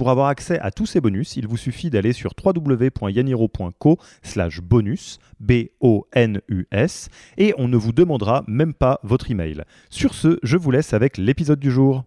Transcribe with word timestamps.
Pour 0.00 0.08
avoir 0.08 0.28
accès 0.28 0.58
à 0.60 0.70
tous 0.70 0.86
ces 0.86 1.02
bonus, 1.02 1.36
il 1.36 1.46
vous 1.46 1.58
suffit 1.58 1.90
d'aller 1.90 2.14
sur 2.14 2.32
www.yaniro.co 2.42 3.98
slash 4.22 4.62
bonus, 4.62 5.18
B-O-N-U-S, 5.40 7.10
et 7.36 7.52
on 7.58 7.68
ne 7.68 7.76
vous 7.76 7.92
demandera 7.92 8.42
même 8.48 8.72
pas 8.72 8.98
votre 9.02 9.30
email. 9.30 9.62
Sur 9.90 10.14
ce, 10.14 10.38
je 10.42 10.56
vous 10.56 10.70
laisse 10.70 10.94
avec 10.94 11.18
l'épisode 11.18 11.60
du 11.60 11.70
jour. 11.70 12.04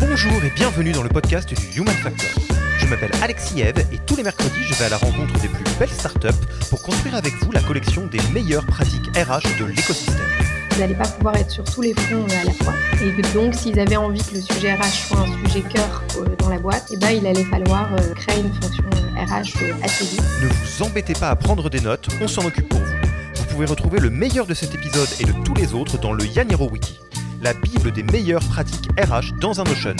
Bonjour 0.00 0.44
et 0.44 0.50
bienvenue 0.56 0.92
dans 0.92 1.02
le 1.02 1.10
podcast 1.10 1.50
du 1.50 1.78
Human 1.78 1.94
Factor. 1.96 2.63
Je 2.84 2.90
m'appelle 2.90 3.12
Alexis 3.22 3.62
Eve 3.62 3.78
et 3.92 3.98
tous 4.04 4.14
les 4.14 4.22
mercredis, 4.22 4.62
je 4.62 4.74
vais 4.74 4.84
à 4.84 4.88
la 4.90 4.98
rencontre 4.98 5.32
des 5.40 5.48
plus 5.48 5.64
belles 5.78 5.88
startups 5.88 6.28
pour 6.68 6.82
construire 6.82 7.14
avec 7.14 7.32
vous 7.42 7.50
la 7.50 7.62
collection 7.62 8.06
des 8.06 8.20
meilleures 8.34 8.66
pratiques 8.66 9.06
RH 9.16 9.58
de 9.58 9.64
l'écosystème. 9.64 10.26
Vous 10.70 10.80
n'allez 10.80 10.94
pas 10.94 11.08
pouvoir 11.08 11.34
être 11.36 11.50
sur 11.50 11.64
tous 11.64 11.80
les 11.80 11.94
fronts 11.94 12.26
à 12.42 12.44
la 12.44 12.52
fois. 12.52 12.74
Et 13.02 13.22
donc, 13.32 13.54
s'ils 13.54 13.80
avaient 13.80 13.96
envie 13.96 14.22
que 14.22 14.34
le 14.34 14.42
sujet 14.42 14.74
RH 14.74 15.08
soit 15.08 15.18
un 15.18 15.46
sujet 15.46 15.62
cœur 15.62 16.02
euh, 16.18 16.26
dans 16.38 16.50
la 16.50 16.58
boîte, 16.58 16.86
eh 16.92 16.98
ben, 16.98 17.10
il 17.10 17.26
allait 17.26 17.44
falloir 17.44 17.90
euh, 17.94 18.12
créer 18.16 18.40
une 18.40 18.52
fonction 18.52 18.84
RH 19.16 19.62
euh, 19.62 19.72
assez 19.82 20.04
vite. 20.04 20.22
Ne 20.42 20.48
vous 20.48 20.82
embêtez 20.82 21.14
pas 21.14 21.30
à 21.30 21.36
prendre 21.36 21.70
des 21.70 21.80
notes, 21.80 22.08
on 22.20 22.28
s'en 22.28 22.44
occupe 22.44 22.68
pour 22.68 22.80
vous. 22.80 22.94
Vous 23.34 23.44
pouvez 23.46 23.64
retrouver 23.66 23.98
le 23.98 24.10
meilleur 24.10 24.46
de 24.46 24.52
cet 24.52 24.74
épisode 24.74 25.08
et 25.20 25.24
de 25.24 25.32
tous 25.42 25.54
les 25.54 25.72
autres 25.72 25.98
dans 25.98 26.12
le 26.12 26.26
Yaniro 26.26 26.68
Wiki, 26.68 27.00
la 27.44 27.52
bible 27.52 27.92
des 27.92 28.02
meilleures 28.02 28.42
pratiques 28.48 28.88
RH 28.98 29.38
dans 29.38 29.60
un 29.60 29.64
Notion. 29.64 29.94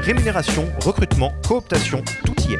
Rémunération, 0.00 0.70
recrutement, 0.84 1.32
cooptation, 1.48 2.04
tout 2.26 2.34
y 2.46 2.52
est. 2.52 2.58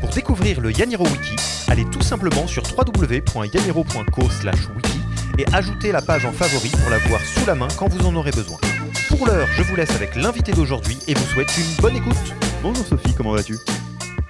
Pour 0.00 0.10
découvrir 0.10 0.60
le 0.60 0.72
Yaniro 0.72 1.04
Wiki, 1.04 1.36
allez 1.68 1.84
tout 1.84 2.02
simplement 2.02 2.48
sur 2.48 2.64
www.yaniro.co/wiki 2.76 5.00
et 5.38 5.44
ajoutez 5.52 5.92
la 5.92 6.02
page 6.02 6.26
en 6.26 6.32
favori 6.32 6.70
pour 6.70 6.90
la 6.90 6.98
voir 6.98 7.20
sous 7.20 7.46
la 7.46 7.54
main 7.54 7.68
quand 7.78 7.86
vous 7.86 8.04
en 8.04 8.16
aurez 8.16 8.32
besoin. 8.32 8.58
Pour 9.06 9.28
l'heure, 9.28 9.46
je 9.56 9.62
vous 9.62 9.76
laisse 9.76 9.94
avec 9.94 10.16
l'invité 10.16 10.50
d'aujourd'hui 10.50 10.98
et 11.06 11.14
vous 11.14 11.26
souhaite 11.26 11.56
une 11.56 11.76
bonne 11.80 11.94
écoute. 11.94 12.34
Bonjour 12.64 12.84
Sophie, 12.84 13.14
comment 13.14 13.30
vas-tu? 13.30 13.58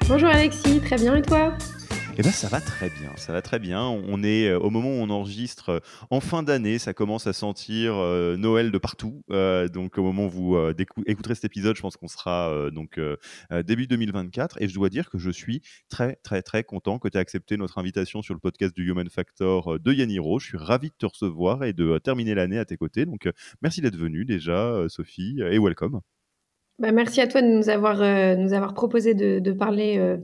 Bonjour 0.07 0.29
Alexis, 0.29 0.81
très 0.81 0.97
bien 0.97 1.17
et 1.17 1.23
toi? 1.23 1.55
Eh 2.19 2.23
bien, 2.23 2.33
ça 2.33 2.49
va 2.49 2.61
très 2.61 2.91
bien, 2.91 3.13
ça 3.15 3.33
va 3.33 3.43
très 3.43 3.61
bien. 3.61 3.81
On 3.85 4.25
est 4.25 4.49
euh, 4.49 4.59
au 4.59 4.71
moment 4.71 4.89
où 4.89 4.95
on 4.95 5.09
enregistre 5.09 5.69
euh, 5.69 5.81
en 6.11 6.19
fin 6.19 6.43
d'année, 6.43 6.81
ça 6.81 6.93
commence 6.93 7.29
à 7.29 7.33
sentir 7.33 7.95
euh, 7.95 8.37
Noël 8.37 8.73
de 8.73 8.79
partout. 8.79 9.23
donc, 9.73 9.99
au 9.99 10.03
moment 10.03 10.27
où 10.27 10.31
vous 10.31 10.57
écouterez 11.07 11.37
cet 11.37 11.45
épisode, 11.45 11.77
je 11.77 11.81
pense 11.81 11.97
qu'on 11.97 12.09
sera 12.09 12.53
donc 12.73 12.99
début 13.65 13.87
2024. 13.87 14.61
Et 14.61 14.69
je 14.69 14.75
dois 14.75 14.89
dire 14.89 15.11
que 15.11 15.19
je 15.19 15.31
suis 15.31 15.63
très, 15.89 16.17
très, 16.25 16.43
très 16.43 16.65
content 16.65 16.99
que 16.99 17.07
tu 17.07 17.17
aies 17.17 17.21
accepté 17.21 17.57
notre 17.57 17.79
invitation 17.79 18.21
sur 18.21 18.35
le 18.35 18.41
podcast 18.41 18.75
du 18.75 18.89
Human 18.89 19.09
Factor 19.09 19.79
de 19.79 19.93
Yaniro. 19.93 20.41
Je 20.41 20.47
suis 20.47 20.59
ravi 20.59 20.89
de 20.89 20.95
te 20.99 21.07
recevoir 21.07 21.63
et 21.63 21.73
de 21.73 21.99
terminer 21.99 22.35
l'année 22.35 22.59
à 22.59 22.65
tes 22.65 22.77
côtés. 22.77 23.07
Donc, 23.07 23.29
merci 23.63 23.81
d'être 23.81 23.97
venue 23.97 24.25
déjà, 24.25 24.87
Sophie, 24.89 25.41
et 25.41 25.59
welcome. 25.59 26.01
Bah, 26.81 26.91
merci 26.91 27.21
à 27.21 27.29
toi 27.29 27.43
de 27.43 27.49
nous 27.49 27.69
avoir, 27.69 27.99
nous 28.37 28.53
avoir 28.53 28.75
proposé 28.75 29.15
de, 29.15 29.39
de 29.39 29.53
parler 29.53 30.19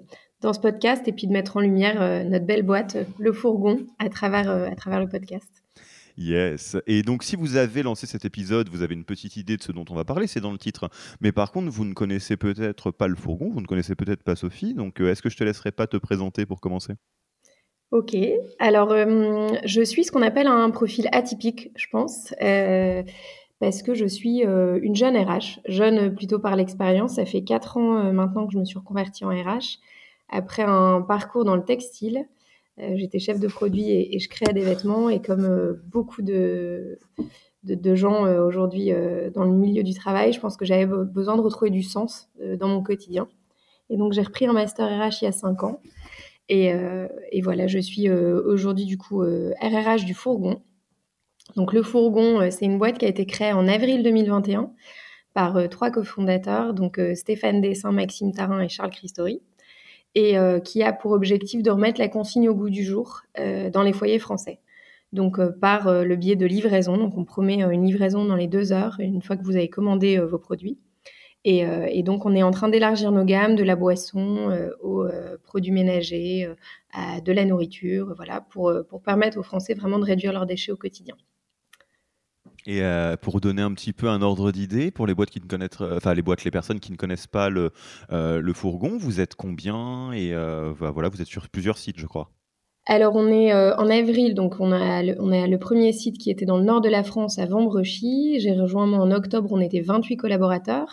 dans 0.45 0.53
ce 0.53 0.61
podcast 0.61 1.09
et 1.09 1.12
puis 1.12 1.27
de 1.27 1.32
mettre 1.32 1.56
en 1.56 1.60
lumière 1.60 2.00
euh, 2.00 2.22
notre 2.22 2.44
belle 2.44 2.62
boîte, 2.62 2.97
le 3.19 3.32
fourgon, 3.32 3.87
à 3.99 4.09
travers, 4.09 4.50
euh, 4.50 4.69
à 4.69 4.75
travers 4.77 5.00
le 5.00 5.09
podcast. 5.09 5.49
Yes. 6.16 6.77
Et 6.87 7.03
donc, 7.03 7.25
si 7.25 7.34
vous 7.34 7.56
avez 7.56 7.82
lancé 7.82 8.06
cet 8.06 8.25
épisode, 8.25 8.69
vous 8.69 8.83
avez 8.83 8.94
une 8.94 9.04
petite 9.04 9.37
idée 9.37 9.56
de 9.56 9.62
ce 9.62 9.72
dont 9.72 9.84
on 9.91 9.94
va 9.94 10.04
parler, 10.04 10.28
c'est 10.28 10.41
dans 10.41 10.53
le 10.53 10.59
titre. 10.59 10.88
Mais 11.21 11.33
par 11.33 11.50
contre, 11.50 11.71
vous 11.71 11.84
ne 11.84 11.94
connaissez 11.94 12.37
peut-être 12.37 12.93
pas 12.93 13.09
le 13.09 13.16
fourgon, 13.16 13.50
vous 13.50 13.60
ne 13.60 13.66
connaissez 13.66 13.97
peut-être 13.97 14.22
pas 14.22 14.37
Sophie. 14.37 14.75
Donc, 14.75 15.00
euh, 15.00 15.10
est-ce 15.10 15.22
que 15.22 15.31
je 15.31 15.37
te 15.37 15.43
laisserai 15.43 15.72
pas 15.72 15.88
te 15.88 15.97
présenter 15.97 16.47
pour 16.47 16.60
commencer? 16.60 16.93
Ok. 17.91 18.16
Alors, 18.59 18.91
je 18.91 19.83
suis 19.83 20.04
ce 20.04 20.12
qu'on 20.12 20.22
appelle 20.22 20.47
un 20.47 20.71
profil 20.71 21.09
atypique, 21.12 21.71
je 21.77 21.87
pense. 21.91 22.34
parce 23.60 23.83
que 23.83 23.94
je 23.94 24.04
suis 24.04 24.41
une 24.43 24.97
jeune 24.97 25.16
RH, 25.16 25.60
jeune 25.69 26.15
plutôt 26.15 26.41
par 26.41 26.56
l'expérience. 26.56 27.15
Ça 27.15 27.25
fait 27.25 27.44
quatre 27.44 27.77
ans 27.77 28.12
maintenant 28.12 28.47
que 28.47 28.53
je 28.53 28.59
me 28.59 28.65
suis 28.65 28.78
reconvertie 28.78 29.25
en 29.25 29.31
RH 29.31 29.78
après 30.28 30.62
un 30.62 31.02
parcours 31.02 31.44
dans 31.44 31.56
le 31.56 31.64
textile. 31.64 32.26
Euh, 32.80 32.94
j'étais 32.96 33.20
chef 33.20 33.38
de 33.38 33.46
produit 33.46 33.90
et, 33.90 34.18
je 34.18 34.28
créais 34.28 34.52
des 34.52 34.62
vêtements. 34.62 35.08
Et 35.08 35.20
comme 35.20 35.44
euh, 35.44 35.74
beaucoup 35.86 36.22
de, 36.22 36.98
de, 37.62 37.94
gens 37.94 38.26
euh, 38.26 38.44
aujourd'hui 38.44 38.90
dans 39.34 39.44
le 39.44 39.52
milieu 39.52 39.82
du 39.82 39.94
travail, 39.94 40.32
je 40.32 40.40
pense 40.40 40.56
que 40.56 40.64
j'avais 40.64 40.86
besoin 40.86 41.36
de 41.36 41.42
retrouver 41.42 41.70
du 41.70 41.82
sens 41.82 42.28
dans 42.58 42.68
mon 42.68 42.82
quotidien. 42.82 43.28
Et 43.90 43.96
donc, 43.96 44.12
j'ai 44.12 44.22
repris 44.22 44.46
un 44.46 44.52
master 44.52 44.86
RH 44.86 45.22
il 45.22 45.24
y 45.26 45.28
a 45.28 45.32
cinq 45.32 45.62
ans. 45.62 45.80
Et, 46.48 46.72
voilà, 47.42 47.66
je 47.66 47.78
suis 47.78 48.10
aujourd'hui 48.10 48.84
du 48.84 48.98
coup 48.98 49.22
RRH 49.22 50.04
du 50.04 50.14
Fourgon. 50.14 50.62
Donc, 51.56 51.72
le 51.72 51.82
Fourgon, 51.82 52.50
c'est 52.50 52.64
une 52.64 52.78
boîte 52.78 52.98
qui 52.98 53.04
a 53.04 53.08
été 53.08 53.26
créée 53.26 53.52
en 53.52 53.68
avril 53.68 54.02
2021 54.02 54.72
par 55.34 55.68
trois 55.68 55.91
cofondateurs, 55.91 56.74
donc 56.74 57.00
Stéphane 57.14 57.60
Dessin, 57.60 57.92
Maxime 57.92 58.32
Tarin 58.32 58.60
et 58.60 58.68
Charles 58.68 58.91
Christori 58.91 59.42
et 60.14 60.38
euh, 60.38 60.60
qui 60.60 60.82
a 60.82 60.92
pour 60.92 61.12
objectif 61.12 61.62
de 61.62 61.70
remettre 61.70 62.00
la 62.00 62.08
consigne 62.08 62.48
au 62.48 62.54
goût 62.54 62.70
du 62.70 62.84
jour 62.84 63.22
euh, 63.38 63.70
dans 63.70 63.82
les 63.82 63.92
foyers 63.92 64.19
français. 64.19 64.60
Donc 65.12 65.38
euh, 65.38 65.50
par 65.50 66.04
le 66.04 66.16
biais 66.16 66.36
de 66.36 66.47
livraison, 66.47 66.97
donc 66.97 67.16
on 67.16 67.25
promet 67.25 67.62
une 67.62 67.86
livraison 67.86 68.24
dans 68.24 68.36
les 68.36 68.48
deux 68.48 68.72
heures 68.72 68.97
une 68.98 69.22
fois 69.22 69.36
que 69.36 69.44
vous 69.44 69.56
avez 69.56 69.69
commandé 69.69 70.19
vos 70.19 70.38
produits. 70.38 70.78
Et, 71.47 72.03
donc 72.03 72.24
on 72.24 72.34
est 72.34 72.42
en 72.42 72.53
train 72.53 72.70
d'élargir 72.70 73.12
nos 73.12 73.24
gammes 73.24 73.54
de 73.54 73.62
la 73.62 73.76
boisson 73.76 74.48
aux 74.82 75.04
produits 75.42 75.72
ménagers, 75.72 76.48
à 76.94 77.20
de 77.20 77.32
la 77.32 77.44
nourriture, 77.44 78.14
voilà, 78.16 78.41
pour, 78.41 78.72
pour 78.88 79.03
permettre 79.03 79.38
aux 79.38 79.42
Français 79.42 79.74
vraiment 79.74 79.98
de 79.98 80.06
réduire 80.06 80.32
leurs 80.32 80.47
déchets 80.47 80.72
au 80.72 80.76
quotidien. 80.78 81.16
Et 82.66 82.82
euh, 82.82 83.16
pour 83.16 83.41
donner 83.41 83.60
un 83.60 83.75
petit 83.75 83.92
peu 83.92 84.08
un 84.08 84.22
ordre 84.22 84.50
d'idée 84.50 84.91
pour 84.91 85.06
les 85.06 85.14
boîtes 85.14 85.30
qui 85.30 85.41
ne 85.41 85.47
connaissent, 85.47 85.80
euh, 85.82 85.98
enfin 85.98 86.14
les 86.14 86.22
boîtes, 86.22 86.44
les 86.44 86.50
personnes 86.50 86.80
qui 86.80 86.92
ne 86.92 86.97
connaissent 86.97 87.26
pas 87.26 87.50
le, 87.50 87.72
euh, 88.10 88.54
fourgon, 88.54 88.97
vous 88.97 89.20
êtes 89.20 89.34
combien? 89.34 90.12
Et 90.12 90.32
bah, 90.32 90.91
voilà, 90.91 91.08
vous 91.08 91.20
êtes 91.20 91.28
sur 91.28 91.48
plusieurs 91.48 91.76
sites, 91.76 91.98
je 91.98 92.06
crois. 92.06 92.30
Alors 92.86 93.14
on 93.16 93.28
est 93.28 93.53
en 93.53 93.88
avril, 93.88 94.34
donc 94.34 94.56
on 94.60 94.70
a, 94.70 95.03
le, 95.03 95.16
on 95.19 95.32
a 95.32 95.47
le 95.47 95.58
premier 95.58 95.92
site 95.92 96.19
qui 96.19 96.30
était 96.30 96.44
dans 96.44 96.58
le 96.58 96.64
nord 96.64 96.82
de 96.82 96.88
la 96.91 97.03
France 97.03 97.38
à 97.38 97.47
Vambrechy. 97.47 98.41
J'ai 98.41 98.53
rejoint 98.53 98.86
moi 98.86 98.98
en 98.98 99.10
octobre, 99.10 99.50
on 99.53 99.60
était 99.60 99.80
28 99.80 100.16
collaborateurs. 100.16 100.88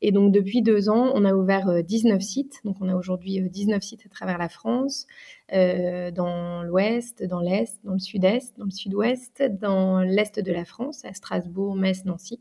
Et 0.00 0.12
donc 0.12 0.32
depuis 0.32 0.62
deux 0.62 0.88
ans, 0.88 1.12
on 1.14 1.24
a 1.24 1.34
ouvert 1.34 1.82
19 1.82 2.20
sites. 2.20 2.60
Donc 2.64 2.76
on 2.80 2.88
a 2.88 2.94
aujourd'hui 2.94 3.40
19 3.48 3.82
sites 3.82 4.06
à 4.06 4.08
travers 4.08 4.38
la 4.38 4.48
France. 4.48 5.06
Euh, 5.52 6.10
dans 6.10 6.62
l'ouest, 6.62 7.22
dans 7.22 7.40
l'est, 7.40 7.78
dans 7.84 7.92
le 7.92 7.98
sud-est, 7.98 8.58
dans 8.58 8.64
le 8.64 8.70
sud-ouest, 8.70 9.42
dans 9.60 10.00
l'est 10.00 10.40
de 10.40 10.52
la 10.52 10.64
France, 10.64 11.04
à 11.04 11.12
Strasbourg, 11.12 11.76
Metz, 11.76 12.04
Nancy. 12.06 12.40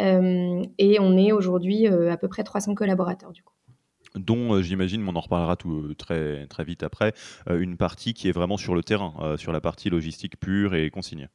Euh, 0.00 0.62
et 0.78 1.00
on 1.00 1.16
est 1.16 1.32
aujourd'hui 1.32 1.88
euh, 1.88 2.12
à 2.12 2.18
peu 2.18 2.28
près 2.28 2.44
300 2.44 2.74
collaborateurs 2.74 3.32
du 3.32 3.42
coup 3.42 3.52
dont 4.14 4.62
j'imagine, 4.62 5.02
mais 5.02 5.10
on 5.10 5.16
en 5.16 5.20
reparlera 5.20 5.56
tout, 5.56 5.92
très, 5.92 6.46
très 6.46 6.64
vite 6.64 6.82
après, 6.82 7.12
une 7.50 7.76
partie 7.76 8.14
qui 8.14 8.28
est 8.28 8.32
vraiment 8.32 8.56
sur 8.56 8.74
le 8.74 8.82
terrain, 8.82 9.36
sur 9.36 9.52
la 9.52 9.60
partie 9.60 9.90
logistique 9.90 10.40
pure 10.40 10.74
et 10.74 10.88
consignée. 10.88 11.28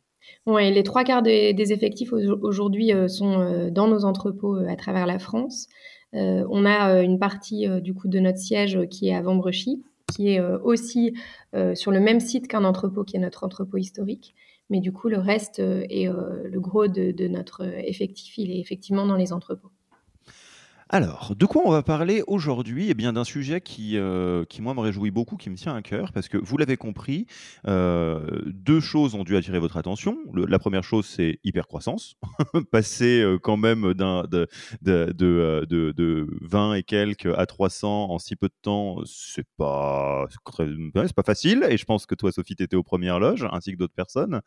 Les 0.47 0.83
trois 0.83 1.03
quarts 1.03 1.21
des, 1.21 1.71
effectifs 1.71 2.13
aujourd'hui 2.13 2.91
sont 3.07 3.69
dans 3.71 3.87
nos 3.87 4.05
entrepôts 4.05 4.55
à 4.55 4.75
travers 4.75 5.05
la 5.05 5.19
France. 5.19 5.67
on 6.13 6.65
a 6.65 7.01
une 7.01 7.19
partie 7.19 7.67
du 7.81 7.93
coup 7.93 8.07
de 8.07 8.19
notre 8.19 8.39
siège 8.39 8.79
qui 8.89 9.09
est 9.09 9.15
à 9.15 9.21
Vambrechy, 9.21 9.83
qui 10.11 10.29
est 10.29 10.39
euh, 10.39 10.59
aussi 10.63 11.13
euh, 11.55 11.73
sur 11.75 11.91
le 11.91 11.99
même 11.99 12.19
site 12.19 12.47
qu'un 12.47 12.63
entrepôt 12.63 13.03
qui 13.03 13.15
est 13.15 13.19
notre 13.19 13.43
entrepôt 13.43 13.77
historique. 13.77 14.35
Mais 14.69 14.79
du 14.79 14.91
coup, 14.91 15.09
le 15.09 15.17
reste 15.17 15.59
euh, 15.59 15.85
et 15.89 16.07
le 16.07 16.59
gros 16.59 16.87
de, 16.87 17.27
notre 17.27 17.63
effectif, 17.63 18.37
il 18.37 18.51
est 18.51 18.59
effectivement 18.59 19.05
dans 19.05 19.17
les 19.17 19.33
entrepôts. 19.33 19.71
Alors, 20.93 21.33
de 21.37 21.45
quoi 21.45 21.61
on 21.63 21.71
va 21.71 21.83
parler 21.83 22.21
aujourd'hui? 22.27 22.87
Eh 22.89 22.93
bien, 22.93 23.13
d'un 23.13 23.23
sujet 23.23 23.61
qui, 23.61 23.95
euh, 23.95 24.43
qui, 24.43 24.61
moi, 24.61 24.73
me 24.73 24.81
réjouit 24.81 25.09
beaucoup, 25.09 25.37
qui 25.37 25.49
me 25.49 25.55
tient 25.55 25.73
à 25.73 25.81
cœur, 25.81 26.11
parce 26.11 26.27
que 26.27 26.37
vous 26.37 26.57
l'avez 26.57 26.75
compris, 26.75 27.27
euh, 27.65 28.41
deux 28.47 28.81
choses 28.81 29.15
ont 29.15 29.23
dû 29.23 29.37
attirer 29.37 29.59
votre 29.59 29.77
attention. 29.77 30.17
la 30.33 30.59
première 30.59 30.83
chose, 30.83 31.05
c'est 31.05 31.39
hypercroissance. 31.45 32.15
Passer 32.73 33.21
euh, 33.21 33.39
quand 33.39 33.55
même 33.55 33.93
de, 33.93 34.49
de, 34.81 35.13
de, 35.13 35.65
de, 35.65 36.27
20 36.41 36.73
et 36.73 36.83
quelques 36.83 37.33
à 37.37 37.45
300 37.45 38.11
en 38.11 38.19
si 38.19 38.35
peu 38.35 38.49
de 38.49 38.53
temps, 38.61 38.97
c'est 39.05 39.47
pas, 39.55 40.27
pas 40.43 41.23
facile. 41.23 41.65
Et 41.69 41.77
je 41.77 41.85
pense 41.85 42.05
que 42.05 42.15
toi, 42.15 42.33
Sophie, 42.33 42.57
tu 42.57 42.63
étais 42.63 42.75
aux 42.75 42.83
premières 42.83 43.21
loges, 43.21 43.47
ainsi 43.53 43.71
que 43.71 43.77
d'autres 43.77 43.95
personnes. 43.95 44.41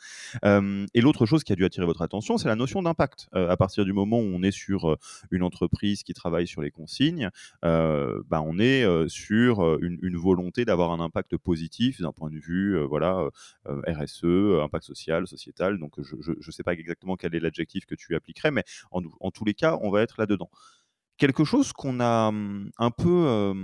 et 0.44 1.00
l'autre 1.00 1.24
chose 1.24 1.42
qui 1.42 1.54
a 1.54 1.56
dû 1.56 1.64
attirer 1.64 1.86
votre 1.86 2.02
attention, 2.02 2.36
c'est 2.36 2.48
la 2.48 2.56
notion 2.56 2.82
d'impact. 2.82 3.28
à 3.32 3.56
partir 3.56 3.86
du 3.86 3.94
moment 3.94 4.18
où 4.18 4.30
on 4.34 4.42
est 4.42 4.50
sur 4.50 4.98
une 5.30 5.42
entreprise 5.42 6.02
qui 6.02 6.12
travaille 6.12 6.33
sur 6.44 6.62
les 6.62 6.70
consignes, 6.70 7.30
euh, 7.64 8.22
bah, 8.28 8.42
on 8.42 8.58
est 8.58 8.84
euh, 8.84 9.08
sur 9.08 9.64
euh, 9.64 9.78
une, 9.80 10.16
volonté 10.16 10.64
d'avoir 10.64 10.92
un 10.92 11.00
impact 11.00 11.36
positif 11.36 12.00
d'un 12.00 12.12
point 12.12 12.30
de 12.30 12.38
vue 12.38 12.78
voilà, 12.84 13.28
RSE, 13.66 14.24
impact 14.62 14.84
social, 14.84 15.26
sociétal. 15.26 15.78
Donc 15.78 16.00
je 16.00 16.32
ne 16.32 16.50
sais 16.50 16.62
pas 16.62 16.72
exactement 16.72 17.16
quel 17.16 17.34
est 17.34 17.40
l'adjectif 17.40 17.84
que 17.84 17.94
tu 17.94 18.14
appliquerais, 18.14 18.50
mais 18.50 18.64
en, 18.90 19.30
tous 19.30 19.44
les 19.44 19.54
cas, 19.54 19.78
on 19.82 19.90
va 19.90 20.02
être 20.02 20.16
là-dedans 20.18 20.50
quelque 21.16 21.44
chose 21.44 21.72
qu'on 21.72 22.00
a 22.00 22.28
hum, 22.28 22.70
un 22.76 22.90
peu 22.90 23.54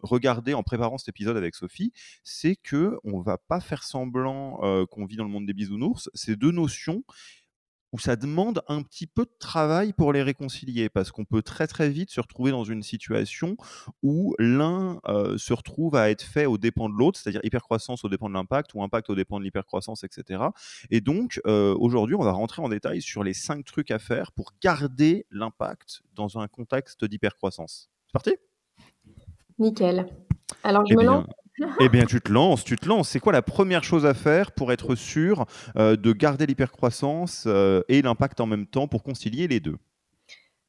regardé 0.00 0.52
en 0.54 0.62
préparant 0.62 0.98
cet 0.98 1.08
épisode 1.08 1.36
avec 1.36 1.54
Sophie, 1.54 1.92
c'est 2.24 2.56
que 2.56 2.98
on 3.04 3.20
va 3.20 3.38
pas 3.38 3.60
faire 3.60 3.84
semblant 3.84 4.86
qu'on 4.90 5.04
vit 5.06 5.16
dans 5.16 5.24
le 5.24 5.30
monde 5.30 5.46
des 5.46 5.54
bisounours. 5.54 6.10
Ces 6.14 6.36
deux 6.36 6.52
notions, 6.52 7.04
où 7.92 7.98
ça 7.98 8.16
demande 8.16 8.62
un 8.68 8.82
petit 8.82 9.06
peu 9.06 9.24
de 9.24 9.34
travail 9.38 9.92
pour 9.92 10.12
les 10.12 10.22
réconcilier, 10.22 10.88
parce 10.88 11.10
qu'on 11.10 11.24
peut 11.24 11.42
très 11.42 11.66
très 11.66 11.90
vite 11.90 12.10
se 12.10 12.20
retrouver 12.20 12.50
dans 12.50 12.64
une 12.64 12.82
situation 12.82 13.56
où 14.02 14.34
l'un 14.38 15.00
se 15.36 15.52
retrouve 15.52 15.96
à 15.96 16.10
être 16.10 16.22
fait 16.22 16.46
au 16.46 16.58
dépens 16.58 16.88
de 16.88 16.94
l'autre, 16.94 17.18
c'est-à-dire 17.18 17.40
hypercroissance 17.44 18.04
au 18.04 18.08
dépens 18.08 18.28
de 18.28 18.34
l'impact 18.34 18.74
ou 18.74 18.82
impact 18.82 19.10
au 19.10 19.14
dépens 19.14 19.38
de 19.38 19.44
l'hypercroissance, 19.44 20.04
etc. 20.04 20.44
Et 20.90 21.00
donc 21.00 21.40
aujourd'hui, 21.46 22.14
on 22.14 22.22
va 22.22 22.32
rentrer 22.32 22.62
en 22.62 22.68
détail 22.68 23.02
sur 23.02 23.24
les 23.24 23.34
cinq 23.34 23.64
trucs 23.64 23.90
à 23.90 23.98
faire 23.98 24.32
pour 24.32 24.52
garder 24.62 25.26
l'impact 25.30 26.02
dans 26.14 26.38
un 26.38 26.46
contexte 26.48 27.04
d'hypercroissance. 27.04 27.90
C'est 28.06 28.12
parti? 28.12 28.34
Nickel. 29.58 30.06
Alors 30.62 30.86
je 30.86 30.94
eh 30.94 30.96
me 30.96 31.04
lance 31.04 31.26
eh 31.80 31.88
bien, 31.88 32.04
tu 32.04 32.20
te 32.20 32.32
lances, 32.32 32.64
tu 32.64 32.76
te 32.76 32.88
lances. 32.88 33.08
C'est 33.08 33.20
quoi 33.20 33.32
la 33.32 33.42
première 33.42 33.84
chose 33.84 34.06
à 34.06 34.14
faire 34.14 34.52
pour 34.52 34.72
être 34.72 34.94
sûr 34.94 35.46
euh, 35.76 35.96
de 35.96 36.12
garder 36.12 36.46
l'hypercroissance 36.46 37.44
euh, 37.46 37.82
et 37.88 38.02
l'impact 38.02 38.40
en 38.40 38.46
même 38.46 38.66
temps 38.66 38.88
pour 38.88 39.02
concilier 39.02 39.48
les 39.48 39.60
deux? 39.60 39.76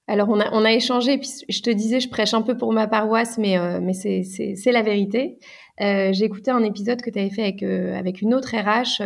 Alors, 0.08 0.30
on 0.30 0.40
a, 0.40 0.52
on 0.52 0.66
a 0.66 0.74
échangé, 0.74 1.18
puis 1.18 1.30
je 1.48 1.62
te 1.62 1.70
disais, 1.70 2.00
je 2.00 2.10
prêche 2.10 2.34
un 2.34 2.42
peu 2.42 2.58
pour 2.58 2.74
ma 2.74 2.88
paroisse, 2.88 3.38
mais, 3.38 3.58
euh, 3.58 3.80
c'est 3.94 4.72
la 4.72 4.82
vérité. 4.82 5.38
J'ai 5.80 6.26
écouté 6.26 6.52
un 6.52 6.64
épisode 6.64 7.02
que 7.02 7.10
tu 7.10 7.18
avais 7.18 7.30
fait 7.30 7.44
avec, 7.44 7.64
avec 7.64 8.22
une 8.22 8.34
autre 8.34 8.56
RH 8.56 9.02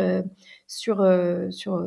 sur 0.66 1.02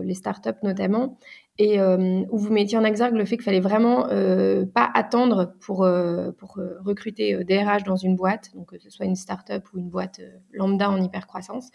les 0.03 0.13
startups 0.13 0.49
notamment, 0.63 1.19
et 1.59 1.77
euh, 1.77 2.23
où 2.31 2.37
vous 2.37 2.53
mettiez 2.53 2.77
en 2.77 2.85
exergue 2.85 3.15
le 3.15 3.25
fait 3.25 3.35
qu'il 3.35 3.43
fallait 3.43 3.59
vraiment 3.59 4.07
euh, 4.09 4.65
pas 4.65 4.89
attendre 4.93 5.53
pour, 5.59 5.83
euh, 5.83 6.31
recruter 6.85 7.43
des 7.43 7.65
dans 7.85 7.97
une 7.97 8.15
boîte, 8.15 8.51
donc 8.55 8.67
que 8.67 8.79
ce 8.79 8.89
soit 8.89 9.05
une 9.05 9.17
start-up 9.17 9.65
ou 9.73 9.79
une 9.79 9.89
boîte 9.89 10.21
lambda 10.53 10.89
en 10.89 11.01
hypercroissance. 11.01 11.69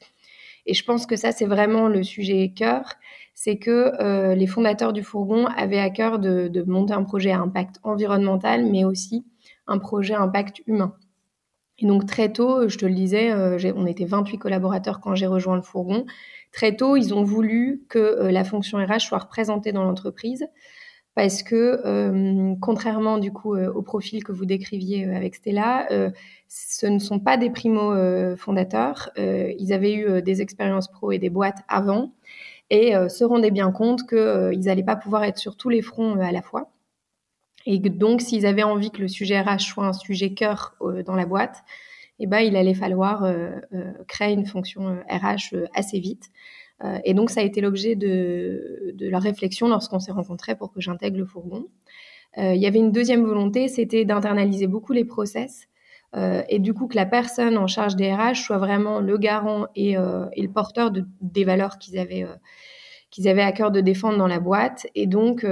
Et 0.65 0.73
je 0.73 0.83
pense 0.83 1.05
que 1.05 1.17
ça, 1.17 1.33
c'est 1.33 1.45
vraiment 1.45 1.89
le 1.89 2.03
sujet 2.03 2.51
cœur, 2.57 2.95
c'est 3.35 3.59
que 3.59 4.33
les 4.33 4.47
fondateurs 4.47 4.95
du 4.95 5.03
fourgon 5.03 5.45
avaient 5.47 5.79
à 5.79 5.91
cœur 5.91 6.19
de, 6.19 6.65
monter 6.67 6.95
un 6.95 7.05
projet 7.05 7.33
à 7.33 7.41
impact 7.41 7.77
environnemental, 7.83 8.65
mais 8.65 8.85
aussi 8.85 9.27
un 9.67 9.79
projet 9.79 10.15
à 10.15 10.23
impact 10.23 10.63
humain. 10.67 10.97
Et 11.79 11.87
donc 11.87 12.07
très 12.07 12.33
tôt, 12.33 12.67
je 12.69 12.79
te 12.79 12.87
le 12.87 12.95
disais, 12.95 13.35
on 13.77 13.85
était 13.85 14.07
28 14.07 14.39
collaborateurs 14.39 15.01
quand 15.01 15.15
j'ai 15.15 15.27
rejoint 15.27 15.57
le 15.57 15.63
fourgon. 15.63 16.07
Très 16.55 16.77
tôt, 16.77 16.97
ils 16.97 17.13
ont 17.13 17.25
voulu 17.25 17.83
que 17.89 17.99
euh, 17.99 18.31
la 18.31 18.45
fonction 18.45 18.79
RH 18.79 19.01
soit 19.01 19.19
représentée 19.19 19.73
dans 19.73 19.83
l'entreprise 19.83 20.47
parce 21.17 21.43
que 21.43 21.81
euh, 21.85 22.55
contrairement 22.61 23.19
du 23.19 23.33
coup 23.33 23.55
euh, 23.55 23.73
au 23.73 23.83
profil 23.83 24.23
que 24.23 24.31
vous 24.31 24.45
décriviez 24.45 25.05
avec 25.13 25.35
Stella, 25.35 25.89
ce 26.49 26.87
ne 26.87 27.01
sont 27.01 27.19
pas 27.19 27.37
des 27.37 27.51
primo 27.51 27.93
fondateurs. 28.37 29.11
ils 29.17 29.73
avaient 29.73 29.95
eu 29.95 30.23
des 30.23 30.41
expériences 30.43 30.89
pro 30.89 31.11
et 31.11 31.19
des 31.19 31.31
boîtes 31.31 31.59
avant 31.69 32.13
et 32.71 32.93
se 33.09 33.25
rendaient 33.25 33.51
bien 33.51 33.73
compte 33.73 34.09
qu'ils 34.09 34.61
n'allaient 34.61 34.85
pas 34.85 34.97
pouvoir 34.97 35.25
être 35.25 35.39
sur 35.39 35.57
tous 35.57 35.69
les 35.69 35.83
fronts 35.83 36.21
à 36.21 36.31
la 36.31 36.43
fois. 36.43 36.71
Et 37.67 37.79
donc, 37.79 38.21
s'ils 38.21 38.47
avaient 38.47 38.63
envie 38.63 38.91
que 38.91 39.01
le 39.01 39.09
sujet 39.09 39.41
RH 39.41 39.61
soit 39.61 39.87
un 39.87 39.93
sujet 39.93 40.35
cœur 40.35 40.77
dans 41.07 41.17
la 41.17 41.27
boîte, 41.27 41.65
eh 42.21 42.27
ben, 42.27 42.41
il 42.41 42.57
allait 42.57 42.75
falloir 42.75 43.25
euh, 43.25 43.51
euh, 43.73 43.93
créer 44.07 44.33
une 44.33 44.47
fonction 44.47 44.99
RH 45.09 45.55
euh, 45.55 45.67
assez 45.75 45.99
vite. 45.99 46.31
et 47.05 47.15
donc, 47.15 47.31
ça 47.31 47.41
a 47.41 47.45
été 47.45 47.61
l'objet 47.61 47.95
de, 47.95 48.93
de 48.95 49.09
la 49.09 49.19
réflexion 49.19 49.69
lorsqu'on 49.69 50.01
s'est 50.01 50.13
rencontrés 50.13 50.55
pour 50.55 50.71
que 50.73 50.81
j'intègre 50.81 51.17
le 51.17 51.25
fourgon. 51.25 51.69
il 52.37 52.61
y 52.61 52.67
avait 52.67 52.81
une 52.81 52.93
deuxième 52.93 53.25
volonté, 53.25 53.69
c'était 53.69 54.05
d'internaliser 54.05 54.67
beaucoup 54.67 54.93
les 54.93 55.07
process. 55.07 55.69
et 56.49 56.59
du 56.59 56.75
coup 56.75 56.87
que 56.87 56.97
la 56.97 57.07
personne 57.07 57.57
en 57.57 57.69
charge 57.69 57.97
des 57.97 58.13
RH 58.13 58.43
soit 58.45 58.59
vraiment 58.59 59.01
le 59.01 59.17
garant 59.17 59.67
et, 59.75 59.95
le 59.95 60.49
porteur 60.49 60.91
de, 60.91 61.07
des 61.23 61.45
valeurs 61.45 61.79
qu'ils 61.79 61.97
avaient, 61.99 62.27
qu'ils 63.11 63.29
avaient 63.29 63.49
à 63.51 63.53
cœur 63.53 63.71
de 63.71 63.81
défendre 63.81 64.19
dans 64.19 64.29
la 64.29 64.41
boîte. 64.41 64.87
Et 64.95 65.07
donc, 65.07 65.47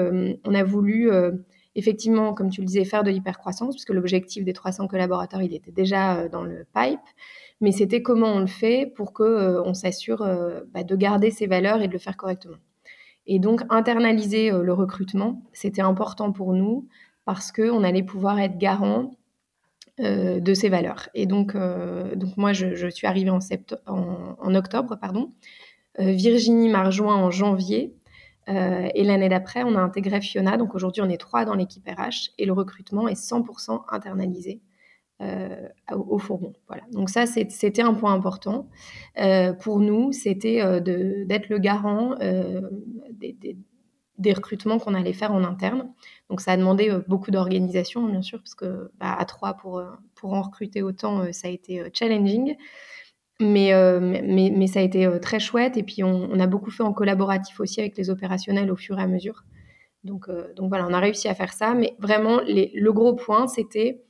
on 0.45 0.55
a 0.55 0.65
voulu 0.65 1.09
effectivement, 1.75 2.35
comme 2.35 2.51
tu 2.51 2.61
le 2.61 2.67
disais, 2.67 2.85
faire 2.85 3.03
de 3.03 3.11
l'hypercroissance, 3.11 3.75
puisque 3.75 3.91
l'objectif 3.91 4.45
des 4.45 4.53
300 4.53 4.89
collaborateurs, 4.89 5.43
il 5.43 5.55
était 5.55 5.73
déjà 5.73 6.17
euh, 6.17 6.29
dans 6.29 6.43
le 6.43 6.67
pipe. 6.75 7.01
Mais 7.61 7.73
c'était 7.73 8.03
comment 8.03 8.35
on 8.35 8.41
le 8.41 8.47
fait 8.47 8.93
pour 8.97 9.13
qu'on 9.13 9.25
euh, 9.25 9.75
s'assure 9.75 10.23
euh, 10.23 10.61
bah, 10.73 10.83
de 10.83 10.97
garder 10.97 11.31
ces 11.31 11.47
valeurs 11.47 11.81
et 11.83 11.89
de 11.89 11.93
le 11.93 11.99
faire 11.99 12.17
correctement. 12.17 12.57
Et 13.27 13.39
donc, 13.39 13.63
internaliser 13.71 14.51
le 14.51 14.73
recrutement, 14.73 15.45
c'était 15.53 15.81
important 15.81 16.33
pour 16.33 16.55
nous 16.55 16.89
parce 17.25 17.53
qu'on 17.53 17.85
allait 17.85 18.03
pouvoir 18.03 18.41
être 18.41 18.59
garant 18.59 19.13
de 20.01 20.55
ces 20.55 20.69
valeurs. 20.69 21.09
Et 21.15 21.27
donc, 21.27 21.57
donc 21.57 22.37
moi, 22.37 22.53
je, 22.53 22.89
suis 22.89 23.07
arrivée 23.07 23.31
en 23.31 24.55
octobre. 24.57 24.99
pardon. 25.01 25.33
Virginie 26.01 26.69
m'a 26.69 26.83
rejoint 26.83 27.15
en 27.15 27.31
janvier. 27.31 27.95
Euh, 28.49 28.89
et 28.95 29.05
l'année 29.05 29.29
d'après, 29.29 29.63
on 29.63 29.75
a 29.75 29.81
intégré 29.81 30.21
Fiona. 30.21 30.57
Donc 30.57 30.75
aujourd'hui, 30.75 31.03
on 31.03 31.09
est 31.09 31.19
trois 31.19 31.45
dans 31.45 31.55
l'équipe 31.55 31.87
RH 31.87 32.31
et 32.39 32.47
le 32.47 32.53
recrutement 32.53 33.09
est 33.09 33.21
100% 33.21 33.85
internalisé 33.91 34.61
euh, 35.21 35.69
au, 35.93 36.19
fourgon. 36.19 36.53
Voilà. 36.67 36.83
Donc 36.93 37.09
ça, 37.09 37.27
c'était 37.27 37.83
un 37.83 37.95
point 37.95 38.13
important 38.13 38.69
euh, 39.19 39.53
pour 39.53 39.79
nous. 39.79 40.13
C'était 40.13 40.81
d'être 40.81 41.49
le 41.49 41.59
garant 41.59 42.17
des, 44.19 44.33
recrutements 44.33 44.79
qu'on 44.79 44.95
allait 44.95 45.13
faire 45.13 45.33
en 45.33 45.45
interne. 45.45 45.93
Donc 46.29 46.41
ça 46.41 46.53
a 46.53 46.57
demandé 46.57 46.93
beaucoup 47.09 47.31
d'organisation, 47.31 48.07
bien 48.07 48.23
sûr, 48.23 48.39
parce 48.39 48.55
que 48.55 48.91
bah, 48.99 49.15
à 49.17 49.25
trois 49.25 49.55
pour 49.55 49.83
pour 50.15 50.35
en 50.35 50.43
recruter 50.43 50.83
autant, 50.83 51.33
ça 51.33 51.49
a 51.49 51.51
été 51.51 51.85
challenging. 51.93 52.57
Euh, 53.41 54.01
mais, 54.01 54.53
mais, 54.55 54.67
ça 54.67 54.81
a 54.81 54.83
été 54.83 55.07
euh, 55.07 55.19
très 55.19 55.41
chouette. 55.41 55.77
Et 55.77 55.83
puis, 55.83 56.03
on, 56.05 56.39
a 56.39 56.47
beaucoup 56.47 56.71
fait 56.71 56.83
en 56.83 56.93
collaboratif 56.93 57.61
aussi 57.61 57.81
avec 57.81 57.97
les 57.97 58.11
opérationnels 58.11 58.71
au 58.71 58.77
fur 58.77 58.99
et 58.99 59.03
à 59.03 59.07
mesure. 59.07 59.45
Donc, 60.05 60.29
euh, 60.29 60.53
donc 60.55 60.69
voilà, 60.69 60.87
on 60.89 60.93
a 60.93 61.01
réussi 61.01 61.29
à 61.29 61.35
faire 61.35 61.53
ça. 61.53 61.75
Mais 61.75 61.95
vraiment, 61.99 62.41
le 62.47 62.91
gros 62.91 63.15
point, 63.15 63.47
c'était 63.47 64.03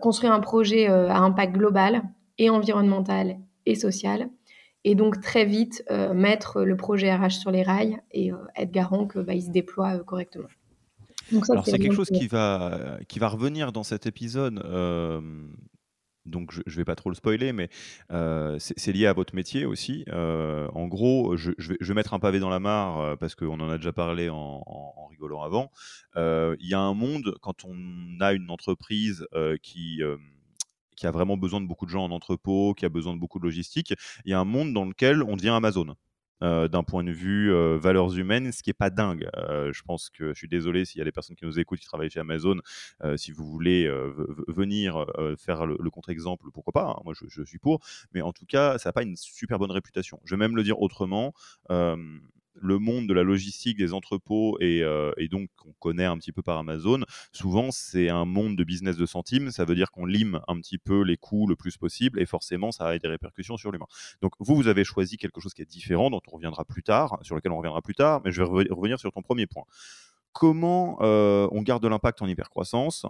construire 0.00 0.32
un 0.32 0.40
projet 0.40 0.86
à 0.88 1.18
impact 1.18 1.54
global 1.54 2.02
et 2.38 2.50
environnemental 2.50 3.38
et 3.66 3.76
social. 3.76 4.28
Et 4.82 4.96
donc, 4.96 5.20
très 5.20 5.44
vite, 5.44 5.84
mettre 6.12 6.62
le 6.62 6.76
projet 6.76 7.14
RH 7.14 7.30
sur 7.30 7.52
les 7.52 7.62
rails 7.62 7.98
et 8.10 8.32
être 8.56 8.72
garant 8.72 9.06
qu'il 9.06 9.22
bah, 9.22 9.40
se 9.40 9.50
déploie 9.50 9.96
correctement. 10.00 10.48
Alors, 11.48 11.64
c'est 11.64 11.78
quelque 11.78 11.94
chose 11.94 12.10
qui 12.10 12.26
va, 12.26 12.98
qui 13.06 13.20
va 13.20 13.28
revenir 13.28 13.70
dans 13.70 13.84
cet 13.84 14.06
épisode 14.06 14.60
donc 16.26 16.52
je 16.52 16.60
ne 16.66 16.76
vais 16.76 16.84
pas 16.84 16.96
trop 16.96 17.10
le 17.10 17.16
spoiler, 17.16 17.52
mais 17.52 17.68
euh, 18.10 18.56
c'est 18.58 18.92
lié 18.92 19.06
à 19.06 19.12
votre 19.12 19.34
métier 19.34 19.66
aussi. 19.66 20.04
Euh, 20.08 20.68
en 20.74 20.86
gros, 20.86 21.36
je, 21.36 21.52
vais, 21.58 21.94
mettre 21.94 22.14
un 22.14 22.18
pavé 22.18 22.40
dans 22.40 22.50
la 22.50 22.60
mare 22.60 23.00
euh, 23.00 23.16
parce 23.16 23.34
qu'on 23.34 23.60
en 23.60 23.70
a 23.70 23.76
déjà 23.76 23.92
parlé 23.92 24.28
en, 24.30 24.62
rigolant 25.10 25.42
avant. 25.42 25.70
Il 26.16 26.68
y 26.68 26.74
a 26.74 26.80
un 26.80 26.94
monde, 26.94 27.36
quand 27.40 27.64
on 27.64 28.20
a 28.20 28.32
une 28.32 28.50
entreprise 28.50 29.26
qui 29.62 30.00
qui 30.96 31.06
a 31.08 31.10
vraiment 31.10 31.36
besoin 31.36 31.60
de 31.60 31.66
beaucoup 31.66 31.86
de 31.86 31.90
gens 31.90 32.04
en 32.04 32.12
entrepôt, 32.12 32.72
qui 32.72 32.84
a 32.84 32.88
besoin 32.88 33.14
de 33.14 33.18
beaucoup 33.18 33.40
de 33.40 33.44
logistique, 33.44 33.94
il 34.24 34.30
y 34.30 34.34
a 34.34 34.38
un 34.38 34.44
monde 34.44 34.72
dans 34.72 34.84
lequel 34.84 35.24
on 35.24 35.36
devient 35.36 35.48
Amazon. 35.50 35.96
Euh, 36.42 36.68
d'un 36.68 36.82
point 36.82 37.04
de 37.04 37.12
vue 37.12 37.52
euh, 37.52 37.78
valeurs 37.78 38.18
humaines, 38.18 38.50
ce 38.50 38.62
qui 38.62 38.70
n'est 38.70 38.74
pas 38.74 38.90
dingue. 38.90 39.28
Euh, 39.36 39.72
je 39.72 39.82
pense 39.82 40.10
que 40.10 40.34
je 40.34 40.38
suis 40.38 40.48
désolé 40.48 40.84
s'il 40.84 40.98
y 40.98 41.02
a 41.02 41.04
des 41.04 41.12
personnes 41.12 41.36
qui 41.36 41.44
nous 41.44 41.58
écoutent 41.58 41.78
qui 41.78 41.86
travaillent 41.86 42.10
chez 42.10 42.20
Amazon. 42.20 42.56
si 43.16 43.32
vous 43.32 43.46
voulez 43.46 43.88
venir 44.48 45.06
faire 45.38 45.66
le, 45.66 45.90
contre-exemple, 45.90 46.46
pourquoi 46.52 46.72
pas 46.72 46.90
hein, 46.90 47.02
Moi, 47.04 47.14
je, 47.14 47.42
suis 47.44 47.58
pour. 47.58 47.80
Mais 48.12 48.20
en 48.20 48.32
tout 48.32 48.46
cas, 48.46 48.78
ça 48.78 48.88
n'a 48.88 48.92
pas 48.92 49.02
une 49.02 49.16
super 49.16 49.58
bonne 49.58 49.70
réputation. 49.70 50.20
Je 50.24 50.34
vais 50.34 50.38
même 50.38 50.56
le 50.56 50.62
dire 50.62 50.80
autrement 50.80 51.32
le 52.54 52.78
monde 52.78 53.08
de 53.08 53.14
la 53.14 53.22
logistique, 53.22 53.76
des 53.76 53.92
entrepôts 53.92 54.56
et, 54.60 54.82
et 55.16 55.28
donc 55.28 55.48
qu'on 55.56 55.72
connaît 55.78 56.04
un 56.04 56.16
petit 56.18 56.32
peu 56.32 56.42
par 56.42 56.58
Amazon, 56.58 57.00
souvent 57.32 57.70
c'est 57.70 58.08
un 58.08 58.24
monde 58.24 58.56
de 58.56 58.64
business 58.64 58.96
de 58.96 59.06
centimes. 59.06 59.50
Ça 59.50 59.64
veut 59.64 59.74
dire 59.74 59.90
qu'on 59.90 60.06
lime 60.06 60.40
un 60.48 60.56
petit 60.60 60.78
peu 60.78 61.02
les 61.02 61.16
coûts 61.16 61.46
le 61.46 61.56
plus 61.56 61.76
possible 61.76 62.20
et 62.20 62.26
forcément 62.26 62.72
ça 62.72 62.86
a 62.86 62.98
des 62.98 63.08
répercussions 63.08 63.56
sur 63.56 63.72
l'humain. 63.72 63.86
Donc 64.22 64.32
vous, 64.38 64.54
vous 64.54 64.68
avez 64.68 64.84
choisi 64.84 65.16
quelque 65.16 65.40
chose 65.40 65.54
qui 65.54 65.62
est 65.62 65.70
différent, 65.70 66.10
dont 66.10 66.20
on 66.28 66.36
reviendra 66.36 66.64
plus 66.64 66.82
tard, 66.82 67.18
sur 67.22 67.34
lequel 67.34 67.52
on 67.52 67.58
reviendra 67.58 67.82
plus 67.82 67.94
tard, 67.94 68.20
mais 68.24 68.30
je 68.30 68.42
vais 68.42 68.48
revenir 68.70 68.98
sur 68.98 69.12
ton 69.12 69.22
premier 69.22 69.46
point. 69.46 69.64
Comment 70.32 70.98
on 71.00 71.62
garde 71.62 71.82
de 71.82 71.88
l'impact 71.88 72.22
en 72.22 72.26
hypercroissance 72.26 73.06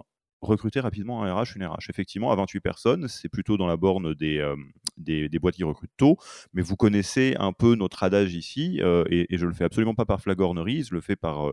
recruter 0.47 0.79
rapidement 0.79 1.23
un 1.23 1.33
RH, 1.33 1.55
une 1.55 1.65
RH. 1.65 1.89
Effectivement, 1.89 2.31
à 2.31 2.35
28 2.35 2.59
personnes, 2.59 3.07
c'est 3.07 3.29
plutôt 3.29 3.57
dans 3.57 3.67
la 3.67 3.77
borne 3.77 4.13
des, 4.13 4.41
des, 4.97 5.39
boîtes 5.39 5.55
qui 5.55 5.63
recrutent 5.63 5.91
tôt, 5.97 6.17
mais 6.53 6.61
vous 6.61 6.75
connaissez 6.75 7.35
un 7.39 7.53
peu 7.53 7.75
notre 7.75 8.03
adage 8.03 8.33
ici, 8.33 8.79
et, 9.09 9.37
je 9.37 9.45
le 9.45 9.53
fais 9.53 9.63
absolument 9.63 9.95
pas 9.95 10.05
par 10.05 10.21
flagornerie, 10.21 10.83
je 10.83 10.93
le 10.93 11.01
fais 11.01 11.15
par 11.15 11.51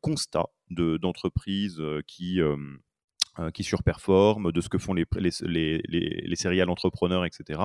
constat 0.00 0.46
d'entreprises 0.70 1.80
qui 2.06 2.40
qui 3.54 3.64
surperforment, 3.64 4.52
de 4.52 4.60
ce 4.60 4.68
que 4.68 4.78
font 4.78 4.92
les, 4.92 5.06
les, 5.16 6.62
entrepreneurs, 6.68 7.24
etc. 7.24 7.60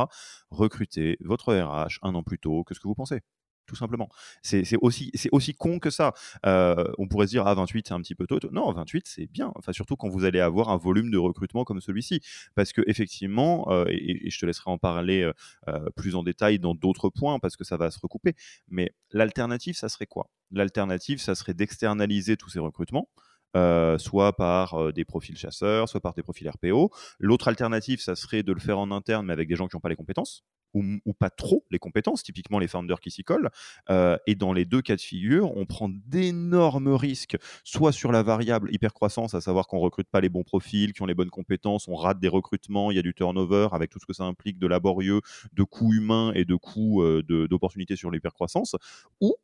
Recrutez 0.49 1.17
votre 1.21 1.53
RH 1.53 1.99
un 2.01 2.15
an 2.15 2.23
plus 2.23 2.39
tôt 2.39 2.63
que 2.63 2.73
ce 2.73 2.79
que 2.79 2.87
vous 2.87 2.95
pensez 2.95 3.21
tout 3.65 3.75
simplement. 3.75 4.09
C'est 4.41 4.77
aussi, 4.81 5.53
con 5.53 5.79
que 5.79 5.89
ça. 5.89 6.13
Euh, 6.45 6.85
on 6.97 7.07
pourrait 7.07 7.27
se 7.27 7.31
dire, 7.31 7.47
ah, 7.47 7.53
28, 7.53 7.87
c'est 7.87 7.93
un 7.93 8.01
petit 8.01 8.15
peu 8.15 8.27
tôt. 8.27 8.39
Non, 8.51 8.71
28, 8.71 9.07
c'est 9.07 9.25
bien. 9.27 9.51
Enfin, 9.55 9.73
surtout 9.73 9.95
quand 9.95 10.09
vous 10.09 10.25
allez 10.25 10.39
avoir 10.39 10.69
un 10.69 10.77
volume 10.77 11.11
de 11.11 11.17
recrutement 11.17 11.63
comme 11.63 11.81
celui-ci. 11.81 12.21
Parce 12.55 12.73
que, 12.73 12.81
effectivement, 12.87 13.71
euh, 13.71 13.85
et, 13.89 14.29
je 14.29 14.39
te 14.39 14.45
laisserai 14.45 14.71
en 14.71 14.77
parler 14.77 15.31
euh, 15.67 15.89
plus 15.95 16.15
en 16.15 16.23
détail 16.23 16.59
dans 16.59 16.75
d'autres 16.75 17.09
points, 17.09 17.39
parce 17.39 17.55
que 17.55 17.63
ça 17.63 17.77
va 17.77 17.91
se 17.91 17.99
recouper. 17.99 18.35
Mais 18.67 18.93
l'alternative, 19.11 19.75
ça 19.75 19.89
serait 19.89 20.07
quoi? 20.07 20.29
L'alternative, 20.51 21.19
ça 21.19 21.35
serait 21.35 21.53
d'externaliser 21.53 22.37
tous 22.37 22.49
ces 22.49 22.59
recrutements. 22.59 23.09
soit 23.97 24.35
par 24.35 24.93
des 24.93 25.05
profils 25.05 25.37
chasseurs, 25.37 25.87
soit 25.87 26.01
par 26.01 26.13
des 26.13 26.23
profils 26.23 26.49
RPO. 26.49 26.91
L'autre 27.19 27.47
alternative, 27.47 28.01
ça 28.01 28.15
serait 28.15 28.43
de 28.43 28.51
le 28.51 28.59
faire 28.59 28.79
en 28.79 28.91
interne, 28.91 29.27
mais 29.27 29.33
avec 29.33 29.47
des 29.47 29.55
gens 29.55 29.67
qui 29.67 29.75
n'ont 29.75 29.81
pas 29.81 29.89
les 29.89 29.95
compétences 29.95 30.43
ou, 30.75 31.13
pas 31.13 31.29
trop 31.29 31.65
les 31.71 31.79
compétences, 31.79 32.23
typiquement 32.23 32.59
les 32.59 32.67
founders 32.67 32.99
qui 32.99 33.11
s'y 33.11 33.23
collent. 33.23 33.49
Euh, 33.89 34.17
et 34.27 34.35
dans 34.35 34.53
les 34.53 34.65
deux 34.65 34.81
cas 34.81 34.95
de 34.95 35.01
figure, 35.01 35.55
on 35.55 35.65
prend 35.65 35.89
d'énormes 35.89 36.89
risques, 36.89 37.37
soit 37.63 37.91
sur 37.91 38.11
la 38.11 38.23
variable 38.23 38.73
hypercroissance, 38.73 39.33
à 39.33 39.41
savoir 39.41 39.67
qu'on 39.67 39.79
recrute 39.79 40.07
pas 40.09 40.21
les 40.21 40.29
bons 40.29 40.43
profils, 40.43 40.93
qui 40.93 41.01
ont 41.01 41.05
les 41.05 41.13
bonnes 41.13 41.29
compétences, 41.29 41.87
on 41.87 41.95
rate 41.95 42.19
des 42.19 42.27
recrutements, 42.27 42.91
il 42.91 42.95
y 42.95 42.99
a 42.99 43.03
du 43.03 43.13
turnover 43.13 43.69
avec 43.71 43.89
tout 43.89 43.99
ce 43.99 44.05
que 44.05 44.13
ça 44.13 44.23
implique 44.23 44.59
de 44.59 44.67
laborieux, 44.67 45.21
de 45.53 45.63
coûts 45.63 45.93
humains 45.93 46.31
et 46.35 46.45
de 46.45 46.55
coûts 46.55 47.01
euh, 47.01 47.23
d'opportunités 47.49 47.95
sur 47.95 48.11
l'hypercroissance, 48.11 48.75
ou 49.21 49.35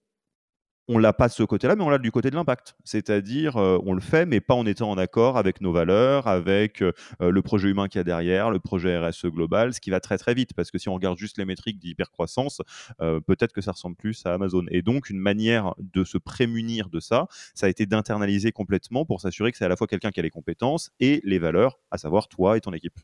on 0.94 0.98
l'a 0.98 1.14
pas 1.14 1.30
de 1.30 1.34
ce 1.34 1.44
côté-là, 1.44 1.78
mais 1.78 1.84
on 1.84 1.90
l'a 1.90 1.98
du 1.98 2.12
côté 2.12 2.30
de 2.30 2.36
l'impact. 2.36 2.76
C'est-à-dire, 2.84 3.56
euh, 3.56 3.80
on 3.86 3.94
le 3.94 4.02
fait, 4.02 4.26
mais 4.26 4.42
pas 4.42 4.56
en 4.56 4.66
étant 4.66 4.90
en 4.90 4.98
accord 4.98 5.38
avec 5.38 5.62
nos 5.62 5.72
valeurs, 5.72 6.28
avec 6.28 6.82
euh, 6.82 6.92
le 7.22 7.42
projet 7.42 7.70
humain 7.70 7.88
qu'il 7.88 8.00
y 8.00 8.02
a 8.02 8.04
derrière, 8.04 8.52
le 8.52 8.60
projet 8.60 8.98
RSE 8.98 9.28
global, 9.28 9.74
ce 9.74 9.80
qui 9.80 9.90
va 9.90 10.02
très 10.02 10.18
très 10.18 10.34
vite. 10.34 10.54
Parce 10.54 10.70
que 10.70 10.78
si 10.78 10.90
on 10.90 10.94
regarde 10.94 11.18
juste 11.18 11.38
les 11.38 11.46
métriques 11.46 11.80
d'hypercroissance, 11.80 12.62
euh, 13.00 13.22
peut-être 13.22 13.54
que 13.54 13.62
ça 13.62 13.72
ressemble 13.72 13.96
plus 13.96 14.26
à 14.26 14.34
Amazon. 14.34 14.66
Et 14.70 14.82
donc, 14.82 15.10
une 15.10 15.20
manière 15.20 15.74
de 15.80 16.04
se 16.04 16.18
prémunir 16.18 16.90
de 16.90 17.00
ça, 17.00 17.28
ça 17.56 17.68
a 17.68 17.70
été 17.70 17.86
d'internaliser 17.86 18.52
complètement 18.52 19.06
pour 19.06 19.22
s'assurer 19.22 19.54
que 19.54 19.58
c'est 19.58 19.66
à 19.66 19.70
la 19.70 19.78
fois 19.78 19.88
quelqu'un 19.88 20.12
qui 20.12 20.20
a 20.20 20.24
les 20.24 20.30
compétences 20.30 20.92
et 21.00 21.22
les 21.24 21.40
valeurs, 21.40 21.80
à 21.92 21.98
savoir 21.98 22.28
toi 22.28 22.58
et 22.58 22.62
ton 22.62 22.74
équipe. 22.74 23.00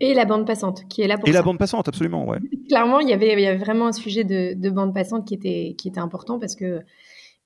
Et 0.00 0.14
la 0.14 0.24
bande 0.24 0.46
passante, 0.46 0.88
qui 0.88 1.02
est 1.02 1.06
là 1.06 1.18
pour 1.18 1.28
Et 1.28 1.32
la 1.32 1.42
bande 1.42 1.58
passante, 1.58 1.86
absolument, 1.88 2.26
ouais. 2.26 2.38
Clairement, 2.68 3.00
il 3.00 3.08
y 3.08 3.12
avait, 3.12 3.32
il 3.32 3.40
y 3.40 3.46
avait 3.46 3.58
vraiment 3.58 3.86
un 3.86 3.92
sujet 3.92 4.24
de, 4.24 4.54
de 4.54 4.70
bande 4.70 4.94
passante 4.94 5.26
qui 5.26 5.34
était, 5.34 5.74
qui 5.76 5.88
était 5.88 6.00
important 6.00 6.38
parce 6.38 6.56
que 6.56 6.80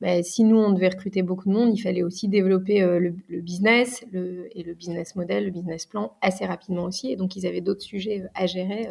bah, 0.00 0.22
si 0.22 0.44
nous, 0.44 0.56
on 0.56 0.72
devait 0.72 0.88
recruter 0.88 1.22
beaucoup 1.22 1.48
de 1.48 1.54
monde, 1.54 1.76
il 1.76 1.80
fallait 1.80 2.02
aussi 2.02 2.28
développer 2.28 2.82
euh, 2.82 2.98
le, 2.98 3.40
business 3.40 4.04
et 4.12 4.62
le 4.62 4.74
business 4.74 5.14
model, 5.14 5.46
le 5.46 5.50
business 5.50 5.86
plan 5.86 6.16
assez 6.20 6.44
rapidement 6.44 6.84
aussi. 6.84 7.12
Et 7.12 7.16
donc, 7.16 7.36
ils 7.36 7.46
avaient 7.46 7.60
d'autres 7.60 7.82
sujets 7.82 8.22
euh, 8.22 8.28
à 8.34 8.46
gérer 8.46 8.88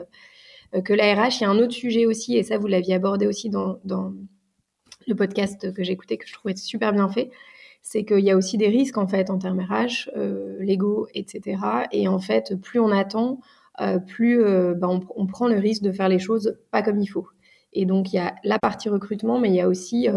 euh, 0.73 0.81
que 0.81 0.93
la. 0.93 1.11
Il 1.11 1.41
y 1.41 1.43
a 1.43 1.49
un 1.49 1.59
autre 1.59 1.73
sujet 1.73 2.05
aussi, 2.05 2.37
et 2.37 2.43
ça, 2.43 2.57
vous 2.57 2.67
l'aviez 2.67 2.95
abordé 2.95 3.27
aussi 3.27 3.49
dans, 3.49 3.79
le 5.05 5.15
podcast 5.15 5.73
que 5.73 5.83
j'écoutais, 5.83 6.17
que 6.17 6.25
je 6.25 6.33
trouvais 6.33 6.55
super 6.55 6.93
bien 6.93 7.09
fait. 7.09 7.29
C'est 7.81 8.05
qu'il 8.05 8.21
y 8.21 8.31
a 8.31 8.37
aussi 8.37 8.57
des 8.57 8.69
risques, 8.69 8.97
en 8.97 9.07
fait, 9.07 9.29
en 9.29 9.37
termes 9.37 9.59
RH, 9.59 10.09
légaux, 10.59 11.07
etc. 11.13 11.57
Et 11.91 12.07
en 12.07 12.19
fait, 12.19 12.55
plus 12.55 12.79
on 12.79 12.89
attend, 12.89 13.41
plus 14.07 14.41
bah, 14.75 14.87
on, 14.87 15.27
prend 15.27 15.49
le 15.49 15.57
risque 15.57 15.83
de 15.83 15.91
faire 15.91 16.07
les 16.07 16.19
choses 16.19 16.57
pas 16.71 16.81
comme 16.81 17.01
il 17.01 17.07
faut. 17.07 17.27
Et 17.73 17.85
donc, 17.85 18.13
il 18.13 18.15
y 18.15 18.19
a 18.19 18.33
la 18.45 18.57
partie 18.59 18.87
recrutement, 18.87 19.39
mais 19.39 19.49
il 19.49 19.55
y 19.55 19.61
a 19.61 19.67
aussi 19.67 20.07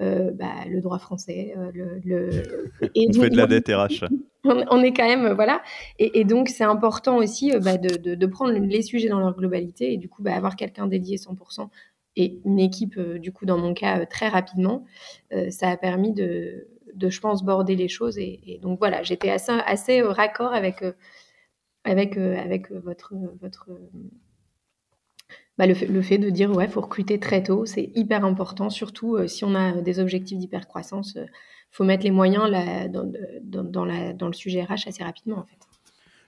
bah, 0.00 0.64
le 0.68 0.80
droit 0.80 0.98
français. 0.98 1.54
Euh, 1.56 1.70
le, 2.04 2.30
Et 2.94 3.08
on 3.08 3.20
fait 3.20 3.30
de 3.30 3.36
la 3.36 3.46
dette 3.46 3.68
RH. 3.68 4.04
On, 4.44 4.82
est 4.82 4.92
quand 4.92 5.06
même, 5.06 5.26
euh, 5.26 5.34
voilà. 5.34 5.62
Et, 5.98 6.24
donc, 6.24 6.48
c'est 6.48 6.64
important 6.64 7.16
aussi 7.16 7.52
bah, 7.60 7.76
de, 7.76 8.26
prendre 8.26 8.52
les 8.52 8.82
sujets 8.82 9.08
dans 9.08 9.18
leur 9.18 9.36
globalité 9.36 9.92
et 9.92 9.96
du 9.96 10.08
coup, 10.08 10.22
bah, 10.22 10.34
avoir 10.34 10.56
quelqu'un 10.56 10.86
dédié 10.86 11.16
100% 11.16 11.68
et 12.16 12.40
une 12.44 12.58
équipe, 12.58 12.98
du 12.98 13.32
coup, 13.32 13.46
dans 13.46 13.58
mon 13.58 13.74
cas, 13.74 14.06
très 14.06 14.28
rapidement. 14.28 14.84
ça 15.50 15.68
a 15.68 15.76
permis 15.76 16.12
de, 16.12 16.68
de, 16.94 17.10
je 17.10 17.20
pense, 17.20 17.44
border 17.44 17.76
les 17.76 17.88
choses. 17.88 18.18
Et, 18.18 18.58
donc, 18.62 18.78
voilà, 18.78 19.02
j'étais 19.02 19.30
assez, 19.30 19.52
assez 19.52 20.02
raccord 20.02 20.52
avec, 20.52 20.84
avec, 21.84 22.16
avec 22.16 22.70
votre, 22.72 23.14
votre 23.40 23.68
bah, 25.58 25.66
le, 25.66 25.74
fait, 25.74 26.18
de 26.18 26.30
dire 26.30 26.50
ouais, 26.52 26.68
faut 26.68 26.80
recruter 26.80 27.18
très 27.18 27.42
tôt, 27.42 27.66
c'est 27.66 27.90
hyper 27.96 28.24
important, 28.24 28.70
surtout 28.70 29.16
euh, 29.16 29.26
si 29.26 29.44
on 29.44 29.56
a 29.56 29.72
des 29.72 29.98
objectifs 29.98 30.38
d'hypercroissance. 30.38 31.14
Il 31.16 31.22
euh, 31.22 31.26
faut 31.72 31.82
mettre 31.82 32.04
les 32.04 32.12
moyens 32.12 32.48
dans, 32.92 33.64
dans, 33.64 33.84
le 33.84 34.32
sujet 34.32 34.62
RH 34.62 34.86
assez 34.86 35.02
rapidement 35.02 35.38
en 35.38 35.44
fait. 35.44 35.58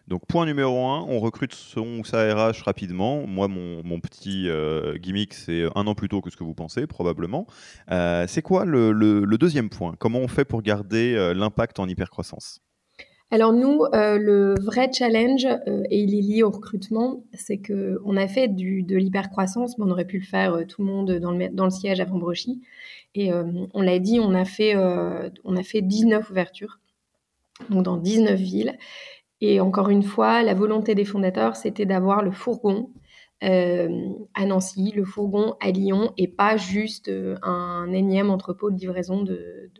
Donc 0.08 0.26
point 0.26 0.44
numéro 0.44 0.84
un, 0.88 1.06
on 1.08 1.20
recrute 1.20 1.54
son 1.54 2.00
ou 2.00 2.04
sa 2.04 2.34
RH 2.34 2.64
rapidement. 2.64 3.24
Moi, 3.28 3.46
mon, 3.46 4.00
petit 4.00 4.48
euh, 4.48 4.98
gimmick, 4.98 5.32
c'est 5.32 5.66
un 5.76 5.86
an 5.86 5.94
plus 5.94 6.08
tôt 6.08 6.20
que 6.20 6.30
ce 6.30 6.36
que 6.36 6.42
vous 6.42 6.54
pensez, 6.54 6.88
probablement. 6.88 7.46
c'est 7.88 8.42
quoi 8.42 8.64
le, 8.64 8.90
le, 8.90 9.38
deuxième 9.38 9.70
point? 9.70 9.94
Comment 10.00 10.18
on 10.18 10.28
fait 10.28 10.44
pour 10.44 10.62
garder 10.62 11.32
l'impact 11.34 11.78
en 11.78 11.86
hypercroissance? 11.86 12.60
Alors 13.32 13.52
nous, 13.52 13.84
euh, 13.94 14.18
le 14.18 14.56
vrai 14.60 14.90
challenge, 14.92 15.46
euh, 15.46 15.84
et 15.88 16.00
il 16.00 16.16
est 16.16 16.20
lié 16.20 16.42
au 16.42 16.50
recrutement, 16.50 17.22
c'est 17.32 17.58
que 17.58 18.00
on 18.04 18.16
a 18.16 18.26
fait 18.26 18.48
du, 18.48 18.82
de 18.82 18.96
l'hypercroissance, 18.96 19.78
mais 19.78 19.84
on 19.86 19.90
aurait 19.90 20.04
pu 20.04 20.18
le 20.18 20.24
faire 20.24 20.54
euh, 20.54 20.64
tout 20.64 20.82
le 20.82 20.88
monde 20.88 21.12
dans 21.20 21.30
le, 21.32 21.70
siège 21.70 22.00
avant 22.00 22.18
Brochy. 22.18 22.60
Et 23.14 23.32
on 23.32 23.82
l'a 23.82 23.98
dit, 23.98 24.20
on 24.20 24.34
a, 24.34 24.44
fait, 24.44 24.76
on 24.76 25.56
a 25.56 25.62
fait 25.64 25.82
19 25.82 26.30
ouvertures, 26.30 26.78
donc 27.68 27.82
dans 27.84 27.96
19 27.96 28.38
villes. 28.38 28.78
Et 29.40 29.58
encore 29.58 29.88
une 29.88 30.04
fois, 30.04 30.44
la 30.44 30.54
volonté 30.54 30.94
des 30.94 31.04
fondateurs, 31.04 31.56
c'était 31.56 31.86
d'avoir 31.86 32.22
le 32.22 32.30
fourgon 32.30 32.90
à 33.40 34.46
Nancy, 34.46 34.92
le 34.94 35.04
fourgon 35.04 35.56
à 35.60 35.72
Lyon, 35.72 36.12
et 36.18 36.28
pas 36.28 36.56
juste 36.56 37.10
un 37.42 37.92
énième 37.92 38.30
entrepôt 38.30 38.70
de 38.70 38.78
livraison 38.78 39.22
de, 39.22 39.72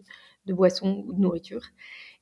de 0.47 0.53
boissons 0.53 1.05
ou 1.07 1.13
de 1.13 1.21
nourriture. 1.21 1.63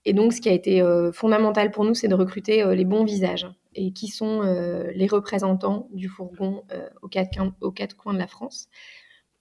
Et 0.04 0.12
donc, 0.12 0.32
ce 0.32 0.40
qui 0.40 0.48
a 0.48 0.52
été 0.52 0.80
euh, 0.80 1.12
fondamental 1.12 1.70
pour 1.70 1.84
nous, 1.84 1.94
c'est 1.94 2.08
de 2.08 2.14
recruter 2.14 2.62
euh, 2.62 2.74
les 2.74 2.84
bons 2.84 3.04
visages 3.04 3.46
et 3.74 3.92
qui 3.92 4.08
sont 4.08 4.42
euh, 4.42 4.90
les 4.94 5.06
représentants 5.06 5.88
du 5.92 6.08
fourgon 6.08 6.62
aux 7.02 7.08
quatre, 7.08 7.96
coins 7.96 8.14
de 8.14 8.18
la 8.18 8.26
France. 8.26 8.68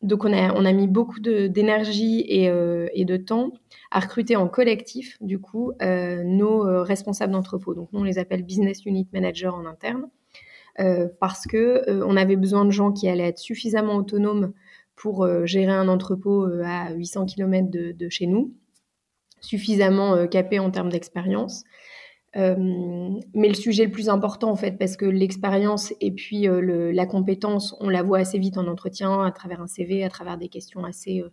Donc, 0.03 0.25
on 0.25 0.33
a, 0.33 0.73
mis 0.73 0.87
beaucoup 0.87 1.19
d'énergie 1.19 2.23
et, 2.27 2.49
de 2.49 3.17
temps 3.17 3.51
à 3.89 3.99
recruter 3.99 4.35
en 4.35 4.47
collectif, 4.47 5.17
du 5.21 5.39
coup, 5.39 5.71
nos 5.81 6.83
responsables 6.83 7.33
d'entrepôt. 7.33 7.73
Donc, 7.73 7.89
nous, 7.93 8.01
on 8.01 8.03
les 8.03 8.19
appelle 8.19 8.43
business 8.43 8.85
unit 8.85 9.07
manager 9.11 9.55
en 9.55 9.65
interne. 9.65 10.07
parce 11.19 11.47
que 11.47 12.03
on 12.03 12.15
avait 12.15 12.35
besoin 12.35 12.63
de 12.63 12.69
gens 12.69 12.91
qui 12.91 13.09
allaient 13.09 13.29
être 13.29 13.39
suffisamment 13.39 13.95
autonomes 13.95 14.53
pour 14.95 15.27
gérer 15.47 15.71
un 15.71 15.87
entrepôt 15.87 16.45
à 16.63 16.91
800 16.91 17.25
km 17.25 17.67
de 17.71 18.09
chez 18.09 18.27
nous, 18.27 18.53
suffisamment 19.41 20.15
euh, 20.15 20.25
capé 20.27 20.59
en 20.59 20.71
termes 20.71 20.89
d'expérience. 20.89 21.63
Euh, 22.35 22.55
mais 23.33 23.47
le 23.47 23.53
sujet 23.53 23.85
le 23.85 23.91
plus 23.91 24.09
important, 24.09 24.51
en 24.51 24.55
fait, 24.55 24.77
parce 24.77 24.97
que 24.97 25.05
l'expérience 25.05 25.93
et 26.01 26.11
puis 26.11 26.47
euh, 26.47 26.91
la 26.91 27.05
compétence, 27.05 27.75
on 27.79 27.89
la 27.89 28.03
voit 28.03 28.19
assez 28.19 28.37
vite 28.37 28.57
en 28.57 28.67
entretien, 28.67 29.23
à 29.23 29.31
travers 29.31 29.61
un 29.61 29.67
CV, 29.67 30.03
à 30.03 30.09
travers 30.09 30.37
des 30.37 30.49
questions 30.49 30.83
assez 30.83 31.23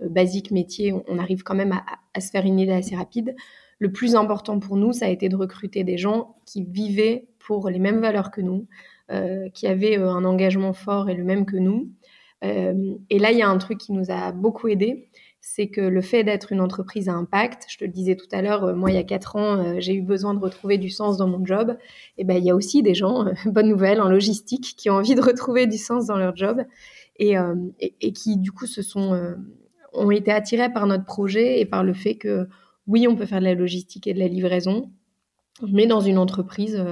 basiques, 0.00 0.50
métiers, 0.50 0.94
on, 1.08 1.18
arrive 1.18 1.42
quand 1.42 1.54
même 1.54 1.78
à, 2.14 2.20
se 2.20 2.30
faire 2.30 2.44
une 2.44 2.58
idée 2.58 2.72
assez 2.72 2.96
rapide. 2.96 3.36
Le 3.78 3.92
plus 3.92 4.16
important 4.16 4.58
pour 4.58 4.76
nous, 4.76 4.92
ça 4.92 5.06
a 5.06 5.08
été 5.08 5.28
de 5.28 5.36
recruter 5.36 5.84
des 5.84 5.98
gens 5.98 6.36
qui 6.46 6.64
vivaient 6.64 7.28
pour 7.38 7.68
les 7.68 7.78
mêmes 7.78 8.00
valeurs 8.00 8.30
que 8.30 8.40
nous, 8.40 8.66
qui 9.52 9.66
avaient 9.66 9.96
un 9.96 10.24
engagement 10.24 10.72
fort 10.72 11.10
et 11.10 11.14
le 11.14 11.24
même 11.24 11.44
que 11.44 11.56
nous. 11.58 11.90
et 12.42 13.18
là, 13.18 13.30
il 13.30 13.38
y 13.38 13.42
a 13.42 13.48
un 13.48 13.58
truc 13.58 13.76
qui 13.76 13.92
nous 13.92 14.10
a 14.10 14.32
beaucoup 14.32 14.68
aidé, 14.68 15.10
c'est 15.40 15.68
que 15.68 15.80
le 15.80 16.02
fait 16.02 16.22
d'être 16.22 16.52
une 16.52 16.60
entreprise 16.60 17.08
à 17.08 17.14
impact, 17.14 17.64
je 17.68 17.78
te 17.78 17.84
le 17.84 17.90
disais 17.90 18.14
tout 18.14 18.28
à 18.30 18.42
l'heure, 18.42 18.64
euh, 18.64 18.74
moi 18.74 18.90
il 18.90 18.94
y 18.94 18.98
a 18.98 19.02
quatre 19.02 19.36
ans, 19.36 19.56
euh, 19.56 19.74
j'ai 19.78 19.94
eu 19.94 20.02
besoin 20.02 20.34
de 20.34 20.38
retrouver 20.38 20.76
du 20.76 20.90
sens 20.90 21.16
dans 21.16 21.28
mon 21.28 21.44
job. 21.44 21.76
Et 22.18 22.24
ben 22.24 22.36
il 22.36 22.44
y 22.44 22.50
a 22.50 22.54
aussi 22.54 22.82
des 22.82 22.94
gens, 22.94 23.26
euh, 23.26 23.32
bonne 23.46 23.68
nouvelle, 23.68 24.00
en 24.00 24.08
logistique, 24.08 24.74
qui 24.76 24.90
ont 24.90 24.94
envie 24.94 25.14
de 25.14 25.22
retrouver 25.22 25.66
du 25.66 25.78
sens 25.78 26.06
dans 26.06 26.18
leur 26.18 26.36
job 26.36 26.62
et, 27.16 27.34
et, 28.00 28.12
qui 28.14 28.38
du 28.38 28.50
coup 28.50 28.64
se 28.64 28.80
sont 28.80 29.36
ont 29.92 30.10
été 30.10 30.32
attirés 30.32 30.72
par 30.72 30.86
notre 30.86 31.04
projet 31.04 31.60
et 31.60 31.66
par 31.66 31.84
le 31.84 31.92
fait 31.92 32.14
que 32.14 32.48
oui, 32.86 33.06
on 33.06 33.14
peut 33.14 33.26
faire 33.26 33.40
de 33.40 33.44
la 33.44 33.52
logistique 33.52 34.06
et 34.06 34.14
de 34.14 34.18
la 34.18 34.26
livraison, 34.26 34.90
mais 35.68 35.86
dans 35.86 36.00
une 36.00 36.16
entreprise 36.16 36.82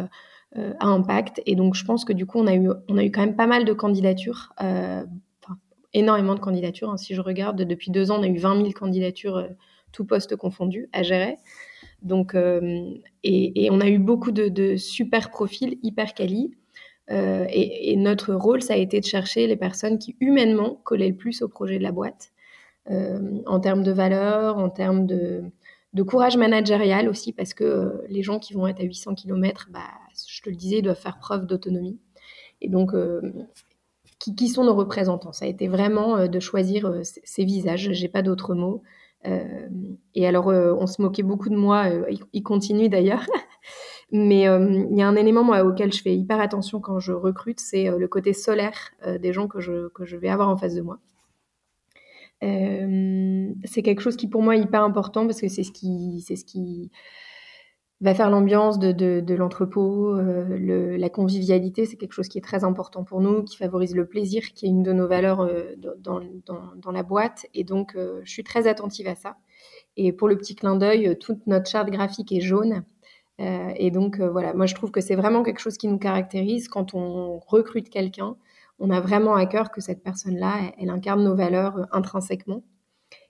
à 0.54 0.86
impact. 0.86 1.40
Et 1.46 1.54
donc, 1.54 1.74
je 1.74 1.84
pense 1.86 2.04
que 2.04 2.12
du 2.12 2.26
coup, 2.26 2.38
on 2.40 2.46
a 2.46 2.54
eu, 2.54 2.68
on 2.90 2.98
a 2.98 3.04
eu 3.04 3.10
quand 3.10 3.22
même 3.22 3.36
pas 3.36 3.46
mal 3.46 3.64
de 3.64 3.72
candidatures, 3.72 4.52
énormément 5.94 6.34
de 6.34 6.40
candidatures. 6.40 6.90
Hein. 6.90 6.96
Si 6.96 7.14
je 7.14 7.20
regarde, 7.20 7.62
depuis 7.62 7.90
deux 7.90 8.10
ans, 8.10 8.18
on 8.20 8.22
a 8.22 8.28
eu 8.28 8.38
20 8.38 8.56
000 8.56 8.70
candidatures, 8.72 9.48
tout 9.92 10.04
poste 10.04 10.36
confondu, 10.36 10.88
à 10.92 11.02
gérer. 11.02 11.36
Donc, 12.02 12.36
et, 13.24 13.68
on 13.70 13.80
a 13.80 13.88
eu 13.88 13.98
beaucoup 13.98 14.30
de, 14.30 14.76
super 14.76 15.30
profils 15.30 15.78
hyper 15.82 16.14
quali. 16.14 16.52
et, 17.10 17.96
notre 17.96 18.34
rôle, 18.34 18.62
ça 18.62 18.74
a 18.74 18.76
été 18.76 19.00
de 19.00 19.04
chercher 19.04 19.46
les 19.46 19.56
personnes 19.56 19.98
qui 19.98 20.16
humainement 20.20 20.80
collaient 20.84 21.08
le 21.08 21.16
plus 21.16 21.42
au 21.42 21.48
projet 21.48 21.78
de 21.78 21.82
la 21.82 21.92
boîte, 21.92 22.32
en 22.88 23.60
termes 23.60 23.82
de 23.82 23.92
valeur, 23.92 24.58
en 24.58 24.70
termes 24.70 25.06
de, 25.06 25.42
courage 26.06 26.36
managérial 26.36 27.08
aussi, 27.08 27.32
parce 27.32 27.54
que 27.54 27.64
euh, 27.64 28.06
les 28.08 28.22
gens 28.22 28.38
qui 28.38 28.54
vont 28.54 28.66
être 28.66 28.80
à 28.80 28.84
800 28.84 29.14
km, 29.14 29.68
bah, 29.70 29.80
je 30.28 30.40
te 30.42 30.48
le 30.48 30.56
disais, 30.56 30.80
doivent 30.80 30.98
faire 30.98 31.18
preuve 31.18 31.46
d'autonomie. 31.46 31.98
Et 32.60 32.68
donc, 32.68 32.94
euh, 32.94 33.20
qui, 34.34 34.48
sont 34.48 34.64
nos 34.64 34.74
représentants 34.74 35.32
Ça 35.32 35.44
a 35.44 35.48
été 35.48 35.68
vraiment 35.68 36.16
euh, 36.16 36.26
de 36.26 36.40
choisir 36.40 36.92
ces 37.02 37.44
visages, 37.44 37.90
j'ai 37.92 38.08
pas 38.08 38.22
d'autres 38.22 38.54
mots. 38.54 38.82
et 40.14 40.26
alors, 40.26 40.46
on 40.46 40.86
se 40.86 41.02
moquait 41.02 41.24
beaucoup 41.24 41.48
de 41.48 41.56
moi, 41.56 41.86
il, 42.32 42.42
continue 42.42 42.88
d'ailleurs. 42.88 43.26
Mais 44.12 44.44
il 44.44 44.96
y 44.96 45.02
a 45.02 45.08
un 45.08 45.16
élément 45.16 45.42
auquel 45.60 45.92
je 45.92 46.00
fais 46.00 46.16
hyper 46.16 46.40
attention 46.40 46.80
quand 46.80 46.98
je 46.98 47.12
recrute, 47.12 47.60
c'est 47.60 47.90
le 47.90 48.08
côté 48.08 48.32
solaire 48.32 48.92
des 49.20 49.32
gens 49.32 49.48
que 49.48 49.60
je, 49.60 49.88
que 49.88 50.06
je 50.06 50.16
vais 50.16 50.28
avoir 50.28 50.48
en 50.48 50.56
face 50.56 50.74
de 50.74 50.82
moi. 50.82 50.98
Euh, 52.44 53.52
c'est 53.64 53.82
quelque 53.82 54.00
chose 54.00 54.16
qui 54.16 54.28
pour 54.28 54.42
moi 54.42 54.56
est 54.56 54.60
hyper 54.60 54.82
important 54.82 55.26
parce 55.26 55.40
que 55.40 55.48
c'est 55.48 55.64
ce 55.64 55.72
qui, 55.72 56.22
c'est 56.26 56.36
ce 56.36 56.44
qui 56.44 56.90
va 58.00 58.14
faire 58.14 58.30
l'ambiance 58.30 58.78
de, 58.78 58.92
de, 58.92 59.34
l'entrepôt, 59.34 60.14
euh, 60.14 60.96
la 60.96 61.08
convivialité, 61.08 61.84
c'est 61.84 61.96
quelque 61.96 62.12
chose 62.12 62.28
qui 62.28 62.38
est 62.38 62.42
très 62.42 62.62
important 62.62 63.02
pour 63.02 63.20
nous, 63.20 63.42
qui 63.42 63.56
favorise 63.56 63.96
le 63.96 64.06
plaisir, 64.06 64.42
qui 64.54 64.66
est 64.66 64.68
une 64.68 64.84
de 64.84 64.92
nos 64.92 65.08
valeurs 65.08 65.40
euh, 65.40 65.74
dans, 65.76 66.20
dans, 66.46 66.60
dans, 66.76 66.92
la 66.92 67.02
boîte. 67.02 67.46
Et 67.54 67.64
donc, 67.64 67.96
je 67.96 68.30
suis 68.30 68.44
très 68.44 68.68
attentive 68.68 69.08
à 69.08 69.16
ça. 69.16 69.36
Et 69.96 70.12
pour 70.12 70.28
le 70.28 70.36
petit 70.36 70.54
clin 70.54 70.76
d'œil, 70.76 71.18
toute 71.18 71.46
notre 71.48 71.68
charte 71.68 71.90
graphique 71.90 72.30
est 72.30 72.40
jaune. 72.40 72.84
et 73.38 73.90
donc, 73.90 74.20
voilà, 74.20 74.54
moi, 74.54 74.66
je 74.66 74.74
trouve 74.76 74.92
que 74.92 75.00
c'est 75.00 75.16
vraiment 75.16 75.42
quelque 75.42 75.60
chose 75.60 75.76
qui 75.76 75.88
nous 75.88 75.98
caractérise 75.98 76.68
quand 76.68 76.94
on 76.94 77.40
recrute 77.40 77.90
quelqu'un 77.90 78.36
on 78.78 78.90
a 78.90 79.00
vraiment 79.00 79.34
à 79.34 79.46
cœur 79.46 79.70
que 79.70 79.80
cette 79.80 80.02
personne-là, 80.02 80.72
elle, 80.78 80.90
incarne 80.90 81.24
nos 81.24 81.34
valeurs 81.34 81.76
euh, 81.78 81.84
intrinsèquement. 81.92 82.62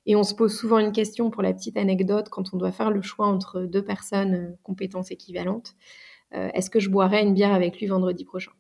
Et 0.09 0.17
on 0.17 0.25
se 0.25 0.35
pose 0.35 0.57
souvent 0.57 0.79
une 0.79 0.91
question 0.91 1.31
pour 1.31 1.43
la 1.43 1.53
petite 1.53 1.77
anecdote 1.77 2.31
quand 2.31 2.53
on 2.53 2.57
doit 2.57 2.73
faire 2.73 2.91
le 2.91 3.03
choix 3.03 3.27
entre 3.27 3.61
deux 3.61 3.85
personnes 3.85 4.35
euh, 4.35 4.59
compétences 4.63 5.11
équivalentes. 5.11 5.77
Euh, 6.35 6.49
est-ce 6.55 6.71
que 6.71 6.81
je 6.81 6.89
boirai 6.89 7.23
une 7.23 7.35
bière 7.35 7.53
avec 7.53 7.79
lui 7.79 7.87
vendredi 7.87 8.25
prochain? 8.25 8.53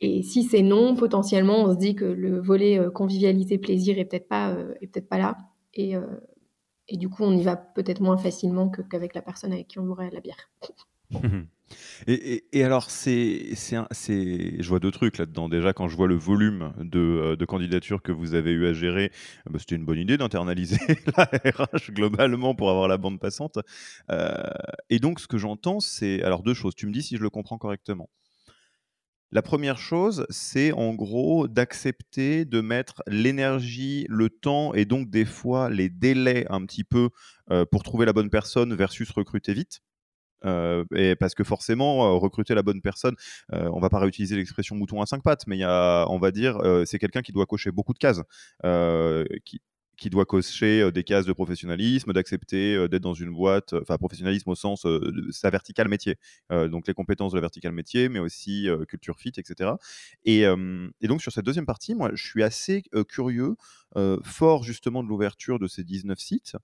Et 0.00 0.22
si 0.22 0.44
c'est 0.44 0.62
non, 0.62 0.94
potentiellement, 0.94 1.64
on 1.64 1.72
se 1.72 1.78
dit 1.78 1.94
que 1.94 2.04
le 2.04 2.40
volet 2.40 2.80
convivialité 2.94 3.58
plaisir 3.58 3.98
est 3.98 4.04
peut-être 4.04 4.28
pas 4.28 4.54
peut-être 4.54 5.08
pas 5.08 5.18
là. 5.18 5.38
Et, 5.72 5.94
du 6.90 7.08
coup, 7.08 7.22
on 7.22 7.32
y 7.32 7.42
va 7.42 7.56
peut-être 7.56 8.00
moins 8.00 8.18
facilement 8.18 8.68
qu'avec 8.68 9.14
la 9.14 9.22
personne 9.22 9.52
avec 9.52 9.68
qui 9.68 9.78
on 9.78 9.84
boirait 9.84 10.10
la 10.10 10.20
bière. 10.20 10.50
Et, 12.06 12.64
alors, 12.64 12.88
je 12.90 14.68
vois 14.68 14.80
deux 14.80 14.90
trucs 14.90 15.18
là-dedans. 15.18 15.48
Déjà, 15.48 15.72
quand 15.72 15.88
je 15.88 15.96
vois 15.96 16.06
le 16.06 16.16
volume 16.16 16.72
de, 16.78 16.98
euh, 17.40 17.46
candidatures 17.46 18.02
que 18.02 18.12
vous 18.12 18.34
avez 18.34 18.52
eu 18.52 18.66
à 18.66 18.72
gérer, 18.72 19.10
euh, 19.46 19.50
bah, 19.50 19.58
c'était 19.58 19.76
une 19.76 19.84
bonne 19.84 19.98
idée 19.98 20.16
d'internaliser 20.16 20.78
la 21.16 21.24
RH 21.24 21.92
globalement 21.92 22.54
pour 22.54 22.70
avoir 22.70 22.88
la 22.88 22.98
bande 22.98 23.20
passante. 23.20 23.58
Euh, 24.10 24.42
et 24.90 24.98
donc, 24.98 25.20
ce 25.20 25.26
que 25.26 25.38
j'entends, 25.38 25.80
c'est 25.80 26.22
alors 26.22 26.42
deux 26.42 26.54
choses. 26.54 26.74
Tu 26.74 26.86
me 26.86 26.92
dis 26.92 27.02
si 27.02 27.16
je 27.16 27.22
le 27.22 27.30
comprends 27.30 27.58
correctement. 27.58 28.08
La 29.32 29.42
première 29.42 29.78
chose, 29.78 30.26
c'est 30.30 30.70
en 30.72 30.94
gros 30.94 31.48
d'accepter 31.48 32.44
de 32.44 32.60
mettre 32.60 33.02
l'énergie, 33.08 34.06
le 34.08 34.30
temps 34.30 34.74
et 34.74 34.84
donc 34.84 35.10
des 35.10 35.24
fois 35.24 35.70
les 35.70 35.88
délais 35.88 36.46
un 36.50 36.64
petit 36.64 36.84
peu 36.84 37.10
pour 37.72 37.82
trouver 37.82 38.06
la 38.06 38.12
bonne 38.12 38.30
personne 38.30 38.74
versus 38.74 39.10
recruter 39.10 39.52
vite. 39.52 39.80
Euh, 40.44 40.84
et 40.94 41.16
parce 41.16 41.34
que 41.34 41.44
forcément, 41.44 42.06
euh, 42.06 42.18
recruter 42.18 42.54
la 42.54 42.62
bonne 42.62 42.80
personne, 42.80 43.16
euh, 43.52 43.68
on 43.72 43.80
va 43.80 43.88
pas 43.88 43.98
réutiliser 43.98 44.36
l'expression 44.36 44.76
mouton 44.76 45.00
à 45.00 45.06
cinq 45.06 45.22
pattes, 45.22 45.46
mais 45.46 45.56
y 45.56 45.64
a, 45.64 46.06
on 46.08 46.18
va 46.18 46.30
dire, 46.30 46.58
c'est 46.86 46.98
quelqu'un 46.98 47.22
qui 47.22 47.32
doit 47.32 47.46
cocher 47.46 47.70
beaucoup 47.70 47.92
de 47.92 47.98
cases, 47.98 48.22
qui, 49.44 49.60
qui 49.96 50.10
doit 50.10 50.24
cocher 50.24 50.90
des 50.92 51.04
cases 51.04 51.26
de 51.26 51.32
professionnalisme, 51.32 52.12
d'accepter 52.12 52.88
d'être 52.88 53.02
dans 53.02 53.14
une 53.14 53.30
boîte, 53.30 53.74
enfin 53.74 53.96
professionnalisme 53.96 54.50
au 54.50 54.54
sens 54.54 54.84
de 54.84 55.30
sa 55.30 55.50
verticale 55.50 55.88
métier, 55.88 56.16
donc 56.50 56.86
les 56.86 56.94
compétences 56.94 57.32
de 57.32 57.36
la 57.36 57.42
verticale 57.42 57.72
métier, 57.72 58.08
mais 58.08 58.18
aussi 58.18 58.68
culture 58.88 59.18
fit, 59.18 59.32
etc. 59.36 59.72
Et, 60.24 60.42
et, 60.42 61.08
donc 61.08 61.22
sur 61.22 61.32
cette 61.32 61.44
deuxième 61.44 61.66
partie, 61.66 61.94
moi 61.94 62.10
je 62.14 62.24
suis 62.24 62.42
assez 62.42 62.82
curieux, 63.08 63.56
fort 64.22 64.64
justement 64.64 65.02
de 65.02 65.08
l'ouverture 65.08 65.58
de 65.58 65.66
ces 65.66 65.84
19 65.84 66.18
sites. 66.18 66.56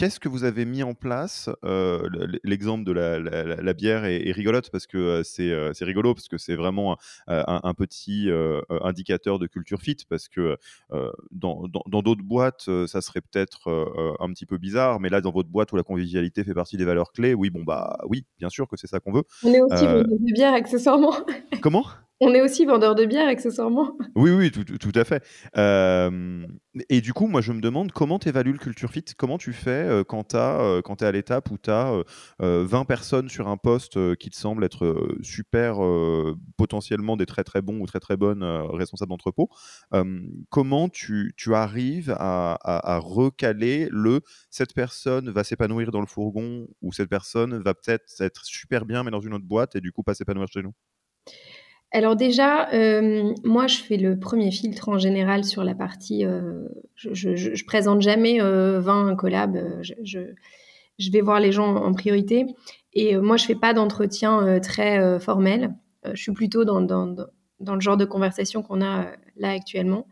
Qu'est-ce 0.00 0.18
que 0.18 0.30
vous 0.30 0.44
avez 0.44 0.64
mis 0.64 0.82
en 0.82 0.94
place 0.94 1.50
L'exemple 2.42 2.84
de 2.84 2.92
la, 2.92 3.72
bière 3.74 4.06
est, 4.06 4.32
rigolote 4.32 4.70
parce 4.70 4.86
que 4.86 5.20
c'est 5.22 5.84
rigolo 5.84 6.14
parce 6.14 6.26
que 6.26 6.38
c'est 6.38 6.54
vraiment 6.54 6.96
un, 7.26 7.74
petit 7.74 8.30
indicateur 8.70 9.38
de 9.38 9.46
culture 9.46 9.82
fit 9.82 9.98
parce 10.08 10.28
que 10.28 10.56
dans 11.30 11.68
d'autres 11.86 12.22
boîtes 12.22 12.70
ça 12.86 13.02
serait 13.02 13.20
peut-être 13.20 14.16
un 14.20 14.32
petit 14.32 14.46
peu 14.46 14.56
bizarre 14.56 15.00
mais 15.00 15.10
là 15.10 15.20
dans 15.20 15.32
votre 15.32 15.50
boîte 15.50 15.70
où 15.72 15.76
la 15.76 15.82
convivialité 15.82 16.44
fait 16.44 16.54
partie 16.54 16.78
des 16.78 16.86
valeurs 16.86 17.12
clés 17.12 17.34
oui 17.34 17.50
bon 17.50 17.62
bah 17.62 17.98
oui 18.08 18.24
bien 18.38 18.48
sûr 18.48 18.68
que 18.68 18.78
c'est 18.78 18.86
ça 18.86 19.00
qu'on 19.00 19.12
veut. 19.12 19.24
On 19.42 19.52
est 19.52 19.60
aussi 19.60 19.84
de 19.84 20.32
bière 20.32 20.54
accessoirement. 20.54 21.12
Comment? 21.60 21.84
On 22.22 22.34
est 22.34 22.42
aussi 22.42 22.66
vendeur 22.66 22.94
de 22.94 23.06
bière, 23.06 23.28
accessoirement. 23.28 23.96
Oui, 24.14 24.30
oui, 24.30 24.50
tout, 24.50 24.92
à 24.94 25.04
fait. 25.04 25.24
Euh, 25.56 26.46
et 26.90 27.00
du 27.00 27.14
coup, 27.14 27.26
moi, 27.26 27.40
je 27.40 27.52
me 27.52 27.62
demande 27.62 27.92
comment 27.92 28.18
tu 28.18 28.28
évalues 28.28 28.52
le 28.52 28.58
culture 28.58 28.90
fit? 28.90 29.04
Comment 29.16 29.38
tu 29.38 29.54
fais 29.54 29.70
euh, 29.70 30.04
quand 30.04 30.24
tu 30.24 30.36
euh, 30.36 30.82
es 30.82 31.04
à 31.04 31.12
l'étape 31.12 31.50
où 31.50 31.56
tu 31.56 31.70
as 31.70 32.02
20 32.38 32.84
personnes 32.84 33.30
sur 33.30 33.48
un 33.48 33.56
poste 33.56 34.16
qui 34.16 34.28
te 34.28 34.36
semble 34.36 34.64
être 34.64 35.08
super, 35.22 35.78
potentiellement 36.58 37.16
des 37.16 37.26
très 37.26 37.44
très 37.44 37.62
bons 37.62 37.80
ou 37.80 37.86
très 37.86 38.00
très 38.00 38.16
bonnes 38.18 38.44
responsables 38.44 39.10
d'entrepôt 39.10 39.48
Comment 40.50 40.88
tu, 40.88 41.34
arrives 41.54 42.14
à, 42.18 42.58
à, 42.62 42.98
recaler 42.98 43.88
le 43.90 44.20
cette 44.50 44.74
personne 44.74 45.30
va 45.30 45.44
s'épanouir 45.44 45.90
dans 45.90 46.00
le 46.00 46.06
fourgon 46.06 46.68
ou 46.82 46.92
cette 46.92 47.08
personne 47.08 47.62
va 47.62 47.74
peut-être 47.74 48.04
être 48.20 48.44
super 48.44 48.84
bien 48.84 49.02
mais 49.02 49.10
dans 49.10 49.20
une 49.20 49.34
autre 49.34 49.46
boîte 49.46 49.76
et 49.76 49.80
du 49.80 49.92
coup 49.92 50.02
pas 50.02 50.14
s'épanouir 50.14 50.48
chez 50.48 50.62
nous? 50.62 50.74
Alors 51.92 52.14
déjà, 52.14 52.72
euh, 52.72 53.34
moi, 53.42 53.66
je 53.66 53.78
fais 53.78 53.96
le 53.96 54.18
premier 54.18 54.52
filtre 54.52 54.88
en 54.88 54.98
général 54.98 55.44
sur 55.44 55.64
la 55.64 55.74
partie. 55.74 56.24
Euh, 56.24 56.68
je, 56.94 57.34
je, 57.34 57.64
présente 57.64 58.00
jamais 58.00 58.40
euh, 58.40 58.78
20 58.80 59.16
collabs. 59.16 59.56
Euh, 59.56 59.82
je, 59.82 59.94
je, 60.98 61.10
vais 61.10 61.20
voir 61.20 61.40
les 61.40 61.50
gens 61.50 61.74
en 61.74 61.92
priorité. 61.92 62.46
Et 62.92 63.16
moi, 63.16 63.36
je 63.36 63.44
fais 63.44 63.56
pas 63.56 63.74
d'entretien 63.74 64.60
très 64.60 65.18
formel. 65.20 65.74
je 66.12 66.20
suis 66.20 66.32
plutôt 66.32 66.64
dans, 66.64 66.80
dans, 66.80 67.14
dans, 67.60 67.74
le 67.74 67.80
genre 67.80 67.96
de 67.96 68.04
conversation 68.04 68.62
qu'on 68.62 68.82
a 68.82 69.06
là 69.36 69.50
actuellement. 69.50 70.06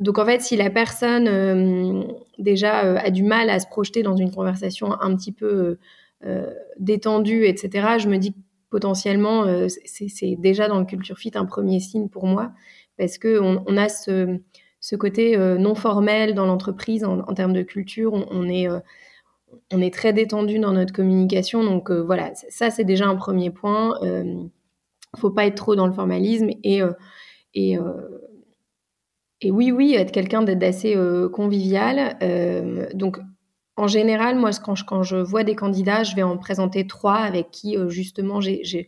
Donc 0.00 0.18
en 0.18 0.26
fait, 0.26 0.42
si 0.42 0.56
la 0.56 0.68
personne 0.68 2.06
déjà 2.38 3.00
a 3.00 3.10
du 3.10 3.22
mal 3.22 3.48
à 3.48 3.58
se 3.58 3.66
projeter 3.66 4.02
dans 4.02 4.16
une 4.16 4.30
conversation 4.30 5.00
un 5.00 5.16
petit 5.16 5.32
peu 5.32 5.78
détendue, 6.78 7.46
etc., 7.46 7.96
je 7.98 8.08
me 8.08 8.18
dis 8.18 8.34
potentiellement, 8.74 9.44
euh, 9.44 9.68
c'est 9.68 10.34
déjà 10.34 10.66
dans 10.66 10.80
le 10.80 10.84
culture 10.84 11.16
fit 11.16 11.30
un 11.36 11.44
premier 11.44 11.78
signe 11.78 12.08
pour 12.08 12.26
moi, 12.26 12.50
parce 12.98 13.18
qu'on 13.18 13.62
on 13.68 13.76
a 13.76 13.88
ce, 13.88 14.40
côté 14.98 15.36
euh, 15.36 15.58
non 15.58 15.76
formel 15.76 16.34
dans 16.34 16.44
l'entreprise 16.44 17.04
en, 17.04 17.22
termes 17.34 17.52
de 17.52 17.62
culture. 17.62 18.12
On, 18.32 18.48
est, 18.48 18.68
euh, 18.68 18.80
on 19.72 19.80
est 19.80 19.94
très 19.94 20.12
détendu 20.12 20.58
dans 20.58 20.72
notre 20.72 20.92
communication. 20.92 21.62
Donc 21.62 21.88
voilà, 21.92 22.32
ça 22.48 22.70
c'est 22.70 22.82
déjà 22.82 23.06
un 23.06 23.14
premier 23.14 23.50
point. 23.50 23.96
Il 24.02 24.08
ne 24.08 25.18
faut 25.18 25.30
pas 25.30 25.46
être 25.46 25.54
trop 25.54 25.76
dans 25.76 25.86
le 25.86 25.92
formalisme. 25.92 26.50
Et, 26.64 26.80
et, 27.54 27.78
et 29.40 29.50
oui, 29.52 29.70
oui, 29.70 29.94
être 29.94 30.10
quelqu'un 30.10 30.42
d'assez 30.42 30.96
convivial. 31.32 32.18
donc 32.92 33.20
en 33.76 33.88
général, 33.88 34.36
moi, 34.36 34.50
quand 34.62 34.74
je, 34.74 34.84
quand 34.84 35.02
vois 35.24 35.44
des 35.44 35.56
candidats, 35.56 36.04
je 36.04 36.14
vais 36.14 36.22
en 36.22 36.36
présenter 36.36 36.86
trois 36.86 37.16
avec 37.16 37.50
qui, 37.50 37.76
euh, 37.76 37.88
justement, 37.88 38.40
j'ai 38.40 38.86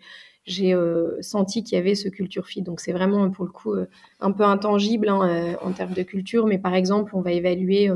euh, 0.74 1.16
senti 1.22 1.64
qu'il 1.64 1.76
y 1.76 1.80
avait 1.80 1.96
ce 1.96 2.08
culture 2.08 2.46
fit. 2.46 2.62
Donc, 2.62 2.80
c'est 2.80 2.92
vraiment, 2.92 3.28
pour 3.30 3.44
le 3.44 3.50
coup, 3.50 3.72
euh, 3.74 3.88
un 4.20 4.30
peu 4.30 4.44
intangible 4.44 5.08
hein, 5.08 5.56
en 5.62 5.72
termes 5.72 5.92
de 5.94 6.02
culture. 6.02 6.46
Mais 6.46 6.58
par 6.58 6.74
exemple, 6.74 7.16
on 7.16 7.20
va 7.20 7.32
évaluer, 7.32 7.90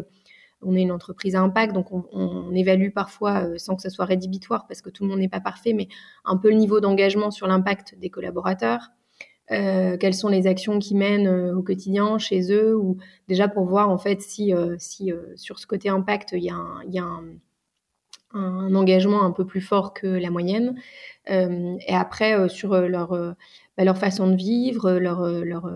on 0.62 0.74
est 0.74 0.82
une 0.82 0.92
entreprise 0.92 1.36
à 1.36 1.40
impact, 1.40 1.72
donc 1.72 1.92
on, 1.92 2.54
évalue 2.54 2.90
parfois, 2.90 3.46
sans 3.58 3.76
que 3.76 3.82
ce 3.82 3.90
soit 3.90 4.04
rédhibitoire, 4.04 4.66
parce 4.66 4.82
que 4.82 4.90
tout 4.90 5.04
le 5.04 5.10
monde 5.10 5.20
n'est 5.20 5.28
pas 5.28 5.40
parfait, 5.40 5.72
mais 5.72 5.88
un 6.24 6.36
peu 6.36 6.50
le 6.50 6.56
niveau 6.56 6.80
d'engagement 6.80 7.30
sur 7.30 7.46
l'impact 7.46 7.96
des 7.98 8.10
collaborateurs. 8.10 8.90
Quelles 9.50 10.14
sont 10.14 10.28
les 10.28 10.46
actions 10.46 10.78
qu'ils 10.78 10.96
mènent 10.96 11.28
au 11.28 11.62
quotidien 11.62 12.18
chez 12.18 12.52
eux, 12.52 12.76
ou 12.76 12.96
déjà 13.28 13.48
pour 13.48 13.64
voir 13.64 13.90
en 13.90 13.98
fait 13.98 14.20
si, 14.20 14.52
si 14.78 15.12
sur 15.36 15.58
ce 15.58 15.66
côté 15.66 15.88
impact, 15.88 16.30
il 16.32 16.44
y 16.44 16.50
a 16.50 16.54
un, 16.54 16.82
y 16.88 16.98
a 16.98 17.20
un 18.32 18.74
engagement 18.74 19.24
un 19.24 19.32
peu 19.32 19.44
plus 19.44 19.60
fort 19.60 19.92
que 19.92 20.06
la 20.06 20.30
moyenne. 20.30 20.76
Euh, 21.30 21.76
et 21.86 21.94
après, 21.94 22.38
euh, 22.38 22.48
sur 22.48 22.72
euh, 22.72 22.88
leur, 22.88 23.10
bah, 23.76 23.84
leur 23.84 23.98
façon 23.98 24.28
de 24.28 24.36
vivre, 24.36 24.92
leur, 24.92 25.22
leur, 25.44 25.70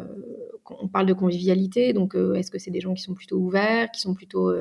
on 0.80 0.88
parle 0.88 1.06
de 1.06 1.12
convivialité, 1.12 1.92
donc 1.92 2.14
est-ce 2.14 2.50
que 2.50 2.58
c'est 2.58 2.70
des 2.70 2.80
gens 2.80 2.94
qui 2.94 3.02
sont 3.02 3.14
plutôt 3.14 3.38
ouverts, 3.38 3.90
qui 3.90 4.00
sont 4.00 4.14
plutôt 4.14 4.52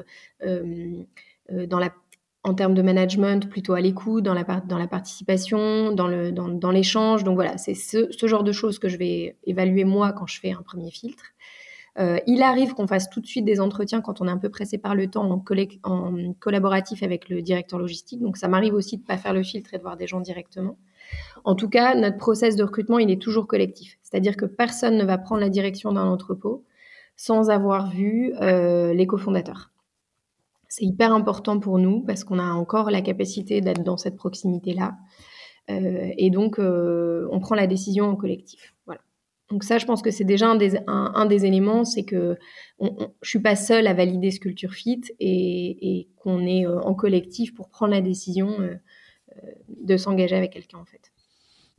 dans 0.41 1.79
la 1.79 1.93
en 2.43 2.53
termes 2.53 2.73
de 2.73 2.81
management, 2.81 3.49
plutôt 3.49 3.73
à 3.73 3.81
l'écoute, 3.81 4.23
dans 4.23 4.33
la, 4.33 4.43
dans 4.43 4.77
la 4.77 4.87
participation, 4.87 5.93
dans, 5.93 6.07
le, 6.07 6.31
dans, 6.31 6.49
dans 6.49 6.71
l'échange. 6.71 7.23
Donc 7.23 7.35
voilà, 7.35 7.57
c'est 7.57 7.73
ce, 7.73 8.11
ce, 8.11 8.27
genre 8.27 8.43
de 8.43 8.51
choses 8.51 8.79
que 8.79 8.89
je 8.89 8.97
vais 8.97 9.37
évaluer 9.45 9.85
moi 9.85 10.11
quand 10.11 10.27
je 10.27 10.39
fais 10.39 10.51
un 10.51 10.61
premier 10.61 10.91
filtre. 10.91 11.23
Euh, 11.99 12.17
il 12.25 12.41
arrive 12.41 12.73
qu'on 12.73 12.87
fasse 12.87 13.09
tout 13.09 13.21
de 13.21 13.27
suite 13.27 13.45
des 13.45 13.59
entretiens 13.59 14.01
quand 14.01 14.19
on 14.19 14.27
est 14.27 14.31
un 14.31 14.37
peu 14.37 14.49
pressé 14.49 14.77
par 14.77 14.95
le 14.95 15.07
temps 15.09 15.29
en, 15.29 15.43
en 15.83 16.33
collaboratif 16.39 17.03
avec 17.03 17.29
le 17.29 17.41
directeur 17.41 17.79
logistique. 17.79 18.21
Donc 18.21 18.35
ça 18.35 18.47
m'arrive 18.47 18.73
aussi 18.73 18.97
de 18.97 19.03
ne 19.03 19.07
pas 19.07 19.17
faire 19.17 19.33
le 19.33 19.43
filtre 19.43 19.73
et 19.73 19.77
de 19.77 19.83
voir 19.83 19.95
des 19.95 20.07
gens 20.07 20.19
directement. 20.19 20.77
En 21.43 21.55
tout 21.55 21.69
cas, 21.69 21.95
notre 21.95 22.17
process 22.17 22.55
de 22.55 22.63
recrutement, 22.63 22.99
il 22.99 23.11
est 23.11 23.21
toujours 23.21 23.47
collectif. 23.47 23.99
C'est-à-dire 24.01 24.35
que 24.35 24.45
personne 24.45 24.97
ne 24.97 25.05
va 25.05 25.17
prendre 25.17 25.41
la 25.41 25.49
direction 25.49 25.91
d'un 25.91 26.05
entrepôt 26.05 26.65
sans 27.15 27.49
avoir 27.49 27.91
vu 27.91 28.33
euh, 28.41 28.93
les 28.93 29.05
cofondateurs. 29.05 29.72
C'est 30.75 30.85
hyper 30.85 31.13
important 31.13 31.59
pour 31.59 31.77
nous 31.77 32.01
parce 32.01 32.23
qu'on 32.23 32.39
a 32.39 32.51
encore 32.51 32.89
la 32.89 33.01
capacité 33.01 33.61
d'être 33.61 33.83
dans 33.83 33.97
cette 33.97 34.15
proximité-là. 34.15 34.95
Euh, 35.69 36.09
et 36.17 36.29
donc, 36.31 36.57
on 36.59 37.39
prend 37.39 37.55
la 37.55 37.67
décision 37.67 38.05
en 38.05 38.15
collectif. 38.15 38.73
Voilà. 38.85 39.01
Donc 39.53 39.63
ça, 39.63 39.77
je 39.77 39.85
pense 39.85 40.01
que 40.01 40.09
c'est 40.09 40.23
déjà 40.23 40.47
un 40.49 41.25
des, 41.27 41.45
éléments, 41.45 41.85
c'est 41.85 42.05
que 42.05 42.37
je 42.79 42.87
ne 42.87 43.07
suis 43.21 43.39
pas 43.39 43.55
seule 43.55 43.85
à 43.85 43.93
valider 43.93 44.31
ce 44.31 44.39
culture 44.39 44.73
fit 44.73 45.03
et, 45.19 46.09
qu'on 46.17 46.47
est 46.47 46.65
euh, 46.65 46.79
en 46.81 46.95
collectif 46.95 47.53
pour 47.53 47.69
prendre 47.69 47.93
la 47.93 48.01
décision 48.01 48.59
euh, 48.61 48.73
euh, 49.35 49.51
de 49.67 49.95
s'engager 49.95 50.35
avec 50.35 50.53
quelqu'un 50.53 50.79
en 50.79 50.85
fait. 50.85 51.11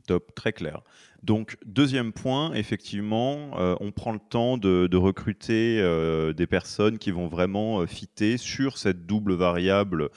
Top, 0.07 0.33
très 0.35 0.53
clair. 0.53 0.83
Donc, 1.25 1.57
deuxième 1.65 2.13
point, 2.13 2.53
effectivement, 2.53 3.59
euh, 3.59 3.75
on 3.79 3.91
prend 3.91 4.11
le 4.11 4.19
temps 4.19 4.59
de, 4.59 4.95
recruter 4.95 5.79
euh, 5.81 6.33
des 6.33 6.45
personnes 6.45 6.99
qui 6.99 7.09
vont 7.09 7.27
vraiment 7.27 7.81
euh, 7.81 7.87
fitter 7.87 8.37
sur 8.37 8.77
cette 8.77 9.07
double 9.07 9.33
variable 9.33 10.09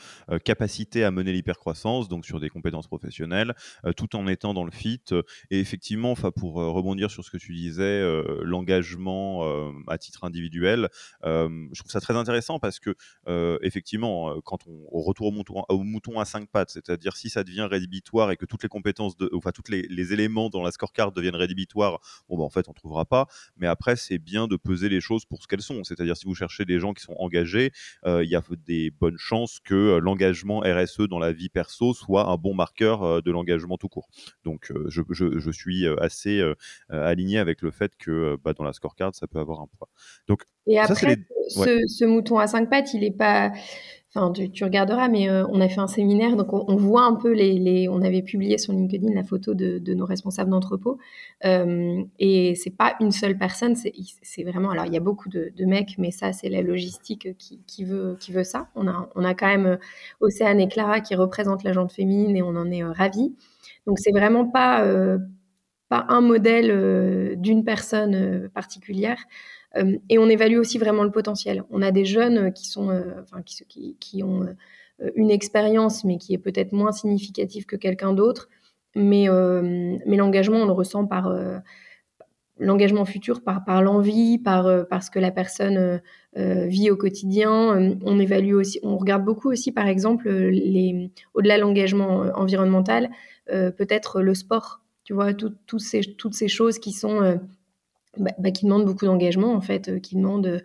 capacité 0.45 1.05
à 1.05 1.11
mener 1.11 1.33
l'hypercroissance, 1.33 2.09
donc 2.09 2.27
sur 2.27 2.41
des 2.41 2.51
compétences 2.51 2.87
professionnelles, 2.87 3.55
tout 3.97 4.15
en 4.17 4.27
étant 4.27 4.53
dans 4.53 4.65
le 4.65 4.71
fit. 4.71 5.01
Et 5.51 5.61
effectivement, 5.61 6.15
pour 6.15 6.55
rebondir 6.55 7.11
sur 7.11 7.25
ce 7.25 7.31
que 7.31 7.39
tu 7.39 7.55
disais, 7.55 8.05
l'engagement 8.43 9.73
à 9.87 9.97
titre 9.97 10.25
individuel, 10.25 10.89
je 11.25 11.79
trouve 11.79 11.91
ça 11.91 12.01
très 12.01 12.17
intéressant 12.17 12.59
parce 12.59 12.79
que, 12.79 12.95
effectivement, 13.63 14.41
quand 14.43 14.67
on, 14.67 15.01
retourne 15.01 15.43
au 15.69 15.83
mouton, 15.83 16.21
à 16.21 16.25
cinq 16.25 16.51
pattes, 16.51 16.71
c'est-à-dire 16.71 17.17
si 17.17 17.31
ça 17.31 17.45
devient 17.45 17.67
rédhibitoire 17.71 18.31
et 18.31 18.37
que 18.37 18.45
toutes 18.45 18.63
les 18.63 18.69
compétences, 18.69 19.15
enfin, 19.33 19.53
tous 19.53 19.71
les, 19.71 19.83
les 19.83 20.13
éléments 20.13 20.51
dans 20.51 20.63
la 20.63 20.71
score 20.71 20.93
deviennent 21.07 21.37
rédhibitoires, 21.37 22.01
bon, 22.29 22.39
bah, 22.39 22.45
en 22.45 22.51
fait, 22.51 22.69
on 22.69 22.73
trouvera 22.73 23.05
pas. 23.05 23.27
Mais 23.57 23.67
après, 23.67 23.97
c'est 23.97 24.19
bien 24.19 24.47
de 24.47 24.57
peser 24.57 24.89
les 24.89 25.01
choses 25.01 25.25
pour 25.25 25.43
ce 25.43 25.49
qu'elles 25.49 25.63
sont. 25.63 25.85
C'est-à-dire, 25.85 26.17
si 26.17 26.27
vous 26.27 26.35
cherchez 26.35 26.65
des 26.65 26.79
gens 26.79 26.93
qui 26.93 27.03
sont 27.03 27.15
engagés, 27.19 27.73
euh, 28.07 28.25
il 28.25 28.31
y 28.31 28.37
a 28.37 28.43
des 28.67 28.91
bonnes 28.91 29.19
chances 29.19 29.61
que 29.61 29.75
euh, 29.75 29.99
l'engagement 30.01 30.61
RSE 30.61 31.03
dans 31.09 31.19
la 31.19 31.33
vie 31.33 31.49
perso 31.49 31.95
soit 31.95 32.29
un 32.29 32.37
bon 32.37 32.55
marqueur 32.55 33.03
euh, 33.03 33.21
de 33.21 33.31
l'engagement 33.31 33.77
tout 33.77 33.89
court. 33.89 34.09
Donc, 34.45 34.73
je, 34.89 35.03
je, 35.11 35.51
suis 35.51 35.87
assez 35.99 36.43
aligné 36.89 37.39
avec 37.39 37.63
le 37.63 37.71
fait 37.71 37.93
que 37.99 38.37
bah, 38.45 38.53
dans 38.53 38.65
la 38.65 38.73
scorecard, 38.73 39.15
ça 39.15 39.27
peut 39.27 39.39
avoir 39.39 39.61
un 39.61 39.67
poids. 39.67 39.89
Donc, 40.27 40.45
et 40.67 40.79
après, 40.79 41.17
ce, 41.49 41.79
ce, 41.87 42.05
mouton 42.05 42.39
à 42.39 42.47
cinq 42.47 42.69
pattes, 42.69 42.93
il 42.93 43.01
n'est 43.01 43.11
pas 43.11 43.51
Enfin, 44.15 44.33
tu, 44.33 44.65
regarderas, 44.65 45.09
mais 45.09 45.29
euh, 45.29 45.47
on 45.51 45.61
a 45.61 45.69
fait 45.69 45.81
un 45.81 45.87
séminaire, 45.87 46.35
donc 46.35 46.55
on, 46.55 46.77
voit 46.77 47.05
un 47.05 47.15
peu 47.15 47.31
les, 47.31 47.89
On 47.91 48.01
avait 48.01 48.23
publié 48.23 48.57
sur 48.57 48.73
LinkedIn 48.73 49.15
la 49.15 49.23
photo 49.23 49.53
de, 49.53 49.93
nos 49.93 50.07
responsables 50.07 50.51
d'entrepôt, 50.51 50.99
euh, 51.45 52.03
et 52.19 52.55
c'est 52.55 52.71
pas 52.71 52.97
une 53.01 53.13
seule 53.13 53.37
personne, 53.37 53.77
c'est 53.77 54.45
vraiment. 54.45 54.71
Alors, 54.71 54.87
il 54.87 54.95
y 54.95 54.97
a 54.97 55.01
beaucoup 55.01 55.29
de, 55.29 55.53
mecs, 55.67 55.97
mais 55.99 56.11
ça, 56.11 56.33
c'est 56.33 56.49
la 56.49 56.63
logistique 56.63 57.37
qui, 57.37 57.85
veut 57.85 58.17
qui 58.19 58.33
veut 58.33 58.45
ça. 58.45 58.69
On 58.75 58.89
a 58.89 59.11
on 59.15 59.25
a 59.25 59.35
quand 59.35 59.47
même 59.47 59.67
euh, 59.67 59.77
Océane 60.21 60.61
et 60.61 60.69
Clara 60.69 61.01
qui 61.01 61.15
représentent 61.15 61.63
la 61.65 61.75
jante 61.75 61.93
féminine, 61.93 62.35
et 62.35 62.43
on 62.43 62.57
en 62.57 62.71
est 62.71 62.83
ravis. 62.83 63.35
Donc, 63.87 63.99
c'est 63.99 64.13
vraiment 64.13 64.47
pas 64.47 64.87
pas 65.91 66.07
un 66.09 66.21
modèle 66.23 67.37
d'une 67.39 67.65
personne 67.65 68.49
particulière. 68.55 69.19
Euh, 69.77 69.99
et 70.09 70.19
on 70.19 70.29
évalue 70.29 70.59
aussi 70.59 70.79
vraiment 70.79 71.05
le 71.05 71.11
potentiel. 71.11 71.65
On 71.71 71.83
a 71.83 71.91
des 71.91 72.05
jeunes 72.05 72.53
qui 72.53 72.67
sont, 72.67 72.91
euh, 72.91 73.23
enfin, 73.23 73.43
qui, 73.43 74.23
ont 74.23 74.43
euh, 74.43 75.11
une 75.15 75.31
expérience, 75.31 76.05
mais 76.05 76.19
qui 76.19 76.35
est 76.35 76.39
peut-être 76.39 76.73
moins 76.73 76.93
significative 76.93 77.67
que 77.67 77.77
quelqu'un 77.77 78.13
d'autre. 78.13 78.49
Mais, 78.95 79.27
l'engagement, 80.07 80.59
on 80.59 80.67
le 80.67 80.73
ressent 80.73 81.07
par 81.07 81.33
l'engagement 82.59 83.05
futur, 83.05 83.45
par, 83.45 83.83
l'envie, 83.83 84.39
par, 84.39 84.89
par 84.89 85.05
ce 85.05 85.11
que 85.11 85.21
la 85.21 85.31
personne 85.31 86.01
vit 86.35 86.91
au 86.91 86.97
quotidien. 86.97 87.97
On 88.03 88.19
évalue 88.19 88.55
aussi, 88.55 88.81
on 88.83 88.97
regarde 88.97 89.25
beaucoup 89.25 89.53
aussi, 89.53 89.71
par 89.71 89.87
exemple, 89.87 90.29
les, 90.29 91.13
au-delà 91.35 91.59
de 91.59 91.61
l'engagement 91.61 92.23
environnemental, 92.35 93.09
peut-être 93.47 94.21
le 94.21 94.35
sport. 94.35 94.81
Tu 95.05 95.13
vois, 95.13 95.29
ces, 95.79 96.01
toutes 96.01 96.35
ces 96.35 96.49
choses 96.49 96.81
qui 96.81 96.91
sont 96.91 97.39
bah, 98.19 98.33
bah, 98.39 98.51
qui 98.51 98.65
demande 98.65 98.85
beaucoup 98.85 99.07
d'engagement 99.07 99.53
en 99.53 99.61
fait, 99.61 99.89
euh, 99.89 99.99
qui 100.01 100.17
demande 100.17 100.63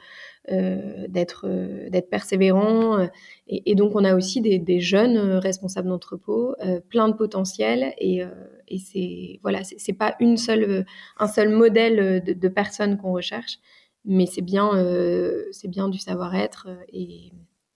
euh, 0.51 1.07
d'être 1.07 1.45
euh, 1.47 2.01
persévérant. 2.09 3.07
Et, 3.47 3.75
donc 3.75 3.95
on 3.95 4.03
a 4.03 4.15
aussi 4.15 4.41
des, 4.41 4.79
jeunes 4.79 5.17
responsables 5.17 5.87
d'entrepôt, 5.87 6.55
plein 6.89 7.07
de 7.09 7.13
potentiel 7.13 7.93
et, 7.97 8.21
et 8.67 8.77
c'est 8.77 9.39
voilà, 9.41 9.63
c'est 9.63 9.93
pas 9.93 10.15
une 10.19 10.37
seule 10.37 10.85
un 11.17 11.27
seul 11.27 11.49
modèle 11.49 12.23
de, 12.23 12.47
personnes 12.47 12.97
qu'on 12.97 13.13
recherche, 13.13 13.59
mais 14.05 14.25
c'est 14.25 14.41
bien 14.41 14.71
c'est 15.51 15.67
bien 15.69 15.89
du 15.89 15.99
savoir-être 15.99 16.67
et 16.91 17.31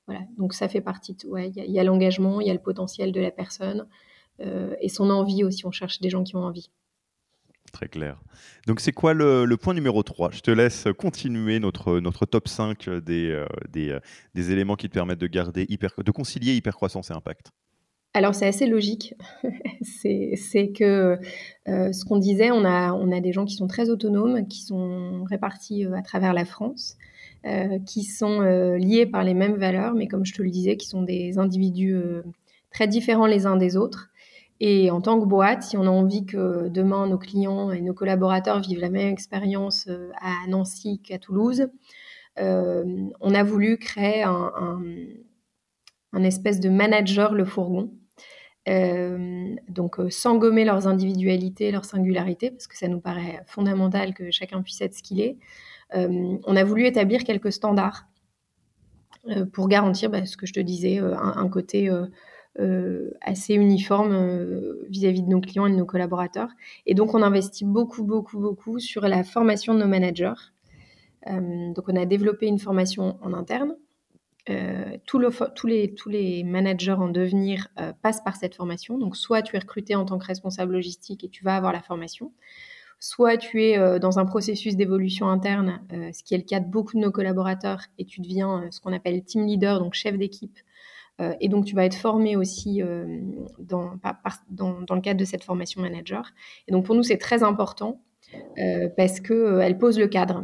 voilà. 0.07 0.21
Donc 0.37 0.53
ça 0.53 0.67
fait 0.67 0.81
partie 0.81 1.13
de 1.13 1.27
ouais, 1.27 1.49
il 1.49 1.71
y 1.71 1.79
a, 1.79 1.83
l'engagement, 1.83 2.41
il 2.41 2.47
y 2.47 2.49
a 2.49 2.53
le 2.53 2.59
potentiel 2.59 3.11
de 3.11 3.21
la 3.21 3.31
personne 3.31 3.87
et 4.39 4.89
son 4.89 5.09
envie 5.09 5.43
aussi. 5.43 5.65
On 5.65 5.71
cherche 5.71 5.99
des 5.99 6.09
gens 6.09 6.23
qui 6.23 6.35
ont 6.35 6.43
envie. 6.43 6.69
Très 7.71 7.87
clair. 7.87 8.17
Donc, 8.65 8.79
c'est 8.79 8.91
quoi 8.91 9.13
le, 9.13 9.55
point 9.55 9.73
numéro 9.73 10.01
3 10.03 10.31
Je 10.31 10.41
te 10.41 10.51
laisse 10.51 10.87
continuer 10.97 11.59
notre, 11.59 11.99
notre 11.99 12.25
top 12.25 12.47
5 12.47 12.89
des, 12.89 13.29
euh, 13.29 13.45
euh, 13.75 13.99
des, 14.33 14.51
éléments 14.51 14.75
qui 14.75 14.87
te 14.89 14.93
permettent 14.93 15.19
de, 15.19 15.27
garder 15.27 15.65
hyper, 15.69 15.91
de 15.97 16.11
concilier 16.11 16.53
hypercroissance 16.55 17.11
et 17.11 17.13
impact. 17.13 17.51
Alors, 18.13 18.33
c'est 18.33 18.47
assez 18.47 18.65
logique. 18.65 19.13
c'est 19.81 20.71
que 20.75 21.19
euh, 21.67 21.91
ce 21.91 22.05
qu'on 22.05 22.17
disait, 22.17 22.51
on 22.51 22.65
a, 22.65 22.93
on 22.93 23.11
a 23.11 23.19
des 23.19 23.33
gens 23.33 23.45
qui 23.45 23.55
sont 23.55 23.67
très 23.67 23.89
autonomes, 23.89 24.47
qui 24.47 24.61
sont 24.63 25.23
répartis 25.25 25.85
à 25.85 26.01
travers 26.01 26.33
la 26.33 26.45
France, 26.45 26.97
qui 27.85 28.03
sont 28.03 28.41
liés 28.75 29.05
par 29.05 29.23
les 29.23 29.33
mêmes 29.33 29.55
valeurs, 29.55 29.93
mais 29.93 30.07
comme 30.07 30.25
je 30.25 30.33
te 30.33 30.41
le 30.41 30.49
disais, 30.49 30.75
qui 30.75 30.85
sont 30.87 31.03
des 31.03 31.37
individus 31.37 31.95
très 32.71 32.89
différents 32.89 33.25
les 33.25 33.45
uns 33.45 33.55
des 33.55 33.77
autres. 33.77 34.09
Et 34.59 34.89
en 34.89 35.01
tant 35.01 35.19
que 35.19 35.25
boîte, 35.25 35.63
si 35.63 35.77
on 35.77 35.83
a 35.83 35.89
envie 35.89 36.25
que 36.25 36.67
demain 36.69 37.07
nos 37.07 37.17
clients 37.17 37.71
et 37.71 37.81
nos 37.81 37.93
collaborateurs 37.93 38.59
vivent 38.59 38.79
la 38.79 38.89
même 38.89 39.11
expérience 39.11 39.85
euh, 39.87 40.09
à 40.19 40.47
Nancy 40.47 40.99
qu'à 40.99 41.19
Toulouse, 41.19 41.67
euh, 42.39 42.83
on 43.21 43.35
a 43.35 43.43
voulu 43.43 43.77
créer 43.77 44.23
un, 44.23 44.79
espèce 46.23 46.59
de 46.59 46.69
manager 46.69 47.35
le 47.35 47.45
fourgon. 47.45 47.91
Euh, 48.67 49.55
donc 49.69 49.97
sans 50.09 50.37
gommer 50.37 50.65
leurs 50.65 50.87
individualités, 50.87 51.71
leurs 51.71 51.85
singularités, 51.85 52.49
parce 52.51 52.67
que 52.67 52.75
ça 52.75 52.87
nous 52.87 52.99
paraît 52.99 53.41
fondamental 53.45 54.13
que 54.13 54.31
chacun 54.31 54.61
puisse 54.61 54.81
être 54.81 54.95
ce 54.95 55.03
qu'il 55.03 55.21
est. 55.21 55.37
on 55.93 56.55
a 56.55 56.63
voulu 56.63 56.85
établir 56.85 57.23
quelques 57.23 57.51
standards 57.53 58.07
pour 59.53 59.67
garantir 59.67 60.09
bah, 60.09 60.25
ce 60.25 60.35
que 60.35 60.45
je 60.45 60.53
te 60.53 60.59
disais, 60.59 60.97
un, 60.97 61.47
côté 61.49 61.89
assez 63.21 63.53
uniforme 63.53 64.13
euh, 64.13 64.85
vis-à-vis 64.89 65.21
de 65.21 65.29
nos 65.29 65.41
clients 65.41 65.67
et 65.67 65.71
de 65.71 65.75
nos 65.75 65.85
collaborateurs. 65.85 66.49
Et 66.85 66.93
donc, 66.95 67.13
on 67.13 67.21
investit 67.21 67.65
beaucoup, 67.65 68.03
beaucoup, 68.03 68.39
beaucoup 68.39 68.79
sur 68.79 69.07
la 69.07 69.23
formation 69.23 69.73
de 69.73 69.79
nos 69.79 69.87
managers. 69.87 70.33
Euh, 71.27 71.73
donc, 71.73 71.85
on 71.87 71.95
a 71.95 72.05
développé 72.05 72.47
une 72.47 72.59
formation 72.59 73.17
en 73.21 73.33
interne. 73.33 73.75
tous 75.05 76.07
les 76.07 76.43
managers 76.43 76.91
en 76.93 77.09
devenir 77.09 77.67
passent 78.01 78.23
par 78.23 78.37
cette 78.37 78.55
formation. 78.55 78.97
Donc, 78.97 79.15
soit 79.17 79.41
tu 79.41 79.55
es 79.55 79.59
recruté 79.59 79.95
en 79.95 80.05
tant 80.05 80.17
que 80.17 80.25
responsable 80.25 80.73
logistique 80.73 81.23
et 81.23 81.29
tu 81.29 81.43
vas 81.43 81.55
avoir 81.55 81.73
la 81.73 81.81
formation, 81.81 82.31
soit 82.99 83.37
tu 83.37 83.61
es 83.61 83.99
dans 83.99 84.19
un 84.19 84.25
processus 84.25 84.77
d'évolution 84.77 85.27
interne, 85.27 85.81
ce 85.91 86.23
qui 86.23 86.33
est 86.33 86.37
le 86.37 86.45
cas 86.45 86.61
de 86.61 86.65
beaucoup 86.65 86.95
de 86.95 87.01
nos 87.01 87.11
collaborateurs, 87.11 87.81
et 87.97 88.05
tu 88.05 88.21
deviens 88.21 88.69
ce 88.71 88.79
qu'on 88.79 88.93
appelle 88.93 89.21
team 89.23 89.45
leader, 89.45 89.79
donc 89.79 89.93
chef 89.93 90.17
d'équipe 90.17 90.57
euh, 91.19 91.33
et 91.41 91.49
donc, 91.49 91.65
tu 91.65 91.75
vas 91.75 91.85
être 91.85 91.95
formé 91.95 92.35
aussi 92.35 92.81
euh, 92.81 93.05
dans, 93.59 93.93
dans, 94.49 94.95
le 94.95 95.01
cadre 95.01 95.19
de 95.19 95.25
cette 95.25 95.43
formation 95.43 95.81
manager. 95.81 96.31
Et 96.67 96.71
donc, 96.71 96.85
pour 96.85 96.95
nous, 96.95 97.03
c'est 97.03 97.17
très 97.17 97.43
important 97.43 98.01
parce 98.97 99.21
qu'elle 99.21 99.77
pose 99.77 99.97
le 99.97 100.07
cadre. 100.07 100.41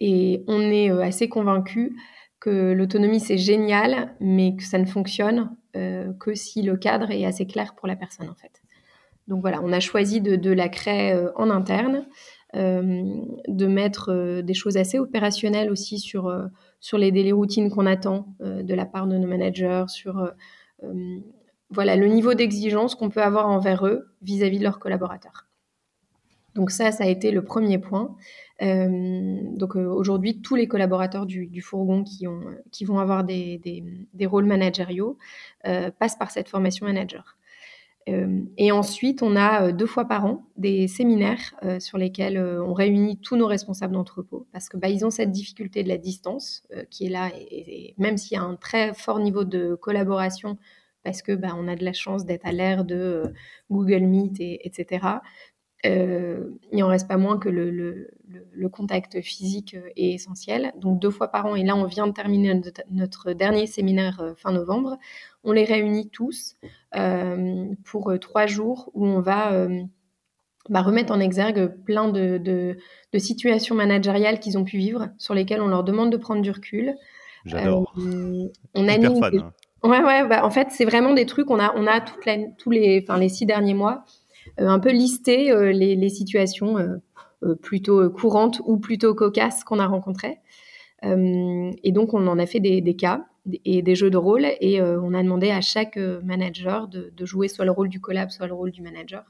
Et 0.00 0.42
on 0.48 0.60
est 0.60 0.90
assez 0.90 1.28
convaincu 1.28 1.96
que 2.40 2.72
l'autonomie, 2.72 3.20
c'est 3.20 3.38
génial, 3.38 4.16
mais 4.18 4.56
que 4.56 4.64
ça 4.64 4.78
ne 4.78 4.84
fonctionne 4.84 5.54
que 5.74 6.34
si 6.34 6.62
le 6.62 6.76
cadre 6.76 7.12
est 7.12 7.24
assez 7.24 7.46
clair 7.46 7.76
pour 7.76 7.86
la 7.86 7.94
personne, 7.94 8.28
en 8.28 8.34
fait. 8.34 8.62
Donc 9.28 9.42
voilà, 9.42 9.60
on 9.62 9.72
a 9.72 9.78
choisi 9.78 10.20
de, 10.20 10.50
la 10.50 10.68
créer 10.68 11.14
en 11.36 11.50
interne, 11.50 12.04
de 12.54 13.66
mettre 13.66 14.42
des 14.42 14.54
choses 14.54 14.76
assez 14.76 14.98
opérationnelles 14.98 15.70
aussi 15.70 15.98
sur, 15.98 16.30
sur 16.80 16.98
les 16.98 17.10
délais 17.10 17.32
routines 17.32 17.70
qu'on 17.70 17.86
attend 17.86 18.34
de 18.40 18.74
la 18.74 18.84
part 18.84 19.06
de 19.06 19.16
nos 19.16 19.26
managers, 19.26 19.84
sur 19.88 20.32
voilà, 21.70 21.96
le 21.96 22.06
niveau 22.06 22.34
d'exigence 22.34 22.94
qu'on 22.94 23.08
peut 23.08 23.22
avoir 23.22 23.48
envers 23.48 23.86
eux 23.86 24.06
vis-à-vis 24.20 24.58
de 24.58 24.64
leurs 24.64 24.78
collaborateurs. 24.78 25.46
Donc 26.54 26.70
ça, 26.70 26.92
ça 26.92 27.04
a 27.04 27.06
été 27.06 27.30
le 27.30 27.42
premier 27.42 27.78
point. 27.78 28.14
Euh, 28.60 29.40
donc 29.56 29.76
euh, 29.76 29.86
aujourd'hui, 29.86 30.40
tous 30.42 30.54
les 30.54 30.68
collaborateurs 30.68 31.26
du, 31.26 31.60
fourgon 31.62 32.04
qui, 32.04 32.26
ont, 32.26 32.42
qui 32.70 32.84
vont 32.84 32.98
avoir 32.98 33.24
des, 33.24 33.82
rôles 34.24 34.44
managériaux 34.44 35.16
euh, 35.66 35.90
passent 35.90 36.16
par 36.16 36.30
cette 36.30 36.48
formation 36.48 36.86
manager. 36.86 37.36
Et 38.06 38.72
ensuite, 38.72 39.22
on 39.22 39.36
a 39.36 39.70
deux 39.70 39.86
fois 39.86 40.06
par 40.06 40.24
an 40.24 40.44
des 40.56 40.88
séminaires 40.88 41.54
sur 41.78 41.98
lesquels 41.98 42.38
on 42.38 42.72
réunit 42.72 43.18
tous 43.18 43.36
nos 43.36 43.46
responsables 43.46 43.94
d'entrepôt 43.94 44.46
parce 44.52 44.68
que 44.68 44.76
bah, 44.76 44.88
ils 44.88 45.04
ont 45.06 45.10
cette 45.10 45.30
difficulté 45.30 45.84
de 45.84 45.88
la 45.88 45.98
distance 45.98 46.64
qui 46.90 47.06
est 47.06 47.10
là 47.10 47.30
et 47.36 47.94
même 47.98 48.16
s'il 48.16 48.36
y 48.36 48.40
a 48.40 48.42
un 48.42 48.56
très 48.56 48.92
fort 48.92 49.20
niveau 49.20 49.44
de 49.44 49.76
collaboration 49.76 50.58
parce 51.02 51.22
que 51.22 51.32
bah, 51.32 51.54
on 51.56 51.68
a 51.68 51.76
de 51.76 51.84
la 51.84 51.92
chance 51.92 52.24
d'être 52.24 52.46
à 52.46 52.52
l'ère 52.52 52.84
de 52.84 52.94
euh, 52.94 53.28
Google 53.70 54.02
Meet, 54.02 54.40
et, 54.40 54.66
etc. 54.66 55.06
Euh, 55.84 56.50
il 56.70 56.78
n'en 56.78 56.88
reste 56.88 57.08
pas 57.08 57.16
moins 57.16 57.38
que 57.38 57.48
le, 57.48 58.08
contact 58.70 59.20
physique 59.20 59.74
euh, 59.74 59.88
est 59.96 60.14
essentiel. 60.14 60.72
Donc 60.76 61.00
deux 61.00 61.10
fois 61.10 61.28
par 61.28 61.46
an, 61.46 61.56
et 61.56 61.64
là 61.64 61.74
on 61.74 61.84
vient 61.84 62.06
de 62.06 62.12
terminer 62.12 62.60
notre, 62.90 63.32
dernier 63.32 63.66
séminaire 63.66 64.34
fin 64.36 64.52
novembre, 64.52 64.96
on 65.44 65.52
les 65.52 65.64
réunit 65.64 66.08
tous 66.08 66.56
pour 67.84 68.12
trois 68.20 68.46
jours 68.46 68.90
où 68.94 69.06
on 69.06 69.20
va 69.20 69.68
bah, 70.68 70.82
remettre 70.82 71.12
en 71.12 71.18
exergue 71.18 71.66
plein 71.84 72.08
de, 72.08 72.76
situations 73.18 73.74
managériales 73.74 74.38
qu'ils 74.38 74.56
ont 74.58 74.64
pu 74.64 74.76
vivre, 74.76 75.08
sur 75.18 75.34
lesquelles 75.34 75.60
on 75.60 75.68
leur 75.68 75.82
demande 75.82 76.10
de 76.10 76.16
prendre 76.16 76.42
du 76.42 76.50
recul. 76.50 76.94
J'adore. 77.44 77.92
on 77.96 78.88
anime 78.88 79.18
fan, 79.18 79.38
hein. 79.38 79.52
Ouais, 79.84 80.00
ouais, 80.00 80.26
bah, 80.28 80.44
en 80.44 80.50
fait, 80.50 80.68
c'est 80.70 80.84
vraiment 80.84 81.12
des 81.12 81.26
trucs, 81.26 81.50
on 81.50 81.58
a, 81.58 81.74
on 81.74 81.88
a 81.88 82.00
toute 82.00 82.24
la, 82.24 82.36
tous 82.56 82.70
les, 82.70 83.04
les 83.18 83.28
six 83.28 83.46
derniers 83.46 83.74
mois, 83.74 84.04
euh, 84.04 84.21
un 84.58 84.78
peu 84.78 84.90
listé 84.90 85.50
euh, 85.50 85.72
les, 85.72 86.08
situations 86.08 86.78
euh, 86.78 87.54
plutôt 87.56 88.08
courantes 88.10 88.60
ou 88.64 88.78
plutôt 88.78 89.14
cocasses 89.14 89.64
qu'on 89.64 89.78
a 89.78 89.86
rencontrées. 89.86 90.38
et 91.02 91.92
donc, 91.92 92.14
on 92.14 92.26
en 92.28 92.38
a 92.38 92.46
fait 92.46 92.60
des, 92.60 92.96
cas 92.96 93.26
et 93.64 93.82
des 93.82 93.94
jeux 93.96 94.10
de 94.10 94.16
rôle 94.16 94.46
et 94.60 94.80
on 94.80 95.12
a 95.12 95.22
demandé 95.22 95.50
à 95.50 95.60
chaque 95.60 95.96
manager 95.96 96.86
de, 96.86 97.24
jouer 97.24 97.48
soit 97.48 97.64
le 97.64 97.72
rôle 97.72 97.88
du 97.88 98.00
collab, 98.00 98.30
soit 98.30 98.46
le 98.46 98.54
rôle 98.54 98.70
du 98.70 98.80
manager. 98.80 99.24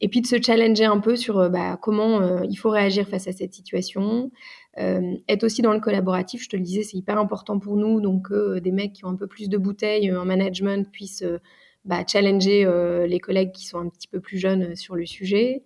et 0.00 0.08
puis 0.08 0.22
de 0.22 0.26
se 0.26 0.40
challenger 0.40 0.86
un 0.86 1.00
peu 1.00 1.16
sur 1.16 1.50
bah, 1.50 1.78
comment 1.82 2.42
il 2.44 2.56
faut 2.56 2.70
réagir 2.70 3.06
face 3.06 3.28
à 3.28 3.32
cette 3.32 3.52
situation, 3.52 4.30
euh, 4.78 5.16
être 5.28 5.44
aussi 5.44 5.62
dans 5.62 5.72
le 5.72 5.80
collaboratif, 5.80 6.42
je 6.42 6.48
te 6.48 6.56
le 6.56 6.62
disais, 6.62 6.82
c'est 6.82 6.96
hyper 6.96 7.18
important 7.18 7.58
pour 7.58 7.76
nous. 7.76 8.00
Donc, 8.00 8.30
euh, 8.30 8.60
des 8.60 8.72
mecs 8.72 8.92
qui 8.92 9.04
ont 9.04 9.08
un 9.08 9.16
peu 9.16 9.26
plus 9.26 9.48
de 9.48 9.56
bouteilles 9.56 10.12
en 10.12 10.24
management 10.24 10.90
puissent 10.90 11.22
euh, 11.22 11.38
bah, 11.86 12.04
challenger 12.06 12.68
les 13.06 13.20
collègues 13.20 13.52
qui 13.52 13.66
sont 13.66 13.78
un 13.78 13.88
petit 13.88 14.08
peu 14.08 14.20
plus 14.20 14.38
jeunes 14.38 14.76
sur 14.76 14.96
le 14.96 15.06
sujet. 15.06 15.62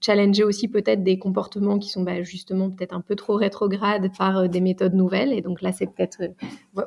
challenger 0.00 0.44
aussi 0.44 0.68
peut-être 0.68 1.02
des 1.02 1.18
comportements 1.18 1.78
qui 1.78 1.88
sont 1.88 2.02
bah, 2.02 2.22
justement 2.22 2.70
peut-être 2.70 2.94
un 2.94 3.00
peu 3.00 3.16
trop 3.16 3.36
rétrogrades 3.36 4.10
par 4.16 4.48
des 4.48 4.60
méthodes 4.60 4.94
nouvelles. 4.94 5.32
Et 5.32 5.40
donc 5.40 5.62
là, 5.62 5.72
c'est 5.72 5.86
peut-être... 5.86 6.22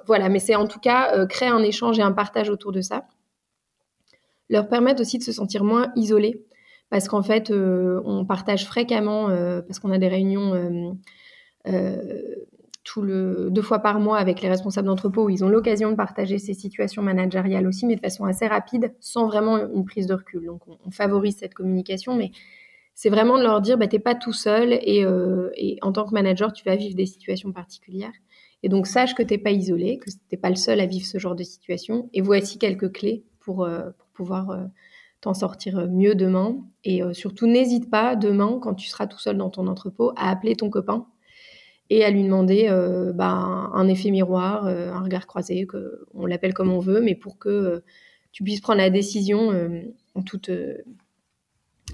voilà, 0.08 0.30
mais 0.30 0.40
c'est 0.40 0.56
en 0.56 0.68
tout 0.68 0.80
cas 0.80 1.26
créer 1.28 1.50
un 1.50 1.64
échange 1.64 2.00
et 2.00 2.04
un 2.04 2.12
partage 2.12 2.50
autour 2.50 2.72
de 2.72 2.82
ça. 2.82 3.08
Leur 4.50 4.68
permettre 4.68 5.02
aussi 5.02 5.18
de 5.18 5.24
se 5.24 5.32
sentir 5.32 5.64
moins 5.64 5.92
isolés 5.96 6.46
parce 6.90 7.08
qu'en 7.08 7.24
fait, 7.24 7.52
euh, 7.52 8.02
on 8.06 8.26
partage 8.26 8.66
fréquemment, 8.66 9.30
euh, 9.30 9.62
parce 9.62 9.80
qu'on 9.80 9.92
a 9.92 9.98
des 9.98 10.08
réunions 10.08 10.54
euh, 11.68 12.16
deux 13.04 13.62
fois 13.62 13.80
par 13.80 14.00
mois 14.00 14.18
avec 14.18 14.42
les 14.42 14.50
responsables 14.50 14.88
d'entrepôt 14.88 15.26
où 15.26 15.30
ils 15.30 15.44
ont 15.44 15.50
l'occasion 15.50 15.92
de 15.92 15.96
partager 15.96 16.38
ces 16.38 16.54
situations 16.54 17.02
managériales 17.02 17.68
aussi, 17.68 17.86
mais 17.86 17.96
de 17.96 18.00
façon 18.00 18.26
assez 18.26 18.48
rapide, 18.48 18.94
sans 19.00 19.28
vraiment 19.28 19.58
une 19.58 19.86
prise 19.86 20.08
de 20.08 20.14
recul. 20.14 20.46
Donc, 20.46 20.62
on, 20.68 20.92
favorise 20.92 21.38
cette 21.38 21.54
communication, 21.54 22.16
mais 22.16 22.32
c'est 22.94 23.10
vraiment 23.10 23.38
de 23.38 23.44
leur 23.44 23.62
dire, 23.62 23.78
bah, 23.78 23.88
n'es 23.92 24.00
pas 24.00 24.16
tout 24.16 24.34
seul 24.34 24.74
et, 24.74 25.06
en 25.82 25.92
tant 25.92 26.06
que 26.06 26.14
manager, 26.14 26.54
tu 26.54 26.64
vas 26.64 26.76
vivre 26.76 26.96
des 26.96 27.06
situations 27.06 27.52
particulières. 27.52 28.14
Et 28.64 28.70
donc, 28.70 28.88
sache 28.88 29.14
que 29.14 29.24
tu 29.24 29.34
n'es 29.34 29.38
pas 29.38 29.52
isolé, 29.52 29.98
que 29.98 30.10
tu 30.10 30.18
n'es 30.32 30.38
pas 30.38 30.50
le 30.50 30.56
seul 30.56 30.80
à 30.80 30.86
vivre 30.86 31.06
ce 31.06 31.18
genre 31.18 31.36
de 31.36 31.44
situation. 31.44 32.10
Et 32.14 32.22
voici 32.22 32.58
quelques 32.58 32.92
clés 32.92 33.26
pour, 33.40 33.68
pour 33.98 34.08
pouvoir 34.14 34.70
t'en 35.26 35.34
sortir 35.34 35.88
mieux 35.90 36.14
demain. 36.14 36.58
Et 36.84 37.02
euh, 37.02 37.14
surtout, 37.14 37.48
n'hésite 37.48 37.90
pas 37.90 38.16
demain, 38.16 38.60
quand 38.62 38.76
tu 38.76 38.88
seras 38.88 39.08
tout 39.08 39.18
seul 39.18 39.38
dans 39.38 39.50
ton 39.50 39.66
entrepôt, 39.66 40.12
à 40.16 40.30
appeler 40.30 40.56
ton 40.56 40.70
copain 40.70 41.08
et 41.90 42.04
à 42.04 42.10
lui 42.10 42.24
demander 42.24 42.68
euh, 42.70 43.14
bah, 43.14 43.30
un 43.74 43.88
effet 43.88 44.12
miroir, 44.12 44.66
euh, 44.66 44.92
un 44.92 45.02
regard 45.02 45.28
croisé, 45.28 45.66
que 45.66 46.06
on 46.14 46.26
l'appelle 46.26 46.54
comme 46.54 46.72
on 46.72 46.80
veut, 46.80 47.02
mais 47.02 47.16
pour 47.16 47.38
que 47.38 47.84
tu 48.32 48.44
puisses 48.44 48.62
prendre 48.62 48.80
la 48.80 48.90
décision 48.90 49.52
en 50.16 50.22
toute 50.22 50.52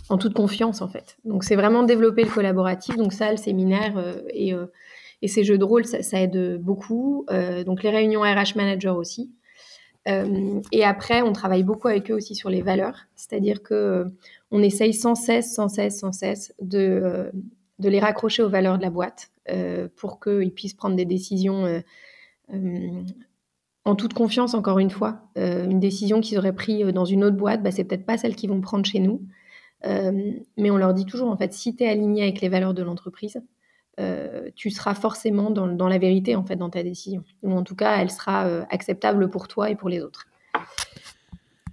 en 0.10 0.18
toute 0.18 0.34
confiance 0.34 0.82
en 0.82 0.88
fait. 0.88 1.18
Donc 1.26 1.44
c'est 1.44 1.56
vraiment 1.56 1.84
développer 1.84 2.24
le 2.24 2.30
collaboratif. 2.30 2.96
Donc 2.98 3.14
ça, 3.14 3.32
le 3.32 3.38
séminaire 3.38 4.04
et, 4.34 4.54
et, 5.22 5.28
ces 5.28 5.44
jeux 5.44 5.60
de 5.60 5.64
rôle, 5.64 5.86
ça, 5.86 6.02
ça 6.02 6.20
aide 6.20 6.58
beaucoup. 6.60 7.26
donc 7.66 7.84
les 7.84 7.92
réunions 7.92 8.22
RH 8.22 8.56
manager 8.56 8.98
aussi. 8.98 9.32
Euh, 10.08 10.62
et 10.72 10.84
après, 10.84 11.22
on 11.22 11.34
travaille 11.34 11.64
beaucoup 11.64 11.88
avec 11.88 12.10
eux 12.10 12.16
aussi 12.16 12.36
sur 12.36 12.50
les 12.50 12.62
valeurs, 12.62 13.06
c'est-à-dire 13.16 13.62
que 13.62 13.74
euh, 13.74 14.06
on 14.50 14.64
essaye 14.64 14.94
sans 14.94 15.16
cesse, 15.16 15.54
sans 15.54 15.70
cesse, 15.70 16.00
sans 16.00 16.12
cesse 16.12 16.54
de, 16.60 16.80
euh, 16.80 17.32
de 17.82 17.90
les 17.90 18.00
raccrocher 18.00 18.44
aux 18.44 18.50
valeurs 18.50 18.78
de 18.78 18.84
la 18.84 18.90
boîte 18.90 19.32
pour 19.98 20.20
qu'ils 20.20 20.54
puissent 20.54 20.74
prendre 20.74 20.96
des 20.96 21.06
décisions 21.06 21.82
en 23.84 23.96
toute 23.96 24.14
confiance, 24.14 24.54
encore 24.54 24.80
une 24.80 24.90
fois. 24.90 25.24
une 25.36 25.80
décision 25.80 26.22
qu'ils 26.22 26.38
auraient 26.38 26.56
prise 26.56 26.86
dans 26.88 27.06
une 27.06 27.24
autre 27.24 27.36
boîte, 27.36 27.64
bah, 27.64 27.72
c'est 27.72 27.84
peut-être 27.84 28.06
pas 28.06 28.18
celle 28.18 28.36
qu'ils 28.36 28.50
vont 28.50 28.62
prendre 28.62 28.86
chez 28.86 29.00
nous. 29.00 29.22
mais 29.84 30.72
on 30.72 30.78
leur 30.78 30.94
dit 30.94 31.06
toujours, 31.06 31.30
en 31.30 31.38
fait, 31.38 31.54
si 31.54 31.76
tu 31.76 31.84
es 31.84 31.90
aligné 31.90 32.24
avec 32.24 32.40
les 32.42 32.50
valeurs 32.50 32.74
de 32.74 32.84
l'entreprise, 32.84 33.42
euh, 34.00 34.50
tu 34.56 34.70
seras 34.70 34.94
forcément 34.94 35.52
dans, 35.52 35.88
la 35.88 35.98
vérité 35.98 36.36
en 36.36 36.44
fait 36.44 36.56
dans 36.56 36.70
ta 36.70 36.82
décision. 36.84 37.24
Ou 37.44 37.52
en 37.54 37.64
tout 37.64 37.76
cas, 37.76 37.98
elle 37.98 38.10
sera 38.10 38.46
euh, 38.48 38.64
acceptable 38.70 39.30
pour 39.30 39.48
toi 39.48 39.70
et 39.70 39.76
pour 39.76 39.90
les 39.90 40.02
autres. 40.02 40.28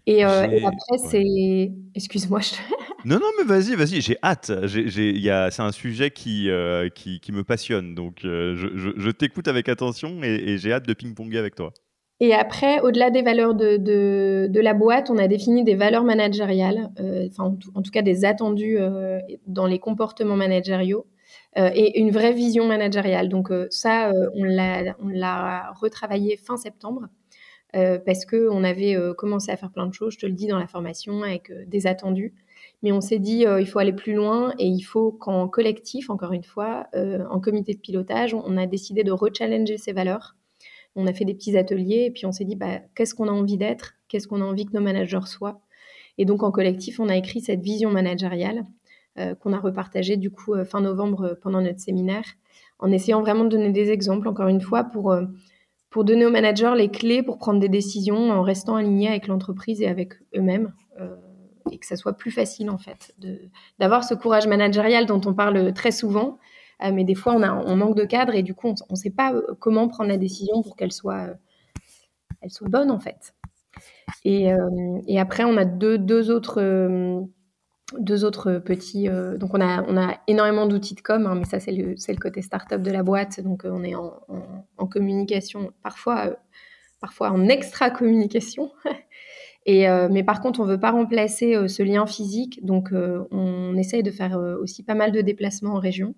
Et, 0.09 0.25
euh, 0.25 0.45
après, 0.67 0.99
c'est. 0.99 1.71
Excuse-moi. 1.95 2.41
Je... 2.41 2.55
non, 3.05 3.17
non, 3.17 3.29
mais 3.39 3.45
vas-y, 3.45 3.75
vas-y, 3.75 4.01
j'ai 4.01 4.17
hâte. 4.23 4.51
C'est 4.67 5.63
un 5.63 5.73
sujet 5.73 6.11
qui, 6.11 6.49
qui, 6.95 7.33
me 7.33 7.43
passionne. 7.43 7.95
Donc, 7.95 8.21
je, 8.23 9.11
t'écoute 9.11 9.49
avec 9.49 9.69
attention 9.69 10.23
et, 10.23 10.59
j'ai 10.59 10.73
hâte 10.73 10.87
de 10.87 10.95
ping-ponger 10.95 11.39
avec 11.39 11.55
toi. 11.55 11.73
Et 12.21 12.35
après, 12.35 12.81
au-delà 12.81 13.11
des 13.11 13.23
valeurs 13.23 13.55
de, 13.55 13.77
de, 13.77 14.61
la 14.61 14.75
boîte, 14.75 15.11
on 15.11 15.19
a 15.19 15.29
défini 15.29 15.63
des 15.63 15.77
valeurs 15.77 16.05
managériales, 16.05 16.91
enfin, 17.31 17.55
en, 17.75 17.83
tout 17.83 17.91
cas 17.91 18.03
des 18.03 18.25
attendus 18.25 18.79
dans 19.47 19.67
les 19.67 19.79
comportements 19.79 20.37
managériaux. 20.37 21.07
Euh, 21.57 21.71
et 21.75 21.99
une 21.99 22.11
vraie 22.11 22.33
vision 22.33 22.67
managériale. 22.67 23.29
Donc 23.29 23.51
euh, 23.51 23.67
ça, 23.71 24.11
euh, 24.11 24.29
on 24.35 24.45
l'a 24.45 25.73
retravaillé 25.81 26.37
fin 26.37 26.57
septembre. 26.57 27.09
Parce 27.73 28.25
qu'on 28.25 28.65
avait 28.65 28.97
commencé 29.17 29.51
à 29.51 29.57
faire 29.57 29.71
plein 29.71 29.87
de 29.87 29.93
choses, 29.93 30.15
je 30.15 30.19
te 30.19 30.27
le 30.27 30.33
dis, 30.33 30.47
dans 30.47 30.59
la 30.59 30.67
formation, 30.67 31.23
avec 31.23 31.53
des 31.69 31.87
attendus. 31.87 32.35
Mais 32.83 32.93
on 32.93 33.01
s'est 33.01 33.19
dit, 33.19 33.45
il 33.47 33.67
faut 33.67 33.79
aller 33.79 33.93
plus 33.93 34.15
loin 34.15 34.55
et 34.59 34.67
il 34.67 34.81
faut 34.81 35.13
qu'en 35.13 35.49
collectif, 35.49 36.11
encore 36.11 36.33
une 36.33 36.45
fois, 36.45 36.87
en 36.95 37.41
comité 37.41 37.75
de 37.75 37.81
pilotage, 37.81 38.35
on 38.35 38.57
a 38.57 38.67
décidé 38.67 39.05
de 39.05 39.13
rechallenger 39.13 39.77
ces 39.77 39.93
valeurs. 39.93 40.37
On 40.97 41.07
a 41.07 41.13
fait 41.13 41.25
des 41.25 41.35
petits 41.35 41.57
ateliers 41.57 42.07
et 42.07 42.11
puis 42.11 42.27
on 42.27 42.33
s'est 42.33 42.45
dit, 42.45 42.57
bah, 42.57 42.81
qu'est-ce 42.95 43.15
qu'on 43.15 43.29
a 43.29 43.33
envie 43.33 43.59
d'être? 43.59 43.95
Qu'est-ce 44.09 44.27
qu'on 44.27 44.41
a 44.41 44.45
envie 44.45 44.65
que 44.65 44.73
nos 44.73 44.81
managers 44.81 45.27
soient? 45.27 45.61
Et 46.19 46.25
donc, 46.25 46.43
en 46.43 46.51
collectif, 46.51 46.99
on 47.01 47.09
a 47.09 47.17
écrit 47.17 47.41
cette 47.41 47.61
vision 47.61 47.91
managériale 47.91 48.65
euh, 49.19 49.35
qu'on 49.35 49.53
a 49.53 49.59
repartagé 49.59 50.17
du 50.17 50.31
coup 50.31 50.55
euh, 50.55 50.65
fin 50.65 50.81
novembre 50.81 51.23
euh, 51.23 51.35
pendant 51.41 51.61
notre 51.61 51.81
séminaire, 51.81 52.25
en 52.79 52.93
essayant 52.93 53.21
vraiment 53.21 53.45
de 53.45 53.49
donner 53.49 53.71
des 53.71 53.91
exemples, 53.91 54.29
encore 54.29 54.47
une 54.47 54.61
fois, 54.61 54.85
pour, 54.85 55.17
pour 55.91 56.05
donner 56.05 56.27
aux 56.27 56.31
managers 56.31 56.75
les 56.77 56.91
clés 56.91 57.23
pour 57.23 57.39
prendre 57.39 57.61
des 57.61 57.69
décisions 57.69 58.31
en 58.31 58.43
restant 58.43 58.77
alignés 58.77 59.09
avec 59.09 59.27
l'entreprise 59.27 59.81
et 59.81 59.87
avec 59.87 60.15
eux-mêmes. 60.37 60.73
et 61.71 61.79
que 61.79 61.87
ça 61.87 61.97
soit 61.97 62.15
plus 62.15 62.31
facile 62.31 62.71
en 62.71 62.79
fait 62.79 63.15
d'avoir 63.79 64.03
ce 64.03 64.15
courage 64.15 64.47
managérial 64.47 65.05
dont 65.07 65.21
on 65.27 65.35
parle 65.35 65.73
très 65.75 65.91
souvent, 65.91 66.39
mais 66.83 67.05
des 67.05 67.15
fois 67.15 67.35
on, 67.35 67.43
a, 67.43 67.53
on 67.55 67.77
manque 67.77 67.97
de 67.97 68.05
cadre 68.05 68.35
et 68.35 68.43
du 68.43 68.55
coup 68.55 68.69
on 68.69 68.75
ne 68.91 68.97
sait 68.97 69.11
pas 69.11 69.35
comment 69.59 69.89
prendre 69.89 70.09
la 70.09 70.17
décision 70.17 70.63
pour 70.63 70.77
qu'elle 70.77 70.93
soit, 70.93 71.29
soit 72.49 72.69
bonne 72.69 72.91
en 72.91 73.01
fait. 73.01 73.35
Et, 74.25 74.49
et, 75.07 75.21
après 75.21 75.45
on 75.45 75.57
a 75.59 75.65
deux, 75.67 75.99
deux 75.99 76.31
autres 76.31 76.59
deux 77.99 78.25
autres 78.25 78.59
petits. 78.59 79.09
Euh, 79.09 79.37
donc, 79.37 79.55
on 79.55 79.61
a, 79.61 79.83
on 79.85 79.97
a 79.97 80.19
énormément 80.27 80.67
d'outils 80.67 80.95
de 80.95 81.01
com, 81.01 81.27
hein, 81.27 81.35
mais 81.35 81.45
ça, 81.45 81.61
c'est 81.61 81.73
le, 81.73 81.95
le, 81.95 82.17
côté 82.17 82.43
startup 82.43 82.83
de 82.83 82.91
la 82.91 83.03
boîte. 83.03 83.41
Donc, 83.41 83.65
euh, 83.65 83.71
on 83.73 83.83
est 83.83 83.95
en, 83.95 84.87
communication, 84.87 85.73
parfois, 85.83 86.27
euh, 86.27 86.35
parfois 87.01 87.31
en 87.31 87.49
extra 87.49 87.91
communication. 87.91 88.73
Et, 89.67 89.87
mais 90.11 90.23
par 90.23 90.41
contre, 90.41 90.61
on 90.61 90.65
ne 90.65 90.71
veut 90.71 90.81
pas 90.81 90.93
remplacer 90.93 91.69
ce 91.69 91.83
lien 91.83 92.07
physique. 92.07 92.65
Donc, 92.65 92.89
on 93.31 93.77
essaye 93.77 94.03
de 94.03 94.11
faire 94.11 94.39
aussi 94.39 94.83
pas 94.83 94.95
mal 94.95 95.13
de 95.13 95.21
déplacements 95.21 95.75
en 95.75 95.79
région. 95.79 96.15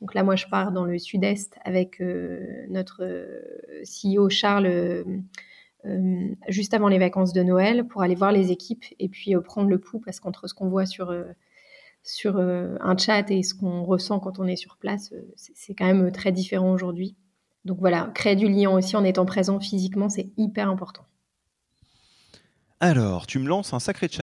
Donc 0.00 0.14
là, 0.14 0.22
moi, 0.22 0.34
je 0.34 0.46
pars 0.46 0.72
dans 0.72 0.86
le 0.86 0.98
sud-est 0.98 1.58
avec 1.62 2.00
notre 2.70 3.04
CEO 3.84 4.28
Charles 4.30 4.66
euh, 4.66 5.04
juste 6.48 6.74
avant 6.74 6.88
les 6.88 6.98
vacances 6.98 7.32
de 7.32 7.42
Noël 7.42 7.86
pour 7.86 8.02
aller 8.02 8.14
voir 8.14 8.32
les 8.32 8.50
équipes 8.50 8.84
et 8.98 9.08
puis 9.08 9.34
euh, 9.34 9.40
prendre 9.40 9.68
le 9.68 9.78
pouls 9.78 10.00
parce 10.00 10.20
qu'entre 10.20 10.48
ce 10.48 10.54
qu'on 10.54 10.68
voit 10.68 10.86
sur, 10.86 11.10
euh, 11.10 11.24
sur 12.02 12.38
un 12.38 12.96
chat 12.96 13.30
et 13.30 13.42
ce 13.42 13.54
qu'on 13.54 13.84
ressent 13.84 14.20
quand 14.20 14.38
on 14.38 14.46
est 14.46 14.56
sur 14.56 14.76
place, 14.76 15.12
c'est 15.36 15.74
quand 15.74 15.86
même 15.86 16.12
très 16.12 16.32
différent 16.32 16.72
aujourd'hui. 16.72 17.16
Donc 17.64 17.78
voilà, 17.78 18.10
créer 18.14 18.36
du 18.36 18.48
lien 18.48 18.70
aussi 18.70 18.96
en 18.96 19.04
étant 19.04 19.24
présent 19.24 19.58
physiquement, 19.58 20.08
c'est 20.08 20.30
hyper 20.36 20.68
important. 20.68 21.04
Alors, 22.80 23.26
tu 23.26 23.38
me 23.38 23.48
lances 23.48 23.72
un 23.72 23.78
sacré 23.78 24.08
chat. 24.08 24.23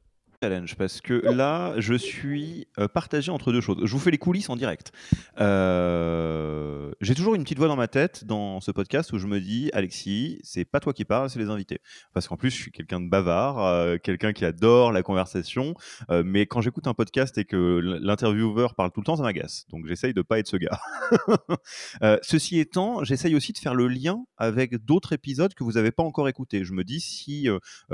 challenge 0.41 0.75
parce 0.75 1.01
que 1.01 1.13
là, 1.13 1.73
je 1.77 1.93
suis 1.93 2.67
euh, 2.79 2.87
partagé 2.87 3.31
entre 3.31 3.51
deux 3.51 3.61
choses. 3.61 3.77
Je 3.83 3.91
vous 3.91 3.99
fais 3.99 4.11
les 4.11 4.17
coulisses 4.17 4.49
en 4.49 4.55
direct. 4.55 4.91
Euh, 5.39 6.91
j'ai 6.99 7.13
toujours 7.13 7.35
une 7.35 7.43
petite 7.43 7.59
voix 7.59 7.67
dans 7.67 7.75
ma 7.75 7.87
tête 7.87 8.25
dans 8.25 8.59
ce 8.59 8.71
podcast 8.71 9.13
où 9.13 9.19
je 9.19 9.27
me 9.27 9.39
dis, 9.39 9.69
Alexis, 9.73 10.39
c'est 10.43 10.65
pas 10.65 10.79
toi 10.79 10.93
qui 10.93 11.05
parles, 11.05 11.29
c'est 11.29 11.39
les 11.39 11.49
invités. 11.49 11.79
Parce 12.13 12.27
qu'en 12.27 12.37
plus, 12.37 12.49
je 12.49 12.55
suis 12.55 12.71
quelqu'un 12.71 12.99
de 12.99 13.07
bavard, 13.07 13.63
euh, 13.63 13.97
quelqu'un 13.97 14.33
qui 14.33 14.43
adore 14.45 14.91
la 14.91 15.03
conversation. 15.03 15.75
mais 16.09 16.45
quand 16.47 16.61
j'écoute 16.61 16.87
un 16.87 16.93
podcast 16.93 17.37
et 17.37 17.45
que 17.45 17.79
l'intervieweur 18.01 18.73
parle 18.73 18.91
tout 18.91 19.01
le 19.01 19.05
temps, 19.05 19.15
ça 19.15 19.23
m'agace. 19.23 19.65
Donc 19.69 19.85
j'essaye 19.85 20.13
de 20.13 20.21
pas 20.21 20.39
être 20.39 20.47
ce 20.47 20.57
gars. 20.57 20.79
ceci 22.23 22.59
étant, 22.59 23.03
j'essaye 23.03 23.35
aussi 23.35 23.53
de 23.53 23.57
faire 23.57 23.75
le 23.75 23.87
lien 23.87 24.23
avec 24.37 24.83
d'autres 24.85 25.13
épisodes 25.13 25.53
que 25.53 25.63
vous 25.63 25.73
n'avez 25.73 25.91
pas 25.91 26.03
encore 26.03 26.27
écoutés. 26.27 26.63
Je 26.63 26.73
me 26.73 26.83
dis, 26.83 26.99
si 26.99 27.47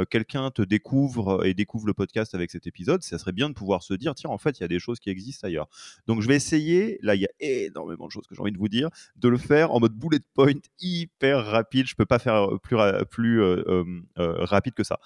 quelqu'un 0.09 0.51
te 0.51 0.61
découvre 0.61 1.45
et 1.45 1.53
découvre 1.53 1.87
le 1.87 1.93
podcast 1.93 2.36
avec 2.37 2.51
cet 2.51 2.67
épisode, 2.67 3.03
ça 3.03 3.17
serait 3.17 3.31
bien 3.31 3.49
de 3.49 3.53
pouvoir 3.53 3.83
se 3.83 3.93
dire, 3.93 4.15
tiens, 4.15 4.29
en 4.29 4.37
fait, 4.37 4.59
il 4.59 4.61
y 4.61 4.63
a 4.63 4.67
des 4.67 4.79
choses 4.79 4.99
qui 4.99 5.09
existent 5.09 5.47
ailleurs. 5.47 5.67
Donc, 6.07 6.21
je 6.21 6.27
vais 6.27 6.35
essayer, 6.35 6.99
là, 7.01 7.15
il 7.15 7.21
y 7.21 7.25
a 7.25 7.31
énormément 7.39 8.07
de 8.07 8.11
choses 8.11 8.27
que 8.27 8.35
j'ai 8.35 8.41
envie 8.41 8.51
de 8.51 8.57
vous 8.57 8.69
dire, 8.69 8.89
de 9.15 9.29
le 9.29 9.37
faire 9.37 9.71
en 9.71 9.79
mode 9.79 9.93
bullet 9.93 10.19
point 10.33 10.53
hyper 10.79 11.45
rapide. 11.45 11.87
Je 11.87 11.95
peux 11.95 12.05
pas 12.05 12.19
faire 12.19 12.53
euh, 12.53 12.57
plus, 12.57 12.77
plus 13.09 13.41
euh, 13.41 13.83
euh, 14.19 14.45
rapide 14.45 14.73
que 14.73 14.83
ça. 14.83 14.99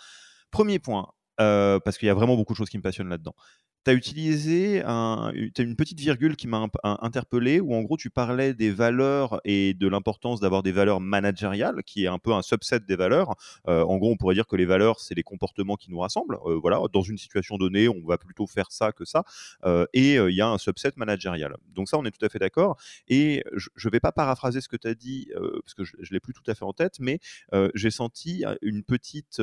Premier 0.51 0.79
point, 0.79 1.07
parce 1.37 1.97
qu'il 1.97 2.07
y 2.07 2.09
a 2.09 2.13
vraiment 2.13 2.35
beaucoup 2.35 2.53
de 2.53 2.57
choses 2.57 2.69
qui 2.69 2.77
me 2.77 2.83
passionnent 2.83 3.09
là-dedans 3.09 3.35
tu 3.83 3.91
as 3.91 3.93
utilisé 3.93 4.83
un, 4.85 5.31
une 5.33 5.75
petite 5.75 5.99
virgule 5.99 6.35
qui 6.35 6.47
m'a 6.47 6.67
interpellé, 6.83 7.59
où 7.59 7.73
en 7.73 7.81
gros 7.81 7.97
tu 7.97 8.09
parlais 8.09 8.53
des 8.53 8.71
valeurs 8.71 9.41
et 9.43 9.73
de 9.73 9.87
l'importance 9.87 10.39
d'avoir 10.39 10.61
des 10.63 10.71
valeurs 10.71 10.99
managériales, 10.99 11.83
qui 11.83 12.03
est 12.03 12.07
un 12.07 12.19
peu 12.19 12.33
un 12.33 12.41
subset 12.41 12.79
des 12.79 12.95
valeurs. 12.95 13.35
Euh, 13.67 13.83
en 13.83 13.97
gros, 13.97 14.11
on 14.11 14.17
pourrait 14.17 14.35
dire 14.35 14.47
que 14.47 14.55
les 14.55 14.65
valeurs, 14.65 14.99
c'est 14.99 15.15
les 15.15 15.23
comportements 15.23 15.75
qui 15.75 15.89
nous 15.89 15.99
rassemblent. 15.99 16.37
Euh, 16.45 16.59
voilà, 16.61 16.81
dans 16.93 17.01
une 17.01 17.17
situation 17.17 17.57
donnée, 17.57 17.87
on 17.87 18.05
va 18.05 18.17
plutôt 18.17 18.45
faire 18.45 18.71
ça 18.71 18.91
que 18.91 19.05
ça. 19.05 19.23
Euh, 19.65 19.85
et 19.93 20.15
il 20.15 20.35
y 20.35 20.41
a 20.41 20.47
un 20.47 20.57
subset 20.57 20.91
managérial. 20.95 21.55
Donc 21.73 21.89
ça, 21.89 21.97
on 21.97 22.05
est 22.05 22.11
tout 22.11 22.25
à 22.25 22.29
fait 22.29 22.39
d'accord. 22.39 22.77
Et 23.07 23.43
je 23.55 23.69
ne 23.83 23.91
vais 23.91 23.99
pas 23.99 24.11
paraphraser 24.11 24.61
ce 24.61 24.67
que 24.67 24.77
tu 24.77 24.87
as 24.87 24.95
dit, 24.95 25.29
parce 25.33 25.73
que 25.73 25.83
je 25.83 25.95
ne 25.97 26.13
l'ai 26.13 26.19
plus 26.19 26.33
tout 26.33 26.43
à 26.47 26.53
fait 26.53 26.65
en 26.65 26.73
tête, 26.73 26.99
mais 26.99 27.19
j'ai 27.73 27.91
senti 27.91 28.43
une 28.61 28.83
petite 28.83 29.41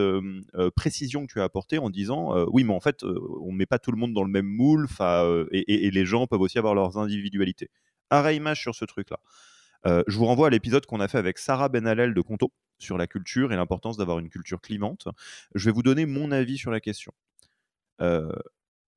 précision 0.77 1.27
que 1.27 1.33
tu 1.33 1.41
as 1.41 1.45
apportée 1.45 1.79
en 1.79 1.91
disant, 1.91 2.47
oui, 2.53 2.65
mais 2.65 2.75
en 2.75 2.81
fait, 2.81 3.03
on 3.03 3.53
ne 3.53 3.57
met 3.57 3.67
pas 3.67 3.79
tout 3.79 3.91
le 3.91 3.99
monde 3.99 4.13
dans 4.13 4.25
le 4.25 4.28
même 4.29 4.47
moule, 4.47 4.87
euh, 5.01 5.47
et, 5.53 5.91
les 5.91 6.07
gens 6.07 6.27
peuvent 6.27 6.41
aussi 6.41 6.59
avoir 6.59 6.75
leurs 6.75 6.99
individualités. 6.99 7.71
Arrêt 8.11 8.37
image 8.37 8.61
sur 8.61 8.75
ce 8.75 8.85
truc-là. 8.85 9.19
Euh, 9.87 10.03
je 10.07 10.17
vous 10.17 10.27
renvoie 10.27 10.49
à 10.49 10.51
l'épisode 10.51 10.87
qu'on 10.87 11.01
a 11.01 11.09
fait 11.09 11.19
avec 11.19 11.39
Sarah 11.39 11.69
Benalel 11.69 12.15
de 12.15 12.21
Conto 12.21 12.53
sur 12.79 12.99
la 12.99 13.07
culture 13.07 13.53
et 13.53 13.57
l'importance 13.57 13.97
d'avoir 13.97 14.19
une 14.19 14.29
culture 14.29 14.61
clivante. 14.61 15.09
Je 15.55 15.67
vais 15.67 15.73
vous 15.73 15.83
donner 15.83 16.07
mon 16.07 16.33
avis 16.33 16.59
sur 16.59 16.71
la 16.71 16.81
question. 16.81 17.13
Euh, 18.01 18.33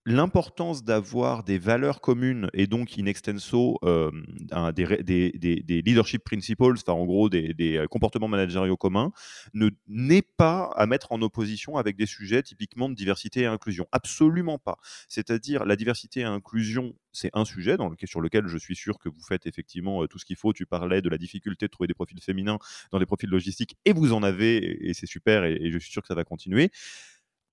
l'importance 0.05 0.83
d'avoir 0.83 1.43
des 1.43 1.59
valeurs 1.59 2.01
communes 2.01 2.49
et 2.53 2.65
donc 2.65 2.97
in 2.97 3.05
extenso 3.05 3.77
euh, 3.83 4.09
des, 4.73 5.81
leadership 5.85 6.23
principles, 6.23 6.73
enfin 6.73 6.93
en 6.93 7.05
gros 7.05 7.29
des, 7.29 7.77
euh, 7.77 7.87
comportements 7.87 8.27
managériaux 8.27 8.77
communs, 8.77 9.11
ne 9.53 9.69
n'est 9.87 10.23
pas 10.23 10.71
à 10.75 10.87
mettre 10.87 11.11
en 11.11 11.21
opposition 11.21 11.77
avec 11.77 11.97
des 11.97 12.07
sujets 12.07 12.41
typiquement 12.41 12.89
de 12.89 12.95
diversité 12.95 13.41
et 13.41 13.45
inclusion. 13.45 13.85
Absolument 13.91 14.57
pas. 14.57 14.77
C'est-à-dire 15.07 15.65
la 15.65 15.75
diversité 15.75 16.21
et 16.21 16.23
inclusion, 16.23 16.95
c'est 17.11 17.29
un 17.33 17.45
sujet 17.45 17.77
sur 18.05 18.21
lequel 18.21 18.47
je 18.47 18.57
suis 18.57 18.75
sûr 18.75 18.97
que 18.97 19.09
vous 19.09 19.21
faites 19.21 19.45
effectivement 19.45 20.03
euh, 20.03 20.07
tout 20.07 20.17
ce 20.17 20.25
qu'il 20.25 20.35
faut. 20.35 20.51
Tu 20.51 20.65
parlais 20.65 21.01
de 21.01 21.09
la 21.09 21.19
difficulté 21.19 21.67
de 21.67 21.71
trouver 21.71 21.87
des 21.87 21.93
profils 21.93 22.21
féminins 22.21 22.57
dans 22.91 22.99
des 22.99 23.05
profils 23.05 23.29
logistiques 23.29 23.77
et 23.85 23.93
vous 23.93 24.13
en 24.13 24.23
avez 24.23 24.89
et 24.89 24.93
c'est 24.93 25.05
super 25.05 25.43
et 25.43 25.69
je 25.71 25.77
suis 25.77 25.91
sûr 25.91 26.01
que 26.01 26.07
ça 26.07 26.15
va 26.15 26.23
continuer 26.23 26.71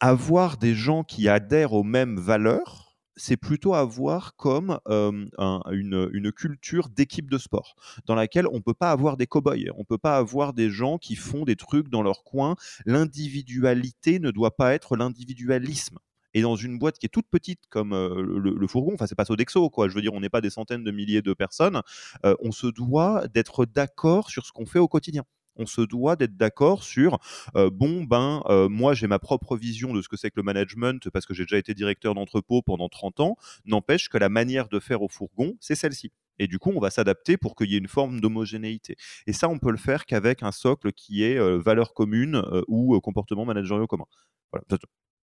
avoir 0.00 0.56
des 0.56 0.74
gens 0.74 1.04
qui 1.04 1.28
adhèrent 1.28 1.72
aux 1.72 1.82
mêmes 1.82 2.18
valeurs, 2.18 2.88
c'est 3.16 3.36
plutôt 3.36 3.74
avoir 3.74 4.36
comme 4.36 4.78
une, 4.86 6.32
culture 6.32 6.88
d'équipe 6.88 7.28
de 7.30 7.38
sport, 7.38 7.74
dans 8.06 8.14
laquelle 8.14 8.46
on 8.46 8.56
ne 8.56 8.62
peut 8.62 8.74
pas 8.74 8.90
avoir 8.90 9.16
des 9.16 9.26
cow-boys, 9.26 9.72
on 9.74 9.80
ne 9.80 9.84
peut 9.84 9.98
pas 9.98 10.16
avoir 10.16 10.52
des 10.52 10.70
gens 10.70 10.98
qui 10.98 11.16
font 11.16 11.44
des 11.44 11.56
trucs 11.56 11.88
dans 11.88 12.02
leur 12.02 12.22
coin. 12.22 12.54
L'individualité 12.86 14.20
ne 14.20 14.30
doit 14.30 14.56
pas 14.56 14.72
être 14.72 14.96
l'individualisme. 14.96 15.98
Et 16.34 16.42
dans 16.42 16.56
une 16.56 16.78
boîte 16.78 16.98
qui 16.98 17.06
est 17.06 17.08
toute 17.08 17.26
petite 17.28 17.60
comme 17.70 17.90
le, 17.90 18.66
fourgon, 18.68 18.92
enfin 18.94 19.06
c'est 19.06 19.14
pas 19.14 19.24
Sodexo 19.24 19.70
quoi, 19.70 19.88
je 19.88 19.94
veux 19.94 20.02
dire 20.02 20.12
on 20.12 20.20
n'est 20.20 20.28
pas 20.28 20.42
des 20.42 20.50
centaines 20.50 20.84
de 20.84 20.90
milliers 20.90 21.22
de 21.22 21.32
personnes, 21.32 21.80
on 22.22 22.52
se 22.52 22.66
doit 22.68 23.26
d'être 23.28 23.64
d'accord 23.64 24.30
sur 24.30 24.46
ce 24.46 24.52
qu'on 24.52 24.66
fait 24.66 24.78
au 24.78 24.88
quotidien 24.88 25.24
on 25.58 25.66
se 25.66 25.80
doit 25.80 26.16
d'être 26.16 26.36
d'accord 26.36 26.82
sur 26.82 27.18
bon 27.54 28.04
ben 28.04 28.42
moi 28.70 28.94
j'ai 28.94 29.06
ma 29.06 29.18
propre 29.18 29.56
vision 29.56 29.92
de 29.92 30.02
ce 30.02 30.08
que 30.08 30.16
c'est 30.16 30.30
que 30.30 30.36
le 30.36 30.42
management 30.42 31.10
parce 31.10 31.26
que 31.26 31.34
j'ai 31.34 31.44
déjà 31.44 31.58
été 31.58 31.74
directeur 31.74 32.14
d'entrepôt 32.14 32.62
pendant 32.62 32.88
30 32.88 33.20
ans, 33.20 33.36
n'empêche 33.64 34.08
que 34.08 34.18
la 34.18 34.28
manière 34.28 34.68
de 34.68 34.80
faire 34.80 35.02
au 35.02 35.08
fourgon, 35.08 35.54
c'est 35.60 35.74
celle-ci. 35.74 36.12
Et 36.38 36.46
du 36.46 36.58
coup, 36.58 36.70
on 36.74 36.80
va 36.80 36.90
s'adapter 36.90 37.36
pour 37.36 37.56
qu'il 37.56 37.70
y 37.70 37.74
ait 37.74 37.78
une 37.78 37.88
forme 37.88 38.20
d'homogénéité. 38.20 38.96
Et 39.26 39.32
ça, 39.32 39.48
on 39.48 39.58
peut 39.58 39.72
le 39.72 39.76
faire 39.76 40.06
qu'avec 40.06 40.42
un 40.44 40.52
socle 40.52 40.92
qui 40.92 41.24
est 41.24 41.38
valeur 41.58 41.94
commune 41.94 42.42
ou 42.68 43.00
comportement 43.00 43.44
managérial 43.44 43.86
commun. 43.86 44.06
Voilà. 44.52 44.64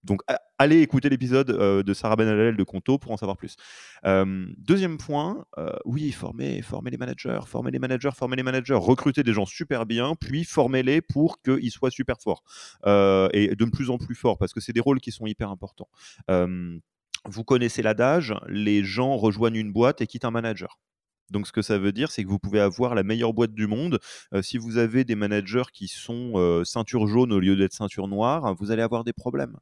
Donc, 0.04 0.22
allez 0.58 0.82
écouter 0.82 1.10
l'épisode 1.10 1.52
euh, 1.52 1.84
de 1.84 1.94
Sarah 1.94 2.16
Benalel 2.16 2.58
de 2.58 2.64
Conto 2.64 2.98
pour 2.98 3.12
en 3.12 3.18
savoir 3.18 3.38
plus. 3.38 3.56
deuxième 4.58 4.98
point, 4.98 5.46
euh, 5.58 5.72
oui, 5.86 6.12
former, 6.12 6.62
former 6.62 6.92
les 6.92 6.98
managers, 6.98 7.40
former 7.46 7.72
les 7.72 7.80
managers, 7.80 8.12
former 8.16 8.36
les 8.36 8.44
managers, 8.44 8.74
recruter 8.74 9.24
des 9.24 9.34
gens 9.34 9.46
super 9.46 9.86
bien, 9.86 10.16
puis 10.16 10.44
former-les 10.44 11.02
pour 11.02 11.42
qu'ils 11.42 11.72
soient 11.72 11.92
super 11.92 12.18
forts 12.20 12.44
euh, 12.86 13.30
et 13.34 13.56
de 13.56 13.66
plus 13.66 13.90
en 13.90 13.98
plus 13.98 14.16
forts 14.16 14.38
parce 14.38 14.54
que 14.54 14.60
c'est 14.60 14.74
des 14.74 14.80
rôles 14.80 15.00
qui 15.00 15.12
sont 15.12 15.26
hyper 15.26 15.50
importants. 15.50 15.90
vous 16.28 17.44
connaissez 17.44 17.84
l'adage, 17.84 18.34
les 18.48 18.84
gens 18.84 19.16
rejoignent 19.16 19.60
une 19.60 19.72
boîte 19.72 20.02
et 20.02 20.08
quittent 20.08 20.26
un 20.26 20.32
manager. 20.32 20.80
Donc, 21.32 21.48
ce 21.48 21.52
que 21.52 21.62
ça 21.62 21.78
veut 21.78 21.94
dire, 21.94 22.12
c'est 22.12 22.24
que 22.24 22.30
vous 22.30 22.40
pouvez 22.40 22.60
avoir 22.60 22.94
la 22.94 23.04
meilleure 23.04 23.34
boîte 23.34 23.54
du 23.54 23.66
monde. 23.66 24.00
Euh, 24.34 24.42
si 24.42 24.58
vous 24.58 24.78
avez 24.78 25.06
des 25.06 25.16
managers 25.16 25.64
qui 25.74 25.88
sont 25.88 26.34
euh, 26.36 26.64
ceinture 26.66 27.08
jaune 27.08 27.32
au 27.32 27.40
lieu 27.40 27.56
d'être 27.56 27.74
ceinture 27.74 28.08
noire, 28.10 28.54
vous 28.56 28.72
allez 28.72 28.82
avoir 28.82 29.06
des 29.06 29.14
problèmes. 29.14 29.58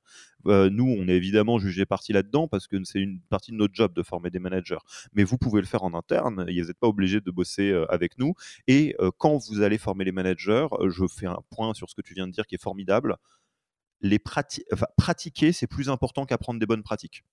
Euh, 0.47 0.69
nous, 0.71 0.85
on 0.85 1.07
est 1.07 1.15
évidemment 1.15 1.59
jugé 1.59 1.85
parti 1.85 2.11
là-dedans 2.11 2.47
parce 2.47 2.67
que 2.67 2.83
c'est 2.83 2.99
une 2.99 3.19
partie 3.29 3.51
de 3.51 3.57
notre 3.57 3.75
job 3.75 3.93
de 3.93 4.01
former 4.01 4.31
des 4.31 4.39
managers. 4.39 4.79
Mais 5.13 5.23
vous 5.23 5.37
pouvez 5.37 5.61
le 5.61 5.67
faire 5.67 5.83
en 5.83 5.93
interne. 5.93 6.43
Vous 6.43 6.51
n'êtes 6.51 6.79
pas 6.79 6.87
obligé 6.87 7.21
de 7.21 7.31
bosser 7.31 7.71
avec 7.89 8.17
nous. 8.17 8.33
Et 8.67 8.95
quand 9.17 9.37
vous 9.37 9.61
allez 9.61 9.77
former 9.77 10.05
les 10.05 10.11
managers, 10.11 10.67
je 10.87 11.05
fais 11.07 11.27
un 11.27 11.39
point 11.51 11.73
sur 11.73 11.89
ce 11.89 11.95
que 11.95 12.01
tu 12.01 12.13
viens 12.13 12.27
de 12.27 12.31
dire 12.31 12.47
qui 12.47 12.55
est 12.55 12.61
formidable. 12.61 13.17
Les 14.01 14.19
pratiquer, 14.19 15.51
c'est 15.51 15.67
plus 15.67 15.89
important 15.89 16.25
qu'apprendre 16.25 16.59
des 16.59 16.65
bonnes 16.65 16.83
pratiques. 16.83 17.23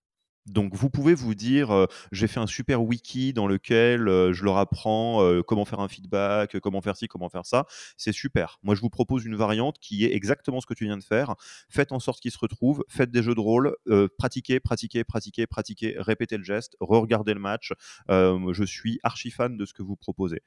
Donc 0.46 0.74
vous 0.74 0.90
pouvez 0.90 1.14
vous 1.14 1.34
dire, 1.34 1.86
j'ai 2.12 2.26
fait 2.26 2.40
un 2.40 2.46
super 2.46 2.82
wiki 2.82 3.32
dans 3.32 3.46
lequel 3.46 4.06
je 4.32 4.44
leur 4.44 4.58
apprends 4.58 5.42
comment 5.46 5.64
faire 5.64 5.80
un 5.80 5.88
feedback, 5.88 6.58
comment 6.60 6.80
faire 6.80 6.96
ci, 6.96 7.08
comment 7.08 7.28
faire 7.28 7.46
ça. 7.46 7.66
C'est 7.96 8.12
super. 8.12 8.58
Moi, 8.62 8.74
je 8.74 8.80
vous 8.80 8.90
propose 8.90 9.24
une 9.24 9.36
variante 9.36 9.78
qui 9.80 10.04
est 10.04 10.14
exactement 10.14 10.60
ce 10.60 10.66
que 10.66 10.74
tu 10.74 10.84
viens 10.84 10.96
de 10.96 11.04
faire. 11.04 11.34
Faites 11.68 11.92
en 11.92 11.98
sorte 11.98 12.20
qu'ils 12.20 12.30
se 12.30 12.38
retrouvent, 12.38 12.84
faites 12.88 13.10
des 13.10 13.22
jeux 13.22 13.34
de 13.34 13.40
rôle, 13.40 13.74
pratiquez, 14.18 14.60
pratiquez, 14.60 15.04
pratiquez, 15.04 15.46
pratiquez, 15.46 15.94
répétez 15.98 16.36
le 16.36 16.44
geste, 16.44 16.76
re-regardez 16.80 17.34
le 17.34 17.40
match. 17.40 17.72
je 18.08 18.64
suis 18.64 19.00
archi 19.02 19.30
fan 19.30 19.56
de 19.56 19.64
ce 19.64 19.74
que 19.74 19.82
vous 19.82 19.96
proposez. 19.96 20.42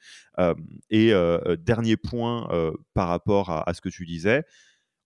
et 0.90 1.14
dernier 1.60 1.98
point 1.98 2.48
par 2.94 3.08
rapport 3.10 3.50
à, 3.50 3.70
à 3.70 3.74
ce 3.74 3.82
que 3.82 3.90
tu 3.90 4.06
disais, 4.06 4.44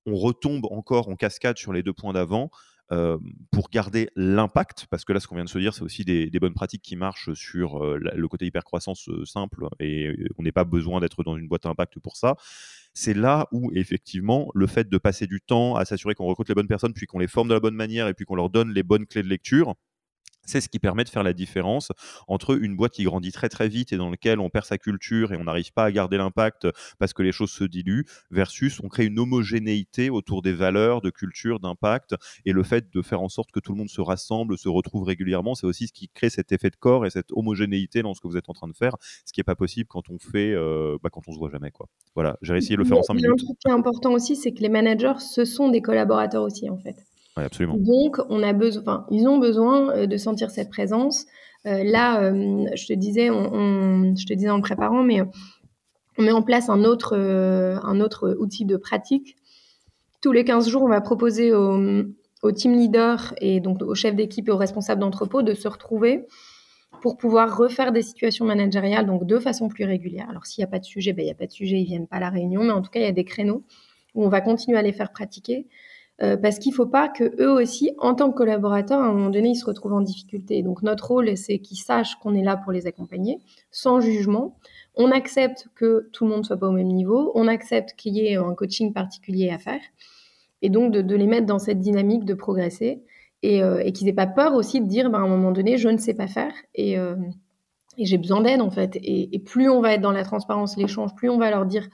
on 0.05 0.15
retombe 0.15 0.65
encore 0.65 1.09
en 1.09 1.15
cascade 1.15 1.57
sur 1.57 1.73
les 1.73 1.83
deux 1.83 1.93
points 1.93 2.13
d'avant. 2.13 2.51
Euh, 2.93 3.17
pour 3.51 3.69
garder 3.71 4.09
l'impact, 4.15 4.85
parce 4.89 5.03
que 5.03 5.13
là, 5.13 5.19
ce 5.19 5.27
qu'on 5.27 5.35
vient 5.35 5.43
de 5.43 5.49
se 5.49 5.57
dire, 5.57 5.73
c'est 5.73 5.81
aussi 5.81 6.05
des, 6.05 6.29
bonnes 6.39 6.53
pratiques 6.53 6.83
qui 6.83 6.95
marchent 6.95 7.33
sur 7.33 7.83
euh, 7.83 7.97
le 7.97 8.27
côté 8.27 8.45
hypercroissance 8.45 9.09
euh, 9.09 9.25
simple, 9.25 9.67
et 9.79 10.13
on 10.37 10.43
n'est 10.43 10.51
pas 10.51 10.63
besoin 10.63 10.99
d'être 10.99 11.23
dans 11.23 11.35
une 11.35 11.47
boîte 11.47 11.65
à 11.65 11.69
impact 11.69 11.99
pour 11.99 12.17
ça. 12.17 12.35
C'est 12.93 13.15
là 13.15 13.47
où, 13.51 13.71
effectivement, 13.73 14.51
le 14.53 14.67
fait 14.67 14.89
de 14.89 14.97
passer 14.99 15.25
du 15.25 15.41
temps 15.41 15.75
à 15.75 15.85
s'assurer 15.85 16.13
qu'on 16.13 16.25
recrute 16.25 16.49
les 16.49 16.55
bonnes 16.55 16.67
personnes, 16.67 16.93
puis 16.93 17.07
qu'on 17.07 17.17
les 17.17 17.27
forme 17.27 17.47
de 17.47 17.55
la 17.55 17.59
bonne 17.59 17.73
manière, 17.73 18.07
et 18.07 18.13
puis 18.13 18.25
qu'on 18.25 18.35
leur 18.35 18.51
donne 18.51 18.71
les 18.71 18.83
bonnes 18.83 19.07
clés 19.07 19.23
de 19.23 19.29
lecture, 19.29 19.73
c'est 20.45 20.61
ce 20.61 20.69
qui 20.69 20.79
permet 20.79 21.03
de 21.03 21.09
faire 21.09 21.23
la 21.23 21.33
différence 21.33 21.91
entre 22.27 22.61
une 22.61 22.75
boîte 22.75 22.93
qui 22.93 23.03
grandit 23.03 23.31
très 23.31 23.49
très 23.49 23.67
vite 23.67 23.93
et 23.93 23.97
dans 23.97 24.09
laquelle 24.09 24.39
on 24.39 24.49
perd 24.49 24.65
sa 24.65 24.77
culture 24.77 25.33
et 25.33 25.37
on 25.37 25.45
n'arrive 25.45 25.71
pas 25.73 25.85
à 25.85 25.91
garder 25.91 26.17
l'impact 26.17 26.67
parce 26.99 27.13
que 27.13 27.23
les 27.23 27.31
choses 27.31 27.51
se 27.51 27.63
diluent, 27.63 28.05
versus 28.31 28.79
on 28.83 28.87
crée 28.87 29.05
une 29.05 29.19
homogénéité 29.19 30.09
autour 30.09 30.41
des 30.41 30.53
valeurs, 30.53 31.01
de 31.01 31.09
culture, 31.09 31.59
d'impact. 31.59 32.15
Et 32.45 32.51
le 32.51 32.63
fait 32.63 32.91
de 32.93 33.01
faire 33.01 33.21
en 33.21 33.29
sorte 33.29 33.51
que 33.51 33.59
tout 33.59 33.71
le 33.71 33.77
monde 33.77 33.89
se 33.89 34.01
rassemble, 34.01 34.57
se 34.57 34.69
retrouve 34.69 35.03
régulièrement, 35.03 35.55
c'est 35.55 35.67
aussi 35.67 35.87
ce 35.87 35.93
qui 35.93 36.09
crée 36.09 36.29
cet 36.29 36.51
effet 36.51 36.69
de 36.69 36.75
corps 36.75 37.05
et 37.05 37.09
cette 37.09 37.31
homogénéité 37.31 38.01
dans 38.01 38.13
ce 38.13 38.21
que 38.21 38.27
vous 38.27 38.37
êtes 38.37 38.49
en 38.49 38.53
train 38.53 38.67
de 38.67 38.75
faire, 38.75 38.95
ce 39.25 39.33
qui 39.33 39.39
n'est 39.39 39.45
pas 39.45 39.55
possible 39.55 39.87
quand 39.87 40.09
on 40.09 40.19
fait, 40.19 40.53
euh, 40.53 40.97
bah, 41.01 41.09
quand 41.11 41.21
on 41.27 41.31
se 41.31 41.37
voit 41.37 41.49
jamais. 41.49 41.71
Quoi. 41.71 41.87
Voilà, 42.15 42.37
j'ai 42.41 42.53
réussi 42.53 42.73
de 42.73 42.77
le 42.77 42.85
faire 42.85 42.97
en 42.97 43.03
5 43.03 43.13
minutes. 43.13 43.31
Un 43.31 43.45
truc 43.45 43.57
qui 43.59 43.69
est 43.69 43.71
important 43.71 44.11
aussi, 44.11 44.35
c'est 44.35 44.51
que 44.51 44.61
les 44.61 44.69
managers, 44.69 45.19
ce 45.19 45.45
sont 45.45 45.69
des 45.69 45.81
collaborateurs 45.81 46.43
aussi 46.43 46.69
en 46.69 46.77
fait 46.77 46.95
Donc, 47.77 48.17
on 48.29 48.43
a 48.43 48.53
besoin, 48.53 49.05
ils 49.09 49.27
ont 49.27 49.37
besoin 49.37 49.89
euh, 49.95 50.05
de 50.05 50.17
sentir 50.17 50.51
cette 50.51 50.69
présence. 50.69 51.25
Euh, 51.65 51.83
là, 51.83 52.21
euh, 52.21 52.65
je 52.75 52.85
te 52.85 52.93
disais, 52.93 53.27
je 53.27 54.25
te 54.25 54.33
disais 54.33 54.49
en 54.49 54.61
préparant, 54.61 55.03
mais 55.03 55.21
on 56.17 56.21
met 56.21 56.31
en 56.31 56.43
place 56.43 56.69
un 56.69 56.83
autre, 56.83 57.17
un 57.17 58.01
autre 58.01 58.35
outil 58.39 58.65
de 58.65 58.77
pratique. 58.77 59.35
Tous 60.21 60.31
les 60.31 60.43
15 60.43 60.69
jours, 60.69 60.83
on 60.83 60.89
va 60.89 61.01
proposer 61.01 61.53
aux, 61.53 62.51
team 62.53 62.73
leaders 62.73 63.33
et 63.39 63.61
donc 63.61 63.81
aux 63.81 63.95
chefs 63.95 64.15
d'équipe 64.15 64.47
et 64.47 64.51
aux 64.51 64.57
responsables 64.57 65.01
d'entrepôt 65.01 65.41
de 65.41 65.53
se 65.53 65.67
retrouver 65.67 66.27
pour 67.01 67.17
pouvoir 67.17 67.57
refaire 67.57 67.91
des 67.91 68.01
situations 68.01 68.45
managériales 68.45 69.05
donc 69.05 69.25
de 69.25 69.39
façon 69.39 69.69
plus 69.69 69.85
régulière. 69.85 70.29
Alors 70.29 70.45
s'il 70.45 70.61
n'y 70.61 70.65
a 70.65 70.71
pas 70.71 70.79
de 70.79 70.85
sujet, 70.85 71.13
ben, 71.13 71.23
il 71.23 71.25
n'y 71.25 71.31
a 71.31 71.35
pas 71.35 71.47
de 71.47 71.51
sujet, 71.51 71.79
ils 71.79 71.85
viennent 71.85 72.07
pas 72.07 72.17
à 72.17 72.19
la 72.19 72.29
réunion, 72.29 72.63
mais 72.63 72.71
en 72.71 72.81
tout 72.81 72.91
cas 72.91 72.99
il 72.99 73.03
y 73.03 73.07
a 73.07 73.13
des 73.13 73.25
créneaux 73.25 73.63
où 74.13 74.23
on 74.23 74.29
va 74.29 74.41
continuer 74.41 74.77
à 74.77 74.81
les 74.81 74.93
faire 74.93 75.11
pratiquer. 75.11 75.67
Euh, 76.21 76.37
parce 76.37 76.59
qu'il 76.59 76.71
ne 76.71 76.75
faut 76.75 76.85
pas 76.85 77.09
que 77.09 77.23
eux 77.41 77.51
aussi, 77.51 77.91
en 77.97 78.13
tant 78.13 78.31
que 78.31 78.37
collaborateurs, 78.37 78.99
à 78.99 79.05
un 79.05 79.13
moment 79.13 79.31
donné, 79.31 79.49
ils 79.49 79.55
se 79.55 79.65
retrouvent 79.65 79.93
en 79.93 80.01
difficulté. 80.01 80.61
Donc 80.61 80.83
notre 80.83 81.07
rôle, 81.07 81.35
c'est 81.35 81.57
qu'ils 81.57 81.77
sachent 81.77 82.15
qu'on 82.15 82.35
est 82.35 82.43
là 82.43 82.55
pour 82.55 82.71
les 82.71 82.85
accompagner, 82.85 83.39
sans 83.71 83.99
jugement. 83.99 84.55
On 84.95 85.09
accepte 85.09 85.69
que 85.73 86.09
tout 86.13 86.25
le 86.25 86.29
monde 86.29 86.41
ne 86.41 86.45
soit 86.45 86.57
pas 86.57 86.67
au 86.67 86.71
même 86.71 86.87
niveau, 86.87 87.31
on 87.33 87.47
accepte 87.47 87.95
qu'il 87.97 88.15
y 88.15 88.27
ait 88.27 88.35
un 88.35 88.53
coaching 88.53 88.93
particulier 88.93 89.49
à 89.49 89.57
faire, 89.57 89.81
et 90.61 90.69
donc 90.69 90.91
de, 90.91 91.15
les 91.15 91.25
mettre 91.25 91.47
dans 91.47 91.59
cette 91.59 91.79
dynamique 91.79 92.25
de 92.25 92.35
progresser, 92.35 93.01
et, 93.41 93.63
euh, 93.63 93.89
qu'ils 93.89 94.05
n'aient 94.05 94.13
pas 94.13 94.27
peur 94.27 94.53
aussi 94.53 94.81
de 94.81 94.85
dire, 94.85 95.09
ben, 95.09 95.19
à 95.19 95.23
un 95.23 95.27
moment 95.27 95.51
donné, 95.51 95.77
je 95.77 95.89
ne 95.89 95.97
sais 95.97 96.13
pas 96.13 96.27
faire, 96.27 96.53
et, 96.75 96.97
euh, 96.99 97.15
j'ai 97.97 98.17
besoin 98.17 98.41
d'aide 98.41 98.61
en 98.61 98.69
fait. 98.71 98.97
et, 99.01 99.39
plus 99.39 99.69
on 99.69 99.81
va 99.81 99.93
être 99.93 100.01
dans 100.01 100.11
la 100.11 100.23
transparence, 100.23 100.77
l'échange, 100.77 101.15
plus 101.15 101.29
on 101.29 101.37
va 101.37 101.49
leur 101.49 101.65
dire 101.65 101.89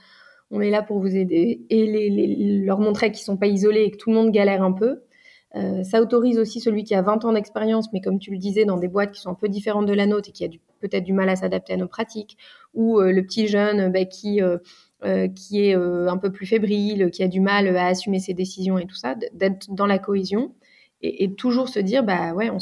on 0.50 0.60
est 0.60 0.70
là 0.70 0.82
pour 0.82 0.98
vous 0.98 1.16
aider 1.16 1.62
et 1.70 2.60
leur 2.64 2.80
montrer 2.80 3.12
qu'ils 3.12 3.24
sont 3.24 3.36
pas 3.36 3.46
isolés 3.46 3.82
et 3.82 3.90
que 3.90 3.96
tout 3.96 4.10
le 4.10 4.16
monde 4.16 4.30
galère 4.30 4.62
un 4.62 4.72
peu. 4.72 5.02
Euh, 5.56 5.82
ça 5.82 6.00
autorise 6.00 6.38
aussi 6.38 6.60
celui 6.60 6.84
qui 6.84 6.94
a 6.94 7.02
20 7.02 7.24
ans 7.24 7.32
d'expérience, 7.32 7.92
mais 7.92 8.00
comme 8.00 8.18
tu 8.18 8.30
le 8.30 8.38
disais, 8.38 8.64
dans 8.64 8.76
des 8.76 8.88
boîtes 8.88 9.12
qui 9.12 9.20
sont 9.20 9.30
un 9.30 9.34
peu 9.34 9.48
différentes 9.48 9.86
de 9.86 9.92
la 9.92 10.06
nôtre 10.06 10.28
et 10.28 10.32
qui 10.32 10.44
a 10.44 10.48
peut-être 10.80 11.04
du 11.04 11.12
mal 11.12 11.28
à 11.28 11.36
s'adapter 11.36 11.72
à 11.72 11.76
nos 11.76 11.88
pratiques, 11.88 12.36
ou 12.74 13.00
euh, 13.00 13.12
le 13.12 13.22
petit 13.22 13.48
jeune 13.48 13.90
bah, 13.90 14.04
qui, 14.04 14.40
euh, 14.42 14.58
qui 15.28 15.64
est 15.64 15.74
un 15.74 16.16
peu 16.18 16.30
plus 16.30 16.46
fébrile, 16.46 17.10
qui 17.10 17.22
a 17.22 17.28
du 17.28 17.40
mal 17.40 17.74
à 17.76 17.86
assumer 17.86 18.20
ses 18.20 18.34
décisions 18.34 18.78
et 18.78 18.86
tout 18.86 18.94
ça, 18.94 19.16
d'être 19.32 19.72
dans 19.72 19.86
la 19.86 19.98
cohésion 19.98 20.54
et, 21.02 21.24
et, 21.24 21.34
toujours 21.34 21.68
se 21.68 21.80
dire, 21.80 22.04
bah 22.04 22.34
ouais, 22.34 22.50
on 22.50 22.58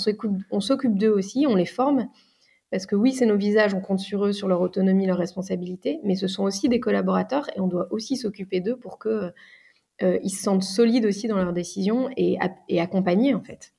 s'occupe 0.61 0.97
d'eux 0.97 1.11
aussi, 1.11 1.47
on 1.49 1.57
les 1.57 1.67
forme, 1.67 2.09
parce 2.71 2.87
que 2.87 2.95
oui, 2.95 3.13
c'est 3.13 3.27
nos 3.27 3.37
visages, 3.37 3.75
on 3.75 3.81
compte 3.81 4.01
sur 4.01 4.27
eux, 4.27 4.33
sur 4.33 4.49
leur 4.49 4.61
autonomie, 4.61 5.07
leur 5.07 5.19
responsabilité, 5.19 6.01
mais 6.05 6.15
ce 6.15 6.29
sont 6.29 6.45
aussi 6.45 6.69
des 6.69 6.81
collaborateurs 6.81 7.49
et 7.57 7.61
on 7.61 7.67
doit 7.67 7.89
aussi 7.91 8.17
s'occuper 8.17 8.61
d'eux 8.61 8.77
pour 8.77 8.99
qu'ils 8.99 9.33
euh, 10.03 10.19
se 10.23 10.43
sentent 10.43 10.63
solides 10.63 11.07
aussi 11.07 11.29
dans 11.29 11.37
leurs 11.37 11.53
décisions 11.53 12.11
et 12.17 12.39
accompagnés 12.79 13.35
en 13.35 13.43
fait. 13.43 13.73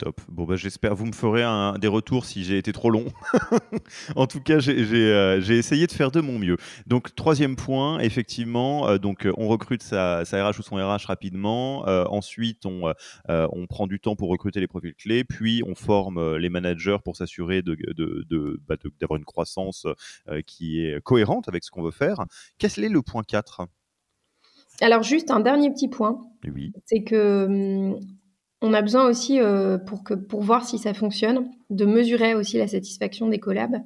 Top. 0.00 0.18
Bon, 0.28 0.44
bah, 0.44 0.56
j'espère. 0.56 0.94
Vous 0.94 1.04
me 1.04 1.12
ferez 1.12 1.42
un, 1.42 1.76
des 1.76 1.86
retours 1.86 2.24
si 2.24 2.42
j'ai 2.42 2.56
été 2.56 2.72
trop 2.72 2.88
long. 2.88 3.04
en 4.16 4.26
tout 4.26 4.40
cas, 4.40 4.56
euh, 4.66 5.40
j'ai 5.42 5.58
essayé 5.58 5.86
de 5.86 5.92
faire 5.92 6.10
de 6.10 6.22
mon 6.22 6.38
mieux. 6.38 6.56
Donc, 6.86 7.14
troisième 7.14 7.54
point, 7.54 7.98
effectivement, 7.98 8.88
euh, 8.88 8.96
donc, 8.96 9.28
on 9.36 9.46
recrute 9.46 9.82
sa, 9.82 10.24
sa, 10.24 10.42
RH 10.42 10.58
ou 10.58 10.62
son 10.62 10.76
RH 10.76 11.04
rapidement. 11.06 11.86
Euh, 11.86 12.06
ensuite, 12.08 12.64
on, 12.64 12.94
on 13.28 13.66
prend 13.66 13.86
du 13.86 14.00
temps 14.00 14.16
pour 14.16 14.30
recruter 14.30 14.58
les 14.60 14.66
profils 14.66 14.94
clés. 14.94 15.22
Puis, 15.22 15.62
on 15.66 15.74
forme 15.74 16.36
les 16.36 16.48
managers 16.48 16.96
pour 17.04 17.14
s'assurer 17.14 17.60
d'avoir 17.60 17.76
de, 17.94 18.24
de, 18.30 18.60
bah, 18.66 18.76
une 19.10 19.26
croissance 19.26 19.86
qui 20.46 20.80
est 20.80 20.98
cohérente 21.02 21.46
avec 21.50 21.62
ce 21.62 21.70
qu'on 21.70 21.82
veut 21.82 21.90
faire. 21.90 22.24
Quel 22.56 22.70
est 22.82 22.88
le 22.88 23.02
point 23.02 23.22
4 23.22 23.66
alors 24.82 25.02
juste 25.02 25.30
un 25.30 25.40
dernier 25.40 25.70
petit 25.70 25.88
point, 25.88 26.18
oui. 26.46 26.72
c'est 26.86 27.02
que 27.02 27.44
hum, 27.44 28.00
on 28.62 28.74
a 28.74 28.82
besoin 28.82 29.08
aussi, 29.08 29.40
euh, 29.40 29.78
pour, 29.78 30.04
que, 30.04 30.14
pour 30.14 30.42
voir 30.42 30.64
si 30.64 30.78
ça 30.78 30.92
fonctionne, 30.92 31.50
de 31.70 31.84
mesurer 31.84 32.34
aussi 32.34 32.58
la 32.58 32.68
satisfaction 32.68 33.28
des 33.28 33.38
collabs. 33.38 33.82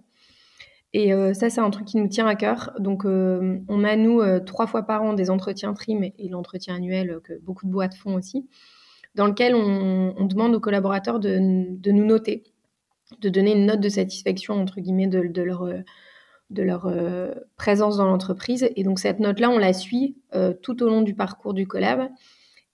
Et 0.93 1.13
euh, 1.13 1.35
ça, 1.35 1.51
c'est 1.51 1.61
un 1.61 1.71
truc 1.71 1.87
qui 1.87 1.97
nous 1.97 2.09
tient 2.09 2.27
à 2.27 2.35
cœur. 2.35 2.73
Donc, 2.79 3.05
euh, 3.05 3.59
on 3.69 3.85
a, 3.85 3.97
nous, 3.97 4.23
trois 4.41 4.67
fois 4.67 4.83
par 4.83 5.03
an, 5.03 5.13
des 5.13 5.31
entretiens 5.31 5.75
trim 5.75 6.03
et, 6.03 6.29
l'entretien 6.29 6.77
annuel 6.77 7.21
que 7.23 7.35
beaucoup 7.41 7.67
de 7.67 7.71
boîtes 7.71 7.95
font 7.95 8.15
aussi, 8.15 8.49
dans 9.15 9.27
lequel 9.27 9.55
on, 9.55 10.27
demande 10.27 10.55
aux 10.55 10.61
collaborateurs 10.61 11.21
de, 11.21 11.39
nous 11.39 12.05
noter, 12.05 12.45
de 13.21 13.29
donner 13.29 13.53
une 13.53 13.67
note 13.67 13.81
de 13.81 13.89
satisfaction, 13.89 14.55
entre 14.55 14.81
guillemets, 14.81 15.07
de, 15.07 15.27
de 15.27 15.43
leur, 15.43 15.69
de 16.51 16.63
leur 16.63 16.93
présence 17.57 17.97
dans 17.97 18.07
l'entreprise. 18.07 18.69
Et 18.75 18.83
donc, 18.83 18.99
cette 18.99 19.21
note-là, 19.21 19.51
on 19.51 19.59
la 19.59 19.73
suit 19.73 20.17
tout 20.63 20.83
au 20.83 20.89
long 20.89 21.03
du 21.03 21.15
parcours 21.15 21.55
du 21.55 21.67
collab 21.67 22.09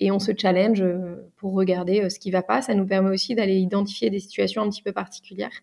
et 0.01 0.11
on 0.11 0.19
se 0.19 0.33
challenge 0.37 0.81
euh, 0.81 1.31
pour 1.37 1.53
regarder 1.53 2.03
euh, 2.03 2.09
ce 2.09 2.19
qui 2.19 2.31
va 2.31 2.43
pas. 2.43 2.63
Ça 2.63 2.75
nous 2.75 2.87
permet 2.87 3.11
aussi 3.11 3.35
d'aller 3.35 3.59
identifier 3.59 4.11
des 4.11 4.19
situations 4.19 4.63
un 4.63 4.71
petit 4.71 4.83
peu 4.83 4.93
particulières. 4.93 5.63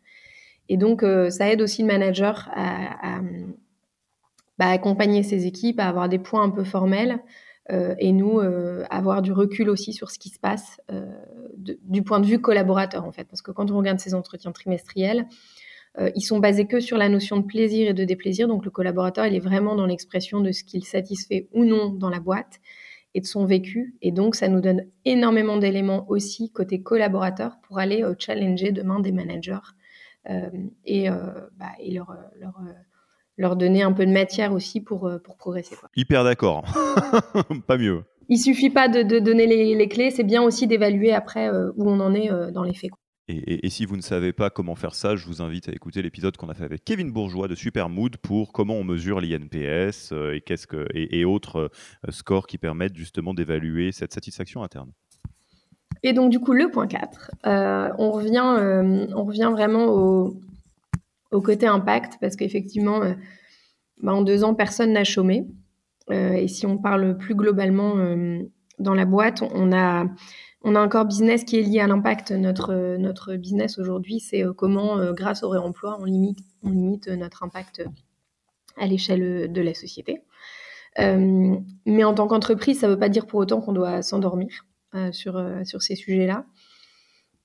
Et 0.70 0.78
donc, 0.78 1.04
euh, 1.04 1.30
ça 1.30 1.52
aide 1.52 1.62
aussi 1.62 1.82
le 1.82 1.88
manager 1.88 2.50
à, 2.54 3.20
bah, 4.60 4.68
accompagner 4.68 5.24
ses 5.24 5.48
équipes, 5.48 5.80
à 5.80 5.88
avoir 5.88 6.08
des 6.08 6.20
points 6.20 6.44
un 6.44 6.50
peu 6.50 6.64
formels 6.64 7.20
et 8.00 8.14
nous, 8.14 8.40
avoir 8.90 9.22
du 9.22 9.34
recul 9.34 9.70
aussi 9.70 9.92
sur 9.92 10.10
ce 10.10 10.18
qui 10.18 10.30
se 10.30 10.40
passe 10.40 10.80
du 11.58 12.02
point 12.02 12.22
de 12.22 12.26
vue 12.26 12.40
collaborateur, 12.40 13.04
en 13.04 13.12
fait. 13.12 13.26
Parce 13.26 13.42
que 13.42 13.52
quand 13.52 13.72
on 13.72 13.78
regarde 13.78 14.00
ces 14.00 14.14
entretiens 14.14 14.54
trimestriels, 14.54 15.28
ils 16.16 16.22
sont 16.22 16.40
basés 16.40 16.66
que 16.66 16.80
sur 16.80 16.98
la 16.98 17.10
notion 17.10 17.36
de 17.36 17.46
plaisir 17.46 17.90
et 17.90 17.94
de 17.94 18.06
déplaisir. 18.06 18.48
Donc, 18.48 18.64
le 18.64 18.72
collaborateur, 18.72 19.26
il 19.26 19.36
est 19.36 19.42
vraiment 19.42 19.76
dans 19.76 19.86
l'expression 19.86 20.40
de 20.40 20.54
ce 20.54 20.64
qu'il 20.64 20.86
satisfait 20.86 21.50
ou 21.52 21.66
non 21.66 21.90
dans 21.90 22.10
la 22.10 22.22
boîte 22.22 22.62
et 23.18 23.22
de 23.22 23.26
son 23.26 23.46
vécu. 23.46 23.96
Et 24.04 24.12
donc, 24.12 24.36
ça 24.36 24.48
nous 24.48 24.62
donne 24.62 24.86
énormément 25.04 25.58
d'éléments 25.58 26.08
aussi 26.08 26.52
côté 26.52 26.84
collaborateur 26.84 27.58
pour 27.64 27.80
aller 27.80 28.04
euh, 28.04 28.14
challenger 28.18 28.72
demain 28.72 29.00
des 29.00 29.12
managers 29.12 29.58
euh, 30.30 30.52
et, 30.86 31.10
euh, 31.10 31.16
bah, 31.58 31.72
et, 31.80 31.92
leur, 31.96 32.16
leur, 32.40 32.62
leur, 33.38 33.56
donner 33.56 33.82
un 33.82 33.92
peu 33.92 34.06
de 34.06 34.12
matière 34.12 34.54
aussi 34.54 34.82
pour, 34.82 35.12
pour 35.24 35.36
progresser. 35.36 35.76
Quoi. 35.76 35.90
Hyper 35.96 36.24
d'accord. 36.24 36.64
pas 37.68 37.80
mieux. 37.80 38.04
Il 38.30 38.38
suffit 38.38 38.70
pas 38.70 38.88
de, 38.88 39.02
de 39.02 39.18
donner 39.18 39.48
les, 39.48 39.74
les 39.74 39.88
clés, 39.88 40.12
c'est 40.12 40.24
bien 40.24 40.44
aussi 40.44 40.68
d'évaluer 40.68 41.12
après 41.12 41.50
où 41.50 41.90
on 41.90 42.00
en 42.00 42.14
est 42.14 42.30
dans 42.52 42.64
les 42.64 42.76
faits. 42.76 42.92
Et, 43.30 43.70
si 43.70 43.86
vous 43.86 43.98
ne 43.98 44.02
savez 44.02 44.32
pas 44.32 44.50
comment 44.50 44.76
faire 44.76 44.96
ça, 44.96 45.18
je 45.18 45.26
vous 45.26 45.42
invite 45.42 45.68
à 45.68 45.74
écouter 45.74 46.02
l'épisode 46.02 46.38
qu'on 46.38 46.48
a 46.48 46.54
fait 46.54 46.64
avec 46.64 46.86
Kevin 46.86 47.12
Bourgeois 47.12 47.50
de 47.50 47.56
Supermood 47.56 48.16
pour 48.18 48.54
comment 48.54 48.76
on 48.76 48.86
mesure 48.86 49.20
l'INPS 49.20 50.14
euh, 50.14 50.34
et, 50.34 50.40
que, 50.40 50.88
et, 50.94 51.26
autres 51.26 51.70
euh, 52.08 52.12
scores 52.12 52.48
qui 52.48 52.58
permettent 52.58 52.96
justement 52.96 53.34
d'évaluer 53.34 53.92
cette 53.92 54.14
satisfaction 54.14 54.64
interne. 54.64 54.92
Et 56.04 56.14
donc 56.14 56.32
du 56.32 56.40
coup, 56.40 56.54
le 56.54 56.72
point 56.72 56.88
4, 56.88 57.32
euh, 57.46 57.90
on, 57.98 58.12
revient, 58.12 59.10
on 59.14 59.26
revient 59.26 59.50
vraiment 59.52 59.88
au, 59.88 60.40
au 61.32 61.42
côté 61.42 61.68
impact 61.68 62.14
parce 62.22 62.38
qu'effectivement, 62.38 63.02
bah, 64.02 64.14
en 64.14 64.22
deux 64.22 64.46
ans, 64.46 64.54
personne 64.54 64.94
n'a 64.94 65.04
chômé. 65.04 65.48
et 66.10 66.48
si 66.48 66.66
on 66.66 66.78
parle 66.78 67.18
plus 67.18 67.36
globalement 67.36 67.96
dans 68.80 68.94
la 68.94 69.06
boîte, 69.06 69.42
on 69.42 69.72
a, 69.72 70.06
on 70.64 70.76
a 70.76 70.80
un 70.80 70.88
core 70.88 71.06
business 71.06 71.44
qui 71.44 71.58
est 71.58 71.62
lié 71.62 71.80
à 71.80 71.88
l'impact. 71.88 72.32
Notre, 72.32 72.98
notre 72.98 73.36
business 73.36 73.78
aujourd'hui, 73.80 74.20
c'est 74.20 74.44
comment, 74.56 75.12
grâce 75.14 75.44
au 75.44 75.50
réemploi, 75.50 75.98
on 76.00 76.06
limite, 76.06 76.40
on 76.64 76.70
limite 76.70 77.08
notre 77.08 77.44
impact 77.44 77.84
à 78.78 78.86
l'échelle 78.88 79.52
de 79.52 79.62
la 79.62 79.74
société. 79.74 80.22
mais 80.98 82.04
en 82.04 82.14
tant 82.14 82.28
qu'entreprise, 82.28 82.80
ça 82.80 82.88
ne 82.88 82.94
veut 82.94 83.00
pas 83.00 83.10
dire 83.10 83.26
pour 83.26 83.40
autant 83.40 83.62
qu'on 83.62 83.74
doit 83.74 84.02
s'endormir 84.02 84.66
sur, 85.12 85.44
sur 85.64 85.82
ces 85.82 85.96
sujets-là. 85.96 86.46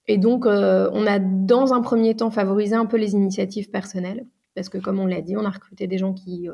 Et 0.09 0.19
donc, 0.19 0.45
on 0.47 1.07
a 1.07 1.19
dans 1.19 1.73
un 1.73 1.81
premier 1.81 2.17
temps 2.17 2.31
favorisé 2.31 2.75
un 2.75 2.87
peu 2.87 2.97
les 2.97 3.13
initiatives 3.13 3.71
personnelles, 3.71 4.27
parce 4.55 4.69
que 4.69 4.79
comme 4.79 4.99
on 4.99 5.07
l'a 5.07 5.23
dit, 5.23 5.37
on 5.37 5.45
a 5.45 5.51
recruté 5.51 5.87
des 5.87 5.99
gens 5.99 6.13
qui 6.13 6.49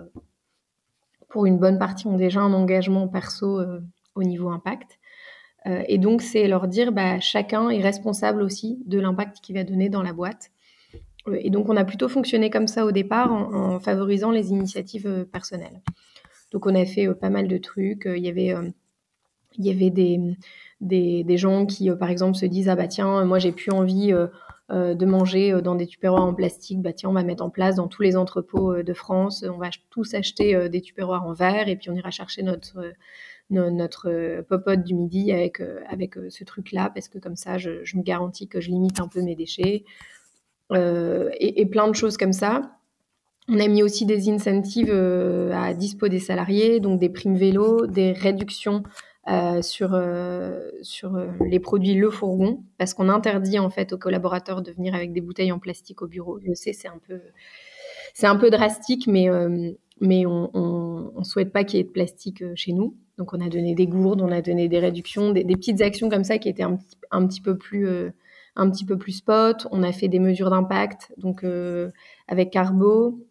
pour 1.28 1.46
une 1.46 1.58
bonne 1.58 1.78
partie, 1.78 2.06
ont 2.06 2.16
déjà 2.16 2.40
un 2.40 2.52
engagement 2.52 3.08
perso 3.08 3.60
euh, 3.60 3.80
au 4.18 4.24
niveau 4.24 4.48
impact. 4.48 4.98
Euh, 5.66 5.82
et 5.88 5.98
donc, 5.98 6.22
c'est 6.22 6.46
leur 6.48 6.68
dire, 6.68 6.92
bah, 6.92 7.20
chacun 7.20 7.70
est 7.70 7.82
responsable 7.82 8.42
aussi 8.42 8.78
de 8.86 9.00
l'impact 9.00 9.40
qu'il 9.40 9.56
va 9.56 9.64
donner 9.64 9.88
dans 9.88 10.02
la 10.02 10.12
boîte. 10.12 10.50
Euh, 11.26 11.38
et 11.40 11.50
donc, 11.50 11.68
on 11.68 11.76
a 11.76 11.84
plutôt 11.84 12.08
fonctionné 12.08 12.50
comme 12.50 12.68
ça 12.68 12.84
au 12.84 12.92
départ, 12.92 13.32
en, 13.32 13.80
favorisant 13.80 14.30
les 14.30 14.50
initiatives 14.50 15.26
personnelles. 15.32 15.80
Donc, 16.52 16.66
on 16.66 16.74
a 16.74 16.84
fait 16.84 17.12
pas 17.14 17.30
mal 17.30 17.48
de 17.48 17.58
trucs. 17.58 18.06
Il 18.06 18.24
y 18.24 18.28
avait, 18.28 18.54
il 19.58 19.66
y 19.66 19.70
avait 19.70 19.90
des, 19.90 20.20
des, 20.80 21.36
gens 21.36 21.66
qui, 21.66 21.90
par 21.90 22.10
exemple, 22.10 22.36
se 22.36 22.46
disent, 22.46 22.68
ah 22.68 22.76
bah 22.76 22.88
tiens, 22.88 23.24
moi, 23.24 23.38
j'ai 23.38 23.52
plus 23.52 23.70
envie 23.70 24.14
euh, 24.70 24.94
de 24.94 25.06
manger 25.06 25.50
euh, 25.50 25.62
dans 25.62 25.74
des 25.74 25.86
tupperwares 25.86 26.26
en 26.26 26.34
plastique, 26.34 26.82
bah 26.82 26.92
tiens, 26.92 27.08
on 27.08 27.14
va 27.14 27.22
mettre 27.22 27.42
en 27.42 27.48
place 27.48 27.76
dans 27.76 27.88
tous 27.88 28.02
les 28.02 28.18
entrepôts 28.18 28.74
euh, 28.74 28.82
de 28.82 28.92
France, 28.92 29.42
on 29.48 29.56
va 29.56 29.70
tous 29.88 30.12
acheter 30.12 30.68
des 30.68 30.82
tupperwares 30.82 31.26
en 31.26 31.32
verre 31.32 31.68
et 31.68 31.76
puis 31.76 31.88
on 31.88 31.94
ira 31.94 32.10
chercher 32.10 32.42
notre 32.42 32.92
notre 33.50 34.42
popote 34.42 34.84
du 34.84 34.94
midi 34.94 35.32
avec 35.32 35.62
avec 35.88 36.16
ce 36.28 36.44
truc-là 36.44 36.90
parce 36.94 37.08
que 37.08 37.18
comme 37.18 37.36
ça, 37.36 37.56
je, 37.56 37.70
me 37.96 38.02
garantis 38.02 38.46
que 38.46 38.60
je 38.60 38.68
limite 38.68 39.00
un 39.00 39.08
peu 39.08 39.22
mes 39.22 39.34
déchets 39.34 39.84
et, 40.74 41.66
plein 41.70 41.88
de 41.88 41.94
choses 41.94 42.18
comme 42.18 42.34
ça. 42.34 42.60
On 43.48 43.58
a 43.58 43.66
mis 43.66 43.82
aussi 43.82 44.04
des 44.04 44.28
incentives 44.28 44.92
à 44.92 45.72
dispo 45.72 46.08
des 46.08 46.18
salariés, 46.18 46.80
donc 46.80 47.00
des 47.00 47.08
primes 47.08 47.36
vélo, 47.36 47.86
des 47.86 48.12
réductions 48.12 48.82
euh, 49.28 49.60
sur, 49.60 49.92
euh, 49.92 50.70
sur 50.80 51.16
euh, 51.16 51.26
les 51.50 51.60
produits 51.60 51.92
Le 51.92 52.08
Fourgon, 52.08 52.64
parce 52.78 52.94
qu'on 52.94 53.10
interdit 53.10 53.58
en 53.58 53.68
fait 53.68 53.92
aux 53.92 53.98
collaborateurs 53.98 54.62
de 54.62 54.72
venir 54.72 54.94
avec 54.94 55.12
des 55.12 55.20
bouteilles 55.20 55.52
en 55.52 55.58
plastique 55.58 56.00
au 56.00 56.06
bureau. 56.06 56.40
Je 56.40 56.54
sais, 56.54 56.72
c'est 56.72 56.88
un 56.88 56.98
peu, 57.06 57.20
c'est 58.14 58.26
un 58.26 58.36
peu 58.36 58.48
drastique, 58.48 59.06
mais, 59.06 59.28
mais 60.00 60.24
on 60.24 61.12
ne 61.14 61.24
souhaite 61.24 61.52
pas 61.52 61.64
qu'il 61.64 61.76
y 61.76 61.80
ait 61.80 61.84
de 61.84 61.90
plastique 61.90 62.42
chez 62.54 62.72
nous. 62.72 62.96
Donc 63.18 63.34
on 63.34 63.40
a 63.40 63.48
donné 63.48 63.74
des 63.74 63.86
gourdes, 63.86 64.22
on 64.22 64.32
a 64.32 64.40
donné 64.40 64.68
des 64.68 64.78
réductions, 64.78 65.32
des, 65.32 65.44
petites 65.44 65.82
actions 65.82 66.08
comme 66.08 66.24
ça 66.24 66.38
qui 66.38 66.48
étaient 66.48 66.62
un, 66.62 66.78
un 67.10 67.26
petit 67.26 67.40
peu 67.40 67.58
plus 67.58 69.12
spot. 69.12 69.66
On 69.70 69.82
a 69.82 69.92
fait 69.92 70.08
des 70.08 70.20
mesures 70.20 70.50
d'impact, 70.50 71.12
donc 71.18 71.44
avec 72.28 72.50
Carbo, 72.50 73.28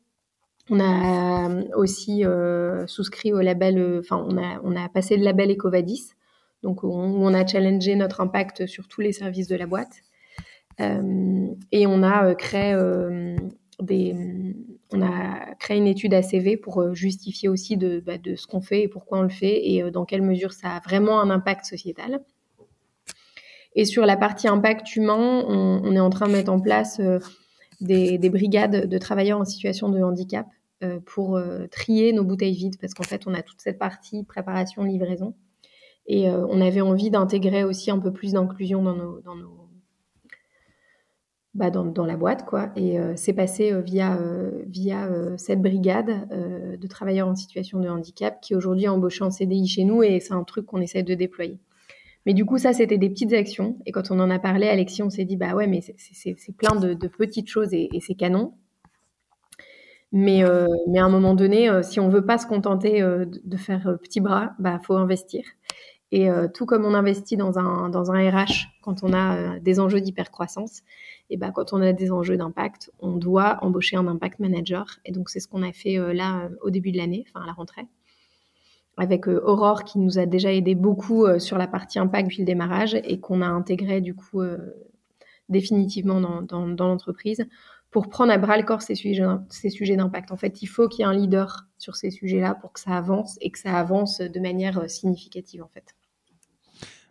on 0.70 0.80
a 0.80 1.50
euh, 1.50 1.64
aussi 1.76 2.26
euh, 2.26 2.86
souscrit 2.88 3.32
au 3.32 3.40
label, 3.40 3.78
euh, 3.78 4.00
enfin, 4.00 4.24
on 4.28 4.38
a, 4.38 4.60
on 4.64 4.76
passé 4.90 5.16
le 5.16 5.24
label 5.24 5.52
Ecovadis, 5.52 6.12
donc 6.64 6.84
où 6.84 6.92
on, 6.92 7.34
a 7.34 7.46
challengé 7.46 7.96
notre 7.96 8.20
impact 8.20 8.66
sur 8.66 8.88
tous 8.88 9.02
les 9.02 9.12
services 9.12 9.48
de 9.48 9.56
la 9.56 9.68
boîte. 9.68 10.02
et 10.80 11.88
on 11.88 12.04
a 12.04 12.36
créé 12.36 12.76
des, 13.80 14.16
on 14.94 15.02
a 15.02 15.54
créé 15.56 15.78
une 15.78 15.88
étude 15.88 16.14
ACV 16.14 16.58
pour 16.58 16.94
justifier 16.94 17.50
aussi 17.50 17.78
de, 17.78 18.00
bah, 18.00 18.18
de 18.18 18.36
ce 18.36 18.48
qu'on 18.48 18.62
fait 18.62 18.84
et 18.84 18.88
pourquoi 18.88 19.20
on 19.20 19.24
le 19.24 19.30
fait 19.30 19.70
et 19.70 19.92
dans 19.92 20.06
quelle 20.06 20.22
mesure 20.22 20.54
ça 20.54 20.76
a 20.76 20.80
vraiment 20.80 21.20
un 21.20 21.30
impact 21.30 21.66
sociétal. 21.66 22.22
Et 23.76 23.86
sur 23.86 24.06
la 24.06 24.18
partie 24.18 24.48
impact 24.48 24.96
humain, 24.96 25.44
on, 25.48 25.94
est 25.94 26.00
en 26.00 26.10
train 26.10 26.28
de 26.28 26.32
mettre 26.32 26.52
en 26.52 26.60
place 26.60 27.02
des, 27.82 28.18
des, 28.18 28.30
brigades 28.30 28.88
de 28.88 28.98
travailleurs 28.98 29.40
en 29.40 29.46
situation 29.46 29.90
de 29.90 30.02
handicap 30.02 30.48
euh, 30.84 31.00
pour 31.04 31.38
euh, 31.38 31.66
trier 31.72 32.14
nos 32.14 32.24
bouteilles 32.24 32.54
vides 32.54 32.80
parce 32.80 32.94
qu'en 32.94 33.02
fait, 33.02 33.26
on 33.26 33.34
a 33.34 33.42
toute 33.42 33.60
cette 33.62 33.80
partie 33.80 34.24
préparation, 34.24 34.84
livraison. 34.84 35.34
Et 36.06 36.30
euh, 36.30 36.46
on 36.50 36.62
avait 36.62 36.82
envie 36.82 37.10
d'intégrer 37.10 37.64
aussi 37.64 37.90
un 37.90 37.98
peu 37.98 38.14
plus 38.14 38.34
d'inclusion 38.34 38.84
dans, 38.84 38.94
nos 38.94 39.57
bah 41.58 41.70
dans, 41.72 42.06
la 42.06 42.16
boîte. 42.16 42.46
Quoi. 42.46 42.70
Et 42.78 42.98
c'est 43.16 43.34
passé 43.34 43.74
via, 43.82 44.18
via 44.66 45.10
cette 45.38 45.62
brigade 45.62 46.30
de 46.80 46.88
travailleurs 46.88 47.28
en 47.28 47.36
situation 47.36 47.80
de 47.80 47.90
handicap 47.90 48.40
qui 48.42 48.56
aujourd'hui 48.56 48.86
a 48.86 48.94
embauché 48.94 49.24
en 49.24 49.32
CDI 49.32 49.68
chez 49.68 49.84
nous 49.84 50.04
et 50.04 50.20
c'est 50.20 50.34
un 50.34 50.44
truc 50.44 50.66
qu'on 50.68 50.80
essaie 50.80 51.04
de 51.04 51.16
déployer. 51.16 51.60
Mais 52.28 52.34
du 52.34 52.44
coup, 52.44 52.58
ça, 52.58 52.74
c'était 52.74 52.98
des 52.98 53.10
petites 53.10 53.32
actions. 53.32 53.78
Et 53.86 53.94
quand 53.94 54.12
on 54.12 54.20
en 54.20 54.30
a 54.30 54.38
parlé, 54.38 54.68
Alexis, 54.68 55.02
on 55.02 55.10
s'est 55.10 55.24
dit, 55.24 55.38
bah 55.38 55.56
ouais, 55.56 55.66
mais 55.66 55.80
c'est 55.82 56.58
plein 56.58 56.76
de, 56.76 56.94
petites 57.08 57.48
choses 57.48 57.74
et, 57.74 57.88
c'est 58.02 58.16
canon. 58.16 58.54
Mais, 60.12 60.44
euh, 60.44 60.68
mais 60.90 61.00
à 61.00 61.06
un 61.06 61.10
moment 61.10 61.36
donné, 61.36 61.70
euh, 61.70 61.84
si 61.84 62.02
on 62.02 62.10
veut 62.10 62.26
pas 62.26 62.38
se 62.38 62.46
contenter 62.46 63.02
euh, 63.02 63.26
de 63.46 63.56
faire 63.56 63.98
petit 64.02 64.20
bras, 64.20 64.52
bah 64.60 64.78
faut 64.84 64.96
investir. 64.96 65.46
Et 66.12 66.30
tout 66.54 66.66
comme 66.66 66.86
on 66.86 66.94
investit 66.94 67.36
dans 67.36 67.60
un, 67.60 67.90
dans 67.90 68.12
un 68.12 68.30
RH 68.30 68.68
quand 68.82 69.04
on 69.04 69.12
a 69.12 69.60
des 69.60 69.82
enjeux 69.82 70.00
d'hypercroissance, 70.00 70.84
et 71.30 71.38
bah, 71.38 71.52
quand 71.54 71.74
on 71.74 71.82
a 71.82 71.94
des 71.94 72.12
enjeux 72.12 72.38
d'impact, 72.38 72.92
on 73.00 73.12
doit 73.12 73.58
embaucher 73.62 73.98
un 73.98 74.08
impact 74.08 74.40
manager. 74.40 75.00
Et 75.06 75.12
donc 75.12 75.30
c'est 75.30 75.40
ce 75.40 75.48
qu'on 75.48 75.64
a 75.64 75.74
fait 75.74 75.98
là 76.14 76.50
au 76.62 76.70
début 76.70 76.92
de 76.92 76.98
l'année, 76.98 77.26
enfin 77.28 77.44
à 77.44 77.48
la 77.48 77.54
rentrée, 77.54 77.88
avec 78.96 79.28
Aurore 79.28 79.84
qui 79.84 80.00
nous 80.00 80.20
a 80.20 80.26
déjà 80.26 80.54
aidé 80.54 80.74
beaucoup 80.74 81.28
sur 81.40 81.58
la 81.58 81.68
partie 81.68 82.00
impact 82.00 82.28
depuis 82.28 82.42
le 82.42 82.46
démarrage 82.46 82.96
et 82.96 83.20
qu'on 83.20 83.42
a 83.42 83.48
intégré 83.48 84.00
du 84.00 84.16
coup 84.16 84.42
définitivement 85.50 86.22
dans, 86.42 86.66
l'entreprise 86.66 87.46
pour 87.92 88.10
prendre 88.10 88.32
à 88.32 88.38
bras 88.38 88.58
le 88.58 88.64
corps 88.64 88.82
ces 88.82 88.96
sujets, 88.96 89.24
ces 89.50 89.70
sujets 89.70 89.96
d'impact. 89.96 90.32
En 90.32 90.38
fait, 90.38 90.62
il 90.62 90.68
faut 90.68 90.88
qu'il 90.88 91.00
y 91.00 91.04
ait 91.04 91.06
un 91.06 91.14
leader 91.14 91.68
sur 91.78 91.96
ces 91.96 92.12
sujets-là 92.12 92.56
pour 92.56 92.74
que 92.74 92.80
ça 92.80 92.92
avance 92.92 93.38
et 93.42 93.50
que 93.50 93.60
ça 93.60 93.78
avance 93.78 94.20
de 94.20 94.40
manière 94.40 94.80
euh, 94.80 94.88
significative, 94.88 95.64
en 95.64 95.70
fait. 95.70 95.96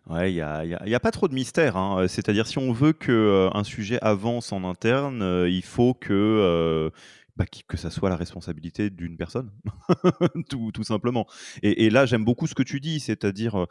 Ouais, 0.09 0.31
il 0.31 0.35
n'y 0.35 0.41
a, 0.41 0.63
y 0.63 0.95
a, 0.95 0.99
pas 0.99 1.11
trop 1.11 1.27
de 1.27 1.33
mystère. 1.33 1.75
Hein. 1.75 1.99
Euh, 1.99 2.07
c'est-à-dire, 2.07 2.47
si 2.47 2.57
on 2.57 2.71
veut 2.71 2.93
qu'un 2.93 3.11
euh, 3.11 3.63
sujet 3.63 3.99
avance 4.01 4.53
en 4.53 4.63
interne, 4.63 5.45
il 5.47 5.63
faut 5.63 5.93
que, 5.93 6.91
bah, 7.37 7.45
que 7.67 7.77
ça 7.77 7.89
soit 7.89 8.09
la 8.09 8.15
responsabilité 8.15 8.89
d'une 8.89 9.17
personne, 9.17 9.51
tout, 10.49 10.83
simplement. 10.83 11.27
Et, 11.61 11.89
là, 11.89 12.05
j'aime 12.05 12.25
beaucoup 12.25 12.47
ce 12.47 12.55
que 12.55 12.63
tu 12.63 12.79
dis, 12.79 12.99
c'est-à-dire, 12.99 13.67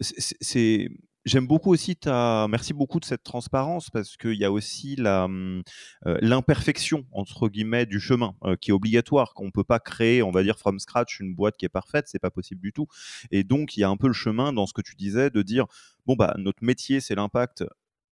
c'est 0.00 0.88
J'aime 1.28 1.46
beaucoup 1.46 1.70
aussi 1.70 1.94
ta. 1.94 2.46
Merci 2.48 2.72
beaucoup 2.72 3.00
de 3.00 3.04
cette 3.04 3.22
transparence 3.22 3.90
parce 3.90 4.16
qu'il 4.16 4.36
y 4.36 4.46
a 4.46 4.52
aussi 4.52 4.96
hum, 4.98 5.62
euh, 6.06 6.16
l'imperfection 6.22 7.04
entre 7.12 7.48
guillemets 7.50 7.84
du 7.84 8.00
chemin 8.00 8.34
euh, 8.44 8.56
qui 8.56 8.70
est 8.70 8.72
obligatoire. 8.72 9.34
Qu'on 9.34 9.50
peut 9.50 9.64
pas 9.64 9.78
créer, 9.78 10.22
on 10.22 10.30
va 10.30 10.42
dire 10.42 10.58
from 10.58 10.78
scratch, 10.78 11.20
une 11.20 11.34
boîte 11.34 11.58
qui 11.58 11.66
est 11.66 11.68
parfaite, 11.68 12.06
c'est 12.08 12.18
pas 12.18 12.30
possible 12.30 12.62
du 12.62 12.72
tout. 12.72 12.86
Et 13.30 13.44
donc 13.44 13.76
il 13.76 13.80
y 13.80 13.84
a 13.84 13.90
un 13.90 13.98
peu 13.98 14.06
le 14.06 14.14
chemin 14.14 14.54
dans 14.54 14.66
ce 14.66 14.72
que 14.72 14.80
tu 14.80 14.94
disais 14.96 15.28
de 15.28 15.42
dire 15.42 15.66
bon 16.06 16.14
bah 16.16 16.34
notre 16.38 16.64
métier 16.64 17.00
c'est 17.00 17.14
l'impact 17.14 17.64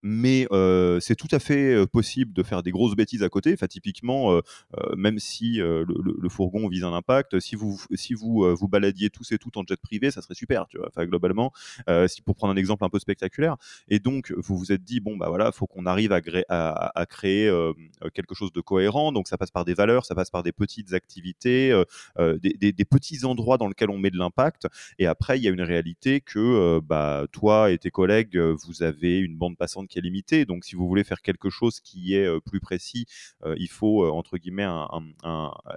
mais 0.01 0.47
c'est 0.99 1.15
tout 1.15 1.27
à 1.31 1.39
fait 1.39 1.85
possible 1.87 2.33
de 2.33 2.43
faire 2.43 2.63
des 2.63 2.71
grosses 2.71 2.95
bêtises 2.95 3.23
à 3.23 3.29
côté. 3.29 3.53
Enfin, 3.53 3.67
typiquement, 3.67 4.39
même 4.95 5.19
si 5.19 5.57
le, 5.57 6.29
fourgon 6.29 6.67
vise 6.67 6.83
un 6.83 6.93
impact, 6.93 7.39
si 7.39 7.55
vous 7.55 7.81
si 7.95 8.13
vous 8.13 8.55
vous 8.55 8.67
baladiez 8.67 9.09
tous 9.09 9.31
et 9.31 9.37
toutes 9.37 9.57
en 9.57 9.63
jet 9.67 9.79
privé, 9.81 10.11
ça 10.11 10.21
serait 10.21 10.35
super, 10.35 10.67
tu 10.67 10.77
vois. 10.77 10.87
Enfin, 10.87 11.05
globalement, 11.05 11.51
si 12.07 12.21
pour 12.21 12.35
prendre 12.35 12.53
un 12.53 12.57
exemple 12.57 12.83
un 12.83 12.89
peu 12.89 12.99
spectaculaire. 12.99 13.57
Et 13.87 13.99
donc, 13.99 14.33
vous 14.37 14.57
vous 14.57 14.71
êtes 14.71 14.83
dit 14.83 14.99
bon 14.99 15.17
bah 15.17 15.29
voilà, 15.29 15.51
faut 15.51 15.67
qu'on 15.67 15.85
arrive 15.85 16.11
à, 16.11 16.21
à, 16.49 17.05
créer 17.05 17.51
quelque 18.13 18.35
chose 18.35 18.53
de 18.53 18.61
cohérent. 18.61 19.11
Donc, 19.11 19.27
ça 19.27 19.37
passe 19.37 19.51
par 19.51 19.65
des 19.65 19.73
valeurs, 19.73 20.05
ça 20.05 20.15
passe 20.15 20.29
par 20.29 20.43
des 20.43 20.51
petites 20.51 20.93
activités, 20.93 21.83
des, 22.17 22.71
des, 22.71 22.85
petits 22.85 23.25
endroits 23.25 23.57
dans 23.57 23.67
lesquels 23.67 23.89
on 23.89 23.97
met 23.97 24.11
de 24.11 24.17
l'impact. 24.17 24.67
Et 24.97 25.05
après, 25.05 25.37
il 25.37 25.43
y 25.43 25.47
a 25.47 25.51
une 25.51 25.61
réalité 25.61 26.21
que 26.21 26.79
bah 26.79 27.25
toi 27.31 27.71
et 27.71 27.77
tes 27.77 27.91
collègues, 27.91 28.37
vous 28.37 28.83
avez 28.83 29.19
une 29.19 29.35
bande 29.35 29.57
passante 29.57 29.88
qui 29.89 29.99
est 29.99 30.01
limité. 30.01 30.45
Donc, 30.45 30.63
si 30.63 30.75
vous 30.75 30.87
voulez 30.87 31.03
faire 31.03 31.21
quelque 31.21 31.49
chose 31.49 31.79
qui 31.81 32.15
est 32.15 32.25
euh, 32.25 32.39
plus 32.39 32.59
précis, 32.61 33.05
euh, 33.43 33.55
il 33.57 33.67
faut, 33.67 34.05
euh, 34.05 34.11
entre 34.11 34.37
guillemets, 34.37 34.67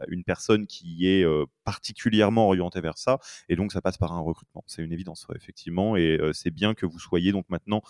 une 0.08 0.24
personne 0.24 0.66
qui 0.66 1.06
est 1.06 1.24
particulièrement 1.64 2.46
orientée 2.46 2.80
vers 2.80 2.98
ça. 2.98 3.18
Et 3.48 3.56
donc, 3.56 3.72
ça 3.72 3.80
passe 3.80 3.98
par 3.98 4.12
un 4.12 4.20
recrutement. 4.20 4.62
C'est 4.66 4.82
une 4.82 4.92
évidence, 4.92 5.26
effectivement. 5.34 5.96
Et 5.96 6.18
c'est 6.32 6.50
bien 6.50 6.74
que 6.74 6.86
vous 6.86 6.98
soyez 6.98 7.32
donc 7.32 7.46
maintenant 7.48 7.82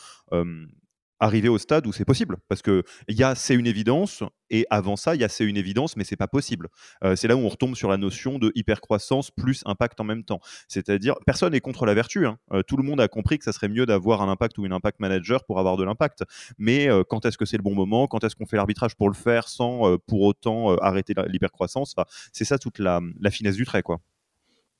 arriver 1.22 1.48
au 1.48 1.58
stade 1.58 1.86
où 1.86 1.92
c'est 1.92 2.04
possible. 2.04 2.36
Parce 2.48 2.62
que 2.62 2.82
y 3.08 3.22
a 3.22 3.34
c'est 3.34 3.54
une 3.54 3.66
évidence, 3.66 4.22
et 4.50 4.66
avant 4.70 4.96
ça, 4.96 5.14
il 5.14 5.20
y 5.20 5.24
a 5.24 5.28
c'est 5.28 5.44
une 5.44 5.56
évidence, 5.56 5.96
mais 5.96 6.04
c'est 6.04 6.16
pas 6.16 6.26
possible. 6.26 6.68
Euh, 7.04 7.16
c'est 7.16 7.28
là 7.28 7.36
où 7.36 7.40
on 7.40 7.48
retombe 7.48 7.76
sur 7.76 7.88
la 7.88 7.96
notion 7.96 8.38
de 8.38 8.52
hypercroissance 8.54 9.30
plus 9.30 9.62
impact 9.64 10.00
en 10.00 10.04
même 10.04 10.24
temps. 10.24 10.40
C'est-à-dire, 10.68 11.14
personne 11.24 11.52
n'est 11.52 11.60
contre 11.60 11.86
la 11.86 11.94
vertu. 11.94 12.26
Hein. 12.26 12.38
Euh, 12.52 12.62
tout 12.62 12.76
le 12.76 12.82
monde 12.82 13.00
a 13.00 13.08
compris 13.08 13.38
que 13.38 13.44
ça 13.44 13.52
serait 13.52 13.68
mieux 13.68 13.86
d'avoir 13.86 14.20
un 14.20 14.28
impact 14.28 14.58
ou 14.58 14.66
une 14.66 14.72
impact 14.72 15.00
manager 15.00 15.44
pour 15.44 15.58
avoir 15.58 15.76
de 15.76 15.84
l'impact. 15.84 16.24
Mais 16.58 16.88
euh, 16.88 17.04
quand 17.08 17.24
est-ce 17.24 17.38
que 17.38 17.44
c'est 17.44 17.56
le 17.56 17.62
bon 17.62 17.74
moment? 17.74 18.08
Quand 18.08 18.24
est-ce 18.24 18.34
qu'on 18.34 18.46
fait 18.46 18.56
l'arbitrage 18.56 18.96
pour 18.96 19.08
le 19.08 19.14
faire 19.14 19.48
sans 19.48 19.96
pour 20.06 20.22
autant 20.22 20.76
arrêter 20.78 21.14
l'hypercroissance? 21.28 21.94
C'est 22.32 22.44
ça 22.44 22.58
toute 22.58 22.78
la, 22.78 23.00
la 23.20 23.30
finesse 23.30 23.56
du 23.56 23.64
trait, 23.64 23.82
quoi. 23.82 24.00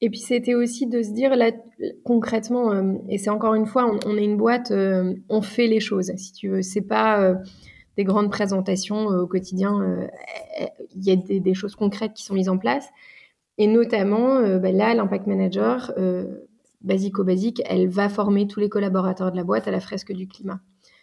Et 0.04 0.10
puis 0.10 0.18
c'était 0.18 0.56
aussi 0.56 0.88
de 0.88 1.00
se 1.00 1.12
dire 1.12 1.36
là 1.36 1.52
concrètement, 2.04 2.72
euh, 2.72 2.94
et 3.08 3.18
c'est 3.18 3.30
encore 3.30 3.54
une 3.54 3.66
fois, 3.66 3.88
on, 4.04 4.16
est 4.16 4.24
une 4.24 4.36
boîte, 4.36 4.72
euh, 4.72 5.14
on 5.28 5.42
fait 5.42 5.68
les 5.68 5.78
choses. 5.78 6.10
Si 6.16 6.32
tu 6.32 6.48
veux, 6.48 6.60
c'est 6.60 6.82
pas 6.82 7.22
euh, 7.22 7.36
des 7.96 8.02
grandes 8.02 8.28
présentations 8.28 9.06
au 9.06 9.28
quotidien. 9.28 10.08
Il 10.96 11.04
y 11.04 11.12
a 11.12 11.16
des, 11.16 11.54
choses 11.54 11.76
concrètes 11.76 12.14
qui 12.14 12.24
sont 12.24 12.34
mises 12.34 12.48
en 12.48 12.58
place, 12.58 12.88
et 13.58 13.68
notamment 13.68 14.40
bah, 14.58 14.72
là, 14.72 14.94
l'impact 14.94 15.26
manager, 15.26 15.92
basico-basique, 16.80 17.62
elle 17.66 17.88
va 17.88 18.08
former 18.08 18.48
tous 18.48 18.58
les 18.60 18.68
collaborateurs 18.68 19.30
de 19.30 19.36
la 19.36 19.44
boîte 19.44 19.68
à 19.68 19.70
la 19.70 19.80
fresque 19.80 20.12
du 20.12 20.26
climat, 20.26 20.60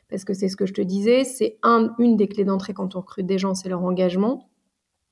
parce 0.09 0.25
que 0.25 0.33
c'est 0.33 0.49
ce 0.49 0.57
que 0.57 0.65
je 0.65 0.73
te 0.73 0.81
disais, 0.81 1.23
c'est 1.23 1.57
un, 1.61 1.93
une 1.99 2.17
des 2.17 2.27
clés 2.27 2.43
d'entrée 2.43 2.73
quand 2.73 2.95
on 2.95 3.01
recrute 3.01 3.27
des 3.27 3.37
gens, 3.37 3.53
c'est 3.53 3.69
leur 3.69 3.83
engagement. 3.83 4.49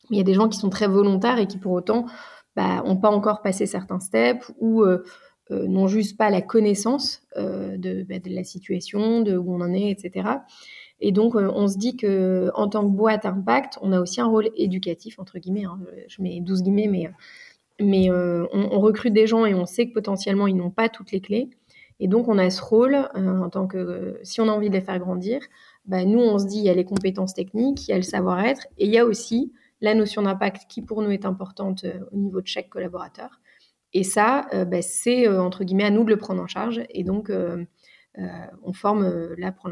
Il 0.10 0.18
y 0.18 0.20
a 0.20 0.24
des 0.24 0.34
gens 0.34 0.50
qui 0.50 0.58
sont 0.58 0.70
très 0.70 0.88
volontaires 0.88 1.38
et 1.38 1.48
qui 1.48 1.58
pour 1.58 1.74
autant 1.74 2.06
bah, 2.58 2.84
pas 3.00 3.12
encore 3.12 3.44
passé 3.44 3.68
certains 3.68 4.00
steps 4.00 4.52
ou 4.58 4.82
euh, 4.82 5.04
euh, 5.52 5.68
n'ont 5.68 5.88
juste 5.88 6.18
pas 6.18 6.32
la 6.32 6.42
connaissance 6.42 7.22
euh, 7.38 7.78
bah, 7.78 8.18
de, 8.18 8.34
la 8.34 8.44
situation, 8.44 9.22
de 9.22 9.38
où 9.38 9.54
on 9.54 9.62
en 9.62 9.72
est, 9.74 9.92
etc. 9.92 10.28
Et 11.00 11.12
donc, 11.12 11.36
on 11.36 11.68
se 11.68 11.78
dit 11.78 11.96
que 11.96 12.50
en 12.56 12.68
tant 12.68 12.82
que 12.82 12.96
boîte 12.96 13.28
impact, 13.28 13.78
on 13.84 13.92
a 13.92 14.02
aussi 14.02 14.20
un 14.20 14.26
rôle 14.26 14.50
éducatif 14.56 15.20
entre 15.20 15.38
guillemets. 15.38 15.66
Hein. 15.66 15.80
je 16.08 16.24
mets 16.24 16.42
12 16.42 16.64
guillemets, 16.64 16.88
mais 16.88 17.12
mais 17.80 18.10
on, 18.10 18.80
recrute 18.80 19.14
des 19.14 19.28
gens 19.28 19.46
et 19.46 19.54
on 19.54 19.68
sait 19.68 19.88
que 19.88 19.94
potentiellement 19.94 20.48
ils 20.48 20.56
n'ont 20.56 20.72
pas 20.72 20.90
toutes 20.90 21.12
les 21.12 21.22
clés. 21.22 21.52
Et 22.00 22.08
donc, 22.08 22.28
on 22.28 22.40
a 22.40 22.50
ce 22.50 22.64
rôle 22.64 22.96
en 23.14 23.50
tant 23.52 23.68
que 23.68 24.20
si 24.24 24.42
on 24.42 24.48
a 24.48 24.52
envie 24.52 24.70
de 24.70 24.74
les 24.74 24.82
faire 24.82 24.98
grandir, 24.98 25.42
bah, 25.86 26.04
nous 26.06 26.20
on 26.20 26.40
se 26.40 26.48
dit 26.48 26.58
il 26.58 26.64
y 26.64 26.70
a 26.70 26.74
les 26.74 26.86
compétences 26.86 27.36
techniques, 27.36 27.88
il 27.88 27.92
y 27.92 27.94
a 27.94 27.98
le 27.98 28.02
savoir-être, 28.02 28.66
et 28.80 28.88
il 28.88 28.92
y 28.92 28.98
a 28.98 29.06
aussi 29.06 29.54
la 29.82 29.94
notion 29.94 30.22
d'impact 30.22 30.70
qui 30.70 30.82
pour 30.82 31.02
nous 31.02 31.12
est 31.12 31.26
importante 31.26 31.84
euh, 31.84 32.00
au 32.12 32.18
niveau 32.18 32.42
de 32.42 32.48
chaque 32.48 32.70
collaborateur. 32.70 33.40
Et 33.94 34.04
ça, 34.04 34.48
euh, 34.54 34.66
bah, 34.66 34.82
c'est 34.82 35.28
euh, 35.28 35.42
entre 35.42 35.64
guillemets 35.64 35.86
à 35.86 35.90
nous 35.90 36.04
de 36.04 36.10
le 36.10 36.18
prendre 36.18 36.42
en 36.42 36.48
charge. 36.48 36.82
Et 36.90 37.04
donc, 37.04 37.32
on 38.64 38.74
forme 38.74 39.36
là, 39.38 39.52
pour 39.52 39.70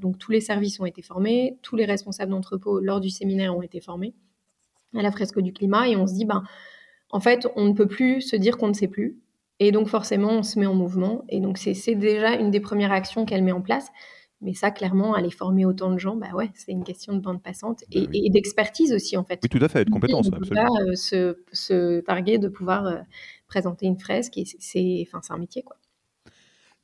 donc 0.00 0.18
tous 0.18 0.32
les 0.32 0.40
services 0.40 0.80
ont 0.80 0.84
été 0.84 1.00
formés, 1.00 1.58
tous 1.62 1.76
les 1.76 1.84
responsables 1.84 2.32
d'entrepôt 2.32 2.80
lors 2.80 3.00
du 3.00 3.08
séminaire 3.08 3.56
ont 3.56 3.62
été 3.62 3.80
formés 3.80 4.14
à 4.96 5.02
la 5.02 5.12
fresque 5.12 5.38
du 5.40 5.52
climat. 5.52 5.88
Et 5.88 5.96
on 5.96 6.06
se 6.06 6.14
dit, 6.14 6.24
ben, 6.24 6.42
en 7.10 7.20
fait, 7.20 7.46
on 7.54 7.66
ne 7.66 7.72
peut 7.72 7.86
plus 7.86 8.20
se 8.20 8.34
dire 8.34 8.58
qu'on 8.58 8.68
ne 8.68 8.72
sait 8.72 8.88
plus. 8.88 9.20
Et 9.60 9.70
donc, 9.70 9.86
forcément, 9.86 10.30
on 10.30 10.42
se 10.42 10.58
met 10.58 10.66
en 10.66 10.74
mouvement. 10.74 11.24
Et 11.28 11.38
donc, 11.38 11.58
c'est 11.58 11.94
déjà 11.94 12.32
une 12.32 12.50
des 12.50 12.58
premières 12.58 12.90
actions 12.90 13.24
qu'elle 13.24 13.44
met 13.44 13.52
en 13.52 13.62
place. 13.62 13.88
Mais 14.44 14.52
ça, 14.52 14.70
clairement, 14.70 15.14
aller 15.14 15.30
former 15.30 15.64
autant 15.64 15.90
de 15.90 15.98
gens, 15.98 16.16
bah 16.16 16.28
ouais, 16.34 16.50
c'est 16.54 16.70
une 16.70 16.84
question 16.84 17.14
de 17.14 17.18
bande 17.18 17.42
passante 17.42 17.82
bah 17.90 18.00
et, 18.12 18.28
d'expertise 18.28 18.92
aussi, 18.92 19.16
en 19.16 19.24
fait. 19.24 19.40
Oui, 19.42 19.48
tout 19.48 19.64
à 19.64 19.68
fait, 19.68 19.86
de 19.86 19.90
compétences, 19.90 20.28
absolument. 20.30 20.66
Pas, 20.66 20.82
euh, 20.82 20.94
se, 20.94 21.38
se, 21.50 22.00
targuer 22.00 22.36
de 22.36 22.48
pouvoir 22.48 22.86
euh, 22.86 22.98
présenter 23.48 23.86
une 23.86 23.98
fresque, 23.98 24.36
et 24.36 24.44
c'est 24.44 25.08
un 25.30 25.38
métier, 25.38 25.62
quoi. 25.62 25.76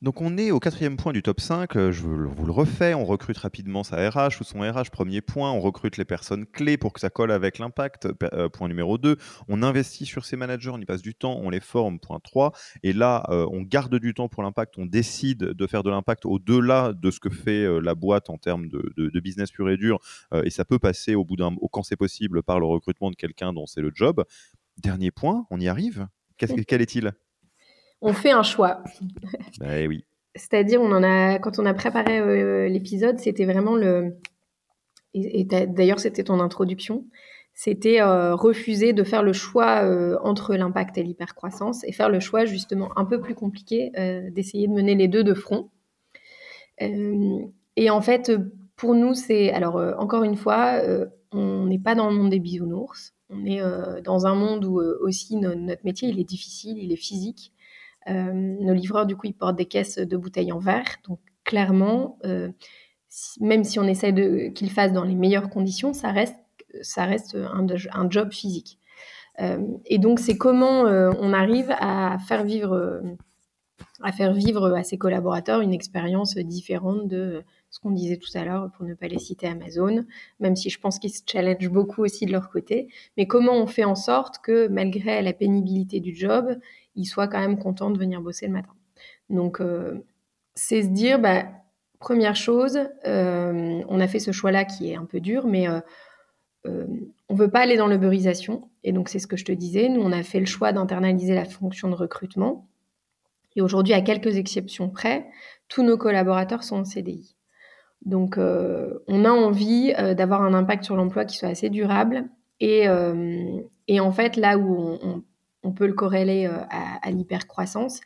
Donc 0.01 0.19
on 0.19 0.35
est 0.39 0.49
au 0.49 0.59
quatrième 0.59 0.97
point 0.97 1.13
du 1.13 1.21
top 1.21 1.39
5, 1.39 1.75
euh, 1.75 1.91
je 1.91 2.01
vous 2.01 2.45
le 2.45 2.51
refais, 2.51 2.95
on 2.95 3.05
recrute 3.05 3.37
rapidement 3.37 3.83
sa 3.83 4.09
RH 4.09 4.41
ou 4.41 4.43
son 4.43 4.61
RH, 4.61 4.89
premier 4.91 5.21
point, 5.21 5.51
on 5.51 5.59
recrute 5.59 5.97
les 5.97 6.05
personnes 6.05 6.47
clés 6.47 6.75
pour 6.75 6.91
que 6.91 6.99
ça 6.99 7.11
colle 7.11 7.31
avec 7.31 7.59
l'impact, 7.59 8.07
euh, 8.33 8.49
point 8.49 8.67
numéro 8.67 8.97
2, 8.97 9.17
on 9.47 9.61
investit 9.61 10.07
sur 10.07 10.25
ses 10.25 10.37
managers, 10.37 10.71
on 10.71 10.79
y 10.79 10.85
passe 10.85 11.03
du 11.03 11.13
temps, 11.13 11.39
on 11.43 11.51
les 11.51 11.59
forme, 11.59 11.99
point 11.99 12.19
3, 12.19 12.51
et 12.81 12.93
là 12.93 13.27
euh, 13.29 13.45
on 13.51 13.61
garde 13.61 13.93
du 13.99 14.15
temps 14.15 14.27
pour 14.27 14.41
l'impact, 14.41 14.79
on 14.79 14.87
décide 14.87 15.37
de 15.37 15.67
faire 15.67 15.83
de 15.83 15.91
l'impact 15.91 16.25
au-delà 16.25 16.93
de 16.93 17.11
ce 17.11 17.19
que 17.19 17.29
fait 17.29 17.79
la 17.79 17.93
boîte 17.93 18.31
en 18.31 18.39
termes 18.39 18.69
de, 18.69 19.19
business 19.19 19.51
pur 19.51 19.69
et 19.69 19.77
dur, 19.77 19.99
et 20.43 20.49
ça 20.49 20.65
peut 20.65 20.79
passer 20.79 21.13
au 21.13 21.25
bout 21.25 21.35
d'un, 21.35 21.55
quand 21.71 21.83
c'est 21.83 21.95
possible, 21.95 22.41
par 22.41 22.59
le 22.59 22.65
recrutement 22.65 23.11
de 23.11 23.15
quelqu'un 23.15 23.53
dont 23.53 23.67
c'est 23.67 23.81
le 23.81 23.91
job. 23.93 24.23
Dernier 24.77 25.11
point, 25.11 25.45
on 25.51 25.59
y 25.59 25.67
arrive? 25.67 26.07
quel 26.37 26.81
est-il? 26.81 27.13
On 28.01 28.13
fait 28.13 28.31
un 28.31 28.43
choix. 28.43 28.83
Bah, 29.59 29.85
oui. 29.87 30.03
C'est-à-dire, 30.35 30.81
on 30.81 30.91
en 30.91 31.03
a, 31.03 31.39
quand 31.39 31.59
on 31.59 31.65
a 31.65 31.73
préparé 31.73 32.19
euh, 32.19 32.67
l'épisode, 32.67 33.19
c'était 33.19 33.45
vraiment 33.45 33.75
le. 33.75 34.15
Et, 35.13 35.43
d'ailleurs, 35.43 35.99
c'était 35.99 36.23
ton 36.23 36.39
introduction. 36.39 37.05
C'était 37.53 38.01
euh, 38.01 38.33
refuser 38.33 38.93
de 38.93 39.03
faire 39.03 39.23
le 39.23 39.33
choix 39.33 39.83
euh, 39.83 40.17
entre 40.23 40.55
l'impact 40.55 40.97
et 40.97 41.03
l'hypercroissance 41.03 41.83
et 41.83 41.91
faire 41.91 42.07
le 42.09 42.21
choix 42.21 42.45
justement 42.45 42.97
un 42.97 43.03
peu 43.03 43.19
plus 43.19 43.35
compliqué 43.35 43.91
d'essayer 44.31 44.67
de 44.67 44.73
mener 44.73 44.95
les 44.95 45.09
deux 45.09 45.25
de 45.25 45.33
front. 45.33 45.69
et 46.79 47.89
en 47.89 48.01
fait, 48.01 48.31
pour 48.77 48.95
nous, 48.95 49.13
c'est 49.13 49.51
alors 49.51 49.75
encore 49.99 50.23
une 50.23 50.37
fois, 50.37 50.81
on 51.33 51.65
n'est 51.65 51.77
pas 51.77 51.93
dans 51.93 52.09
le 52.09 52.15
monde 52.15 52.29
des 52.29 52.39
bisounours. 52.39 53.13
On 53.29 53.45
est 53.45 53.61
dans 54.01 54.25
un 54.25 54.33
monde 54.33 54.63
où 54.63 54.79
aussi 55.01 55.35
notre 55.35 55.83
métier 55.83 56.07
il 56.07 56.21
est 56.21 56.29
difficile, 56.29 56.77
il 56.77 56.93
est 56.93 56.95
physique. 56.95 57.51
Euh, 58.09 58.31
nos 58.33 58.73
livreurs, 58.73 59.05
du 59.05 59.15
coup, 59.15 59.27
ils 59.27 59.33
portent 59.33 59.57
des 59.57 59.65
caisses 59.65 59.97
de 59.97 60.17
bouteilles 60.17 60.51
en 60.51 60.59
verre. 60.59 60.97
Donc, 61.07 61.19
clairement, 61.43 62.17
euh, 62.25 62.49
même 63.39 63.63
si 63.63 63.79
on 63.79 63.83
essaie 63.83 64.11
de 64.11 64.49
qu'ils 64.49 64.71
fassent 64.71 64.93
dans 64.93 65.03
les 65.03 65.15
meilleures 65.15 65.49
conditions, 65.49 65.93
ça 65.93 66.11
reste, 66.11 66.37
ça 66.81 67.05
reste 67.05 67.35
un, 67.35 67.65
un 67.93 68.09
job 68.09 68.31
physique. 68.31 68.79
Euh, 69.39 69.65
et 69.85 69.97
donc, 69.97 70.19
c'est 70.19 70.37
comment 70.37 70.81
on 70.81 71.33
arrive 71.33 71.73
à 71.79 72.17
faire 72.27 72.43
vivre 72.43 73.01
à 74.03 74.11
faire 74.11 74.33
vivre 74.33 74.73
à 74.73 74.83
ses 74.83 74.97
collaborateurs 74.97 75.61
une 75.61 75.73
expérience 75.73 76.35
différente 76.37 77.07
de 77.07 77.43
ce 77.69 77.79
qu'on 77.79 77.91
disait 77.91 78.17
tout 78.17 78.29
à 78.35 78.43
l'heure, 78.43 78.69
pour 78.75 78.85
ne 78.85 78.93
pas 78.93 79.07
les 79.07 79.19
citer 79.19 79.47
Amazon, 79.47 80.05
même 80.39 80.55
si 80.55 80.69
je 80.69 80.79
pense 80.79 80.99
qu'ils 80.99 81.11
se 81.11 81.21
challengent 81.25 81.69
beaucoup 81.69 82.03
aussi 82.03 82.25
de 82.25 82.31
leur 82.31 82.49
côté. 82.49 82.89
Mais 83.15 83.27
comment 83.27 83.53
on 83.53 83.67
fait 83.67 83.85
en 83.85 83.95
sorte 83.95 84.39
que, 84.39 84.67
malgré 84.67 85.21
la 85.21 85.33
pénibilité 85.33 85.99
du 86.01 86.13
job, 86.13 86.57
ils 86.95 87.05
soient 87.05 87.27
quand 87.27 87.39
même 87.39 87.57
contents 87.57 87.91
de 87.91 87.97
venir 87.97 88.21
bosser 88.21 88.47
le 88.47 88.53
matin. 88.53 88.73
Donc, 89.29 89.61
euh, 89.61 90.05
c'est 90.55 90.83
se 90.83 90.87
dire, 90.89 91.19
bah, 91.19 91.45
première 91.99 92.35
chose, 92.35 92.79
euh, 93.05 93.81
on 93.87 93.99
a 93.99 94.07
fait 94.07 94.19
ce 94.19 94.31
choix-là 94.31 94.65
qui 94.65 94.91
est 94.91 94.95
un 94.95 95.05
peu 95.05 95.19
dur, 95.19 95.47
mais 95.47 95.67
euh, 95.67 95.79
on 96.65 97.33
ne 97.33 97.37
veut 97.39 97.49
pas 97.49 97.61
aller 97.61 97.77
dans 97.77 97.87
l'uberisation. 97.87 98.69
Et 98.83 98.91
donc, 98.91 99.09
c'est 99.09 99.19
ce 99.19 99.27
que 99.27 99.37
je 99.37 99.45
te 99.45 99.51
disais. 99.51 99.89
Nous, 99.89 100.01
on 100.01 100.11
a 100.11 100.23
fait 100.23 100.39
le 100.39 100.45
choix 100.45 100.73
d'internaliser 100.73 101.33
la 101.33 101.45
fonction 101.45 101.89
de 101.89 101.95
recrutement. 101.95 102.67
Et 103.55 103.61
aujourd'hui, 103.61 103.93
à 103.93 104.01
quelques 104.01 104.37
exceptions 104.37 104.89
près, 104.89 105.25
tous 105.67 105.83
nos 105.83 105.97
collaborateurs 105.97 106.63
sont 106.63 106.77
en 106.77 106.85
CDI. 106.85 107.35
Donc, 108.05 108.37
on 108.37 109.25
a 109.25 109.29
envie 109.29 109.93
d'avoir 110.15 110.41
un 110.41 110.53
impact 110.53 110.85
sur 110.85 110.95
l'emploi 110.95 111.25
qui 111.25 111.37
soit 111.37 111.49
assez 111.49 111.69
durable. 111.69 112.25
Et, 112.59 112.85
et, 113.87 113.99
en 113.99 114.11
fait, 114.11 114.37
là 114.37 114.57
où 114.57 114.75
on, 114.75 114.99
on 115.03 115.23
peut 115.71 115.87
le 115.87 115.93
corréler 115.93 116.47
euh, 116.47 116.57
à, 116.69 117.11
l'hypercroissance, 117.11 118.01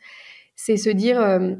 c'est 0.54 0.76
se 0.76 0.90
dire, 0.90 1.20
euh, 1.20 1.54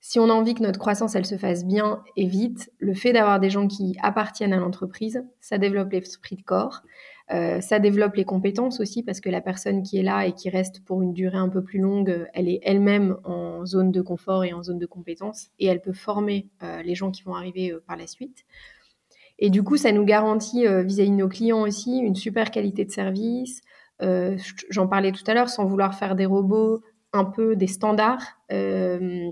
si 0.00 0.18
on 0.18 0.28
a 0.30 0.32
envie 0.32 0.54
que 0.54 0.62
notre 0.62 0.78
croissance, 0.78 1.14
elle 1.14 1.26
se 1.26 1.36
fasse 1.36 1.64
bien 1.64 2.02
et 2.16 2.26
vite, 2.26 2.70
le 2.78 2.94
fait 2.94 3.12
d'avoir 3.12 3.40
des 3.40 3.50
gens 3.50 3.66
qui 3.66 3.96
appartiennent 4.02 4.52
à 4.52 4.58
l'entreprise, 4.58 5.24
ça 5.40 5.58
développe 5.58 5.92
l'esprit 5.92 6.36
de 6.36 6.42
corps, 6.42 6.82
euh, 7.30 7.60
ça 7.60 7.78
développe 7.78 8.16
les 8.16 8.24
compétences 8.24 8.80
aussi, 8.80 9.02
parce 9.02 9.20
que 9.20 9.30
la 9.30 9.40
personne 9.40 9.82
qui 9.82 9.98
est 9.98 10.02
là 10.02 10.26
et 10.26 10.32
qui 10.32 10.50
reste 10.50 10.84
pour 10.84 11.02
une 11.02 11.14
durée 11.14 11.38
un 11.38 11.48
peu 11.48 11.62
plus 11.62 11.78
longue, 11.78 12.26
elle 12.34 12.48
est 12.48 12.60
elle-même 12.62 13.16
en 13.24 13.64
zone 13.64 13.92
de 13.92 14.02
confort 14.02 14.44
et 14.44 14.52
en 14.52 14.62
zone 14.62 14.78
de 14.78 14.86
compétence, 14.86 15.48
et 15.58 15.66
elle 15.66 15.80
peut 15.80 15.94
former 15.94 16.48
les 16.84 16.94
gens 16.94 17.10
qui 17.10 17.22
vont 17.22 17.34
arriver 17.34 17.74
par 17.86 17.96
la 17.96 18.06
suite. 18.06 18.44
Et 19.38 19.48
du 19.48 19.62
coup, 19.62 19.78
ça 19.78 19.90
nous 19.90 20.04
garantit 20.04 20.66
vis-à-vis 20.66 21.10
de 21.10 21.16
nos 21.16 21.28
clients 21.28 21.62
aussi 21.62 21.96
une 21.96 22.14
super 22.14 22.50
qualité 22.50 22.84
de 22.84 22.90
service, 22.90 23.62
j'en 24.70 24.86
parlais 24.86 25.12
tout 25.12 25.24
à 25.26 25.34
l'heure, 25.34 25.48
sans 25.48 25.64
vouloir 25.64 25.94
faire 25.94 26.14
des 26.14 26.26
robots 26.26 26.82
un 27.12 27.24
peu 27.24 27.54
des 27.56 27.68
standards 27.68 28.38
euh, 28.52 29.30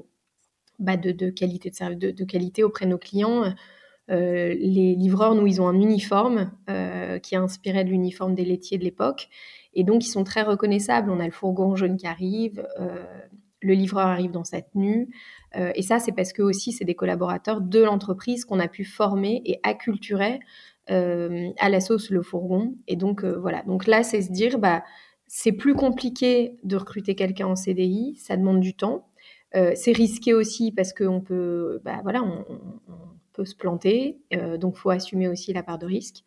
bah, 0.79 0.97
de, 0.97 1.31
qualité 1.31 2.65
auprès 2.65 2.87
de 2.87 2.91
nos 2.91 2.99
clients. 2.99 3.53
Euh, 4.11 4.55
les 4.59 4.95
livreurs, 4.95 5.35
nous, 5.35 5.47
ils 5.47 5.61
ont 5.61 5.69
un 5.69 5.81
uniforme 5.81 6.53
qui 7.23 7.35
est 7.35 7.39
inspiré 7.39 7.85
de 7.85 7.91
l'uniforme 7.91 8.35
des 8.35 8.45
laitiers 8.45 8.79
de 8.79 8.85
l'époque. 8.85 9.29
Et 9.75 9.85
donc, 9.85 10.05
ils 10.05 10.11
sont 10.11 10.25
très 10.25 10.43
reconnaissables. 10.43 11.11
On 11.11 11.21
a 11.21 11.25
le 11.27 11.33
fourgon 11.33 11.75
jaune 11.77 11.97
qui 11.97 12.07
arrive, 12.07 12.67
le 13.61 13.75
livreur 13.75 14.07
arrive 14.07 14.33
dans 14.33 14.45
sa 14.45 14.61
tenue. 14.61 15.09
et 15.55 15.83
ça, 15.83 15.99
c'est 15.99 16.13
parce 16.13 16.33
que 16.33 16.43
aussi, 16.43 16.73
c'est 16.73 16.85
des 16.85 16.95
collaborateurs 16.95 17.61
de 17.61 17.81
l'entreprise 17.81 18.45
qu'on 18.45 18.61
a 18.61 18.69
pu 18.69 18.85
former 18.85 19.43
et 19.45 19.61
acculturer 19.63 20.35
euh, 20.35 20.39
à 20.89 21.69
la 21.69 21.81
sauce 21.81 22.11
le 22.11 22.23
fourgon. 22.23 22.75
Et 22.89 22.97
donc, 22.97 23.25
euh, 23.25 23.39
voilà. 23.39 23.63
Donc 23.63 23.87
là, 23.87 24.03
c'est 24.03 24.23
se 24.23 24.33
dire, 24.33 24.59
bah, 24.59 24.83
c'est 25.27 25.53
plus 25.53 25.75
compliqué 25.75 26.59
de 26.65 26.77
recruter 26.77 27.15
quelqu'un 27.15 27.47
en 27.47 27.57
CDI, 27.57 28.17
ça 28.17 28.37
demande 28.37 28.61
du 28.61 28.75
temps. 28.75 29.09
Euh, 29.55 29.73
c'est 29.75 29.93
risqué 29.93 30.35
aussi 30.35 30.73
parce 30.73 30.93
qu'on 30.93 31.21
peut, 31.21 31.81
bah, 31.85 32.01
voilà, 32.03 32.23
on, 32.23 32.45
peut 33.35 33.47
se 33.47 33.57
planter, 33.57 34.21
donc 34.61 34.77
faut 34.77 34.91
assumer 34.91 35.27
aussi 35.27 35.55
la 35.55 35.63
part 35.63 35.79
de 35.79 35.87
risque. 35.87 36.23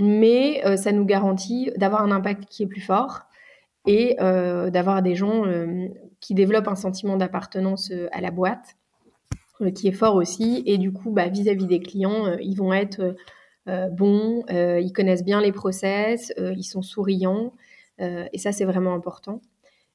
Mais 0.00 0.60
ça 0.76 0.90
nous 0.90 1.04
garantit 1.04 1.70
d'avoir 1.76 2.02
un 2.02 2.10
impact 2.10 2.46
qui 2.46 2.64
est 2.64 2.66
plus 2.66 2.80
fort 2.80 3.20
et 3.86 4.16
d'avoir 4.18 5.00
des 5.00 5.14
gens 5.14 5.44
qui 6.18 6.34
développent 6.34 6.66
un 6.66 6.74
sentiment 6.74 7.16
d'appartenance 7.16 7.92
à 8.10 8.20
la 8.20 8.32
boîte 8.32 8.74
qui 9.74 9.88
est 9.88 9.92
fort 9.92 10.14
aussi. 10.14 10.62
Et 10.66 10.78
du 10.78 10.92
coup, 10.92 11.10
bah, 11.10 11.28
vis-à-vis 11.28 11.66
des 11.66 11.80
clients, 11.80 12.36
ils 12.40 12.56
vont 12.56 12.72
être 12.72 13.00
euh, 13.00 13.12
bons, 13.90 14.44
euh, 14.50 14.80
ils 14.80 14.92
connaissent 14.92 15.24
bien 15.24 15.40
les 15.40 15.52
process, 15.52 16.32
euh, 16.38 16.54
ils 16.56 16.64
sont 16.64 16.82
souriants, 16.82 17.52
et 18.00 18.38
ça 18.38 18.52
c'est 18.52 18.64
vraiment 18.64 18.94
important. 18.94 19.42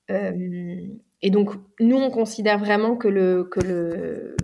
et 0.10 1.30
donc, 1.32 1.52
nous, 1.80 1.96
on 1.96 2.12
considère 2.12 2.60
vraiment 2.60 2.98
que, 2.98 3.08
le, 3.08 3.46
que, 3.46 3.62
le, 3.62 4.36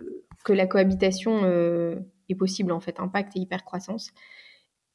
que 0.45 0.53
la 0.53 0.65
cohabitation 0.65 1.43
est 2.29 2.35
possible, 2.35 2.71
en 2.71 2.79
fait, 2.79 3.01
impact 3.01 3.35
et 3.35 3.39
hypercroissance. 3.39 4.11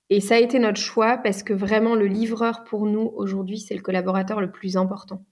Et 0.08 0.20
ça 0.20 0.36
a 0.36 0.38
été 0.38 0.58
notre 0.58 0.80
choix 0.80 1.18
parce 1.18 1.42
que 1.42 1.52
vraiment, 1.52 1.94
le 1.94 2.06
livreur 2.06 2.64
pour 2.64 2.86
nous, 2.86 3.12
aujourd'hui, 3.16 3.58
c'est 3.58 3.74
le 3.74 3.82
collaborateur 3.82 4.40
le 4.40 4.50
plus 4.50 4.76
important. 4.78 5.24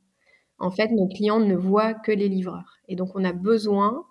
En 0.58 0.70
fait, 0.70 0.90
nos 0.92 1.08
clients 1.08 1.40
ne 1.40 1.56
voient 1.56 1.94
que 1.94 2.12
les 2.12 2.28
livreurs. 2.28 2.78
Et 2.88 2.96
donc, 2.96 3.10
on 3.14 3.24
a 3.24 3.32
besoin, 3.32 4.06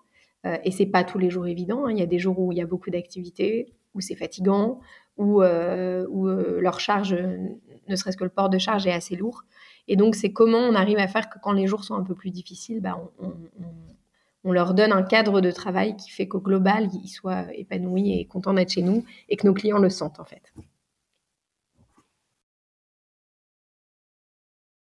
euh, 0.46 0.56
et 0.64 0.70
c'est 0.70 0.86
pas 0.86 1.04
tous 1.04 1.18
les 1.18 1.30
jours 1.30 1.46
évident, 1.46 1.86
hein, 1.86 1.90
il 1.90 1.98
y 1.98 2.02
a 2.02 2.06
des 2.06 2.18
jours 2.18 2.38
où 2.38 2.52
il 2.52 2.58
y 2.58 2.60
a 2.60 2.66
beaucoup 2.66 2.90
d'activités, 2.90 3.72
où 3.94 4.00
c'est 4.00 4.16
fatigant, 4.16 4.80
où, 5.16 5.42
euh, 5.42 6.06
où 6.08 6.28
euh, 6.28 6.60
leur 6.60 6.80
charge, 6.80 7.14
ne 7.14 7.96
serait-ce 7.96 8.16
que 8.16 8.24
le 8.24 8.30
port 8.30 8.48
de 8.48 8.58
charge, 8.58 8.86
est 8.86 8.92
assez 8.92 9.16
lourd. 9.16 9.42
Et 9.88 9.96
donc, 9.96 10.14
c'est 10.14 10.32
comment 10.32 10.58
on 10.58 10.74
arrive 10.74 10.98
à 10.98 11.08
faire 11.08 11.28
que 11.28 11.38
quand 11.42 11.52
les 11.52 11.66
jours 11.66 11.84
sont 11.84 11.94
un 11.94 12.04
peu 12.04 12.14
plus 12.14 12.30
difficiles, 12.30 12.80
bah, 12.80 12.98
on, 13.18 13.32
on 14.44 14.52
leur 14.52 14.74
donne 14.74 14.92
un 14.92 15.02
cadre 15.02 15.40
de 15.40 15.50
travail 15.50 15.96
qui 15.96 16.10
fait 16.10 16.26
qu'au 16.26 16.40
global, 16.40 16.88
ils 16.92 17.08
soient 17.08 17.46
épanouis 17.54 18.18
et 18.18 18.26
contents 18.26 18.54
d'être 18.54 18.72
chez 18.72 18.82
nous 18.82 19.04
et 19.28 19.36
que 19.36 19.46
nos 19.46 19.54
clients 19.54 19.78
le 19.78 19.90
sentent 19.90 20.20
en 20.20 20.24
fait. 20.24 20.52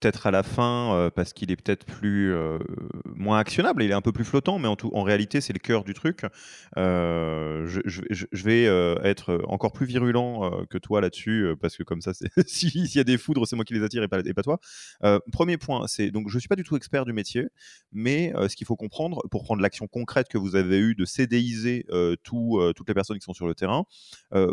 Peut-être 0.04 0.28
à 0.28 0.32
la 0.32 0.43
fin 0.43 0.93
euh, 0.95 1.10
parce 1.10 1.32
qu'il 1.32 1.49
est 1.49 1.56
peut-être 1.56 1.86
plus 1.86 2.34
euh, 2.34 2.60
moins 3.16 3.39
actionnable, 3.39 3.84
il 3.84 3.91
est 3.91 3.93
un 3.93 4.01
peu 4.01 4.12
plus 4.12 4.26
flottant, 4.26 4.60
mais 4.60 4.68
en, 4.68 4.76
tout, 4.76 4.91
en 4.93 5.04
réalité 5.04 5.39
c'est 5.39 5.54
le 5.54 5.60
cœur 5.60 5.86
du 5.86 5.93
truc. 5.93 6.26
Euh, 6.76 7.66
je, 7.66 8.43
vais 8.43 8.66
être 9.08 9.41
encore 9.47 9.72
plus 9.72 9.86
virulent 9.86 10.66
que 10.70 10.78
toi 10.78 10.99
là-dessus 10.99 11.56
parce 11.62 11.78
que 11.78 11.84
comme 11.84 12.01
ça, 12.01 12.12
s'il 12.45 12.93
y 12.93 12.99
a 12.99 13.06
des 13.06 13.18
foudres, 13.18 13.47
c'est 13.47 13.56
moi 13.56 13.64
qui 13.64 13.74
les 13.74 13.84
attire 13.84 14.04
et 14.04 14.08
pas, 14.10 14.43
toi. 14.43 14.60
premier 15.32 15.58
point, 15.58 15.88
c'est 15.88 16.12
donc 16.12 16.30
je 16.30 16.38
suis 16.38 16.49
pas 16.49 16.58
du 16.58 16.64
tout 16.64 16.76
expert 16.76 17.06
du 17.06 17.14
métier, 17.14 17.47
mais 17.93 18.34
ce 18.49 18.56
qu'il 18.58 18.68
faut 18.68 18.76
comprendre 18.76 19.22
pour 19.32 19.43
prendre 19.43 19.62
l'action 19.62 19.88
concrète 19.88 20.28
que 20.28 20.38
vous 20.38 20.58
avez 20.58 20.80
eue 20.80 20.95
de 20.95 21.06
CDIser 21.06 21.86
tout, 22.24 22.60
toutes 22.76 22.88
les 22.89 22.93
personnes 22.93 23.18
qui 23.18 23.24
sont 23.24 23.34
sur 23.34 23.47
le 23.47 23.56
terrain, 23.56 23.86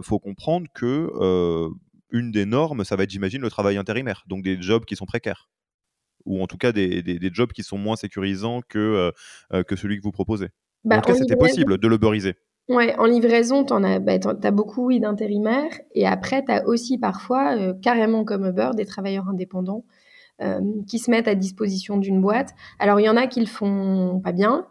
faut 0.03 0.21
comprendre 0.21 0.69
que 0.73 1.71
une 2.13 2.31
des 2.31 2.47
normes, 2.47 2.85
ça 2.85 2.97
va 2.97 3.05
être, 3.05 3.11
j'imagine, 3.11 3.41
le 3.41 3.51
travail 3.51 3.77
intérimaire, 3.77 4.25
donc 4.27 4.43
des 4.43 4.61
jobs 4.61 4.85
qui 4.85 4.97
sont 4.97 5.07
précaires, 5.07 5.49
ou 6.25 6.43
en 6.43 6.47
tout 6.47 6.57
cas 6.57 6.73
des, 6.73 7.03
des, 7.03 7.31
jobs 7.33 7.53
qui 7.53 7.63
sont 7.63 7.79
moins 7.79 7.97
sécurisants 7.97 8.61
que, 8.69 8.79
euh, 8.79 9.11
euh, 9.53 9.63
que 9.63 9.77
celui 9.77 9.99
que 9.99 10.03
vous 10.03 10.13
proposez. 10.13 10.49
Bah, 10.85 10.99
en 10.99 11.01
tout 11.01 11.13
cas, 11.13 11.19
c'était 11.19 11.37
possible 11.37 11.79
de 11.79 11.89
l'uberiser. 11.89 12.35
Ouais, 12.69 12.95
en 12.99 13.07
livraison, 13.07 13.65
tu 13.65 13.73
as, 13.75 13.99
bah, 13.99 14.13
as, 14.43 14.51
beaucoup 14.51 14.87
oui, 14.87 15.01
d'intérimaires, 15.01 15.73
et 15.95 16.07
après, 16.07 16.45
tu 16.45 16.53
as 16.53 16.67
aussi 16.67 16.99
parfois, 16.99 17.57
euh, 17.57 17.75
carrément 17.83 18.25
comme 18.25 18.47
Uber, 18.47 18.71
des 18.77 18.87
travailleurs 18.87 19.29
indépendants 19.29 19.85
qui 20.87 20.99
se 20.99 21.11
mettent 21.11 21.29
à 21.29 21.35
disposition 21.35 21.99
d'une 21.99 22.23
boîte. 22.23 22.55
Alors, 22.79 22.99
il 22.99 23.05
y 23.05 23.11
en 23.11 23.17
a 23.19 23.27
qui 23.27 23.41
le 23.41 23.47
font 23.47 24.23
pas 24.25 24.33
bien, 24.33 24.67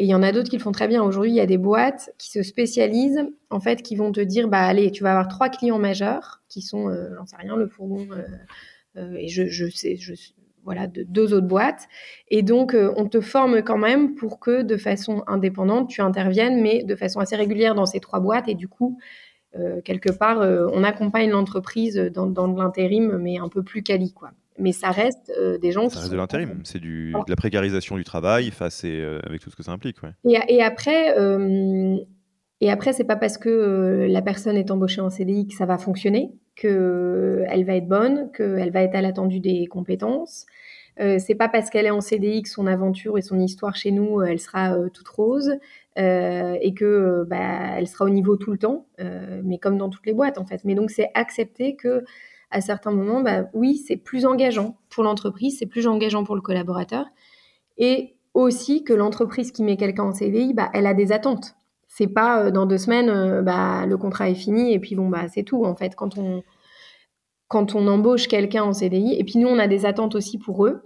et 0.00 0.04
il 0.04 0.08
y 0.08 0.14
en 0.14 0.22
a 0.22 0.32
d'autres 0.32 0.48
qui 0.48 0.56
le 0.56 0.62
font 0.62 0.72
très 0.72 0.88
bien. 0.88 1.02
Aujourd'hui, 1.02 1.30
il 1.30 1.34
y 1.34 1.40
a 1.40 1.46
des 1.46 1.58
boîtes 1.58 2.10
qui 2.16 2.30
se 2.30 2.42
spécialisent, 2.42 3.22
en 3.50 3.60
fait, 3.60 3.82
qui 3.82 3.96
vont 3.96 4.12
te 4.12 4.20
dire, 4.20 4.48
bah 4.48 4.62
allez, 4.62 4.90
tu 4.90 5.02
vas 5.02 5.10
avoir 5.10 5.28
trois 5.28 5.50
clients 5.50 5.78
majeurs, 5.78 6.40
qui 6.48 6.62
sont, 6.62 6.88
euh, 6.88 7.10
j'en 7.18 7.26
sais 7.26 7.36
rien, 7.36 7.54
le 7.54 7.68
fourgon, 7.68 8.08
euh, 8.10 8.22
euh, 8.96 9.14
et 9.18 9.28
je, 9.28 9.44
je 9.44 9.68
sais, 9.68 9.96
je, 9.96 10.14
voilà, 10.64 10.86
de 10.86 11.02
deux 11.02 11.34
autres 11.34 11.46
boîtes. 11.46 11.86
Et 12.28 12.40
donc, 12.40 12.74
on 12.74 13.08
te 13.10 13.20
forme 13.20 13.60
quand 13.60 13.76
même 13.76 14.14
pour 14.14 14.40
que, 14.40 14.62
de 14.62 14.78
façon 14.78 15.22
indépendante, 15.26 15.90
tu 15.90 16.00
interviennes, 16.00 16.62
mais 16.62 16.82
de 16.82 16.96
façon 16.96 17.20
assez 17.20 17.36
régulière 17.36 17.74
dans 17.74 17.84
ces 17.84 18.00
trois 18.00 18.20
boîtes. 18.20 18.48
Et 18.48 18.54
du 18.54 18.68
coup, 18.68 18.98
quelque 19.84 20.10
part, 20.12 20.38
on 20.38 20.82
accompagne 20.82 21.28
l'entreprise 21.28 21.96
dans, 21.96 22.26
dans 22.26 22.46
l'intérim, 22.46 23.18
mais 23.18 23.38
un 23.38 23.50
peu 23.50 23.62
plus 23.62 23.82
quali, 23.82 24.14
quoi 24.14 24.30
mais 24.60 24.72
ça 24.72 24.90
reste 24.90 25.32
euh, 25.38 25.58
des 25.58 25.72
gens 25.72 25.88
ça 25.88 25.96
qui 25.96 26.00
reste 26.00 26.12
de 26.12 26.16
l'intérim, 26.16 26.60
c'est 26.64 26.78
du, 26.78 27.12
de 27.12 27.30
la 27.30 27.36
précarisation 27.36 27.96
du 27.96 28.04
travail, 28.04 28.50
face 28.50 28.84
et, 28.84 29.00
euh, 29.00 29.20
avec 29.24 29.40
tout 29.40 29.50
ce 29.50 29.56
que 29.56 29.62
ça 29.62 29.72
implique. 29.72 30.02
Ouais. 30.02 30.10
Et, 30.24 30.54
et, 30.54 30.62
après, 30.62 31.18
euh, 31.18 31.96
et 32.60 32.70
après, 32.70 32.92
c'est 32.92 33.04
pas 33.04 33.16
parce 33.16 33.38
que 33.38 34.06
la 34.08 34.22
personne 34.22 34.56
est 34.56 34.70
embauchée 34.70 35.00
en 35.00 35.10
CDI 35.10 35.48
que 35.48 35.54
ça 35.54 35.66
va 35.66 35.78
fonctionner, 35.78 36.32
qu'elle 36.54 37.64
va 37.66 37.74
être 37.74 37.88
bonne, 37.88 38.30
qu'elle 38.32 38.70
va 38.70 38.82
être 38.82 38.94
à 38.94 39.02
l'attendu 39.02 39.40
des 39.40 39.66
compétences. 39.66 40.46
c'est 40.98 41.34
pas 41.34 41.48
parce 41.48 41.70
qu'elle 41.70 41.86
est 41.86 41.90
en 41.90 42.02
CDI 42.02 42.42
que 42.42 42.50
son 42.50 42.66
aventure 42.66 43.16
et 43.16 43.22
son 43.22 43.40
histoire 43.40 43.76
chez 43.76 43.90
nous, 43.90 44.20
elle 44.20 44.38
sera 44.38 44.76
toute 44.92 45.08
rose 45.08 45.56
et 45.96 46.74
que 46.76 47.24
bah, 47.26 47.78
elle 47.78 47.86
sera 47.86 48.04
au 48.04 48.10
niveau 48.10 48.36
tout 48.36 48.52
le 48.52 48.58
temps, 48.58 48.86
mais 49.42 49.56
comme 49.56 49.78
dans 49.78 49.88
toutes 49.88 50.04
les 50.04 50.12
boîtes 50.12 50.36
en 50.36 50.44
fait. 50.44 50.60
Mais 50.64 50.74
donc 50.74 50.90
c'est 50.90 51.08
accepter 51.14 51.76
que 51.76 52.04
à 52.50 52.60
certains 52.60 52.90
moments, 52.90 53.20
bah, 53.20 53.44
oui, 53.54 53.76
c'est 53.76 53.96
plus 53.96 54.26
engageant 54.26 54.76
pour 54.88 55.04
l'entreprise, 55.04 55.56
c'est 55.58 55.66
plus 55.66 55.86
engageant 55.86 56.24
pour 56.24 56.34
le 56.34 56.40
collaborateur. 56.40 57.06
Et 57.78 58.16
aussi 58.34 58.84
que 58.84 58.92
l'entreprise 58.92 59.52
qui 59.52 59.62
met 59.62 59.76
quelqu'un 59.76 60.04
en 60.04 60.12
CDI, 60.12 60.54
bah, 60.54 60.70
elle 60.74 60.86
a 60.86 60.94
des 60.94 61.12
attentes. 61.12 61.54
C'est 61.88 62.08
pas 62.08 62.44
euh, 62.44 62.50
dans 62.50 62.66
deux 62.66 62.78
semaines, 62.78 63.08
euh, 63.08 63.42
bah, 63.42 63.86
le 63.86 63.96
contrat 63.96 64.28
est 64.30 64.34
fini 64.34 64.72
et 64.72 64.78
puis 64.78 64.94
bon, 64.94 65.08
bah, 65.08 65.28
c'est 65.28 65.42
tout 65.42 65.64
en 65.64 65.74
fait. 65.74 65.94
Quand 65.94 66.18
on, 66.18 66.42
quand 67.48 67.74
on 67.74 67.86
embauche 67.86 68.28
quelqu'un 68.28 68.62
en 68.64 68.72
CDI, 68.72 69.14
et 69.18 69.24
puis 69.24 69.38
nous, 69.38 69.48
on 69.48 69.58
a 69.58 69.66
des 69.66 69.86
attentes 69.86 70.14
aussi 70.14 70.38
pour 70.38 70.66
eux. 70.66 70.82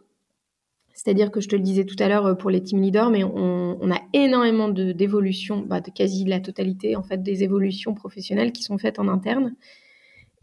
C'est-à-dire 0.95 1.33
que 1.33 1.41
je 1.41 1.49
te 1.49 1.57
le 1.57 1.63
disais 1.63 1.85
tout 1.85 1.97
à 1.99 2.09
l'heure 2.09 2.27
euh, 2.27 2.35
pour 2.35 2.51
les 2.51 2.63
team 2.63 2.81
leaders, 2.81 3.11
mais 3.11 3.25
on, 3.25 3.91
a 3.91 4.01
énormément 4.13 4.69
d'évolutions, 4.69 5.63
de, 5.63 5.81
de 5.81 5.91
quasi 5.91 6.25
la 6.25 6.41
totalité 6.41 6.97
en 6.97 7.03
fait 7.03 7.23
des 7.23 7.43
évolutions 7.43 7.95
professionnelles 7.95 8.53
qui 8.53 8.63
sont 8.63 8.79
faites 8.79 8.99
en 8.99 9.09
interne 9.09 9.55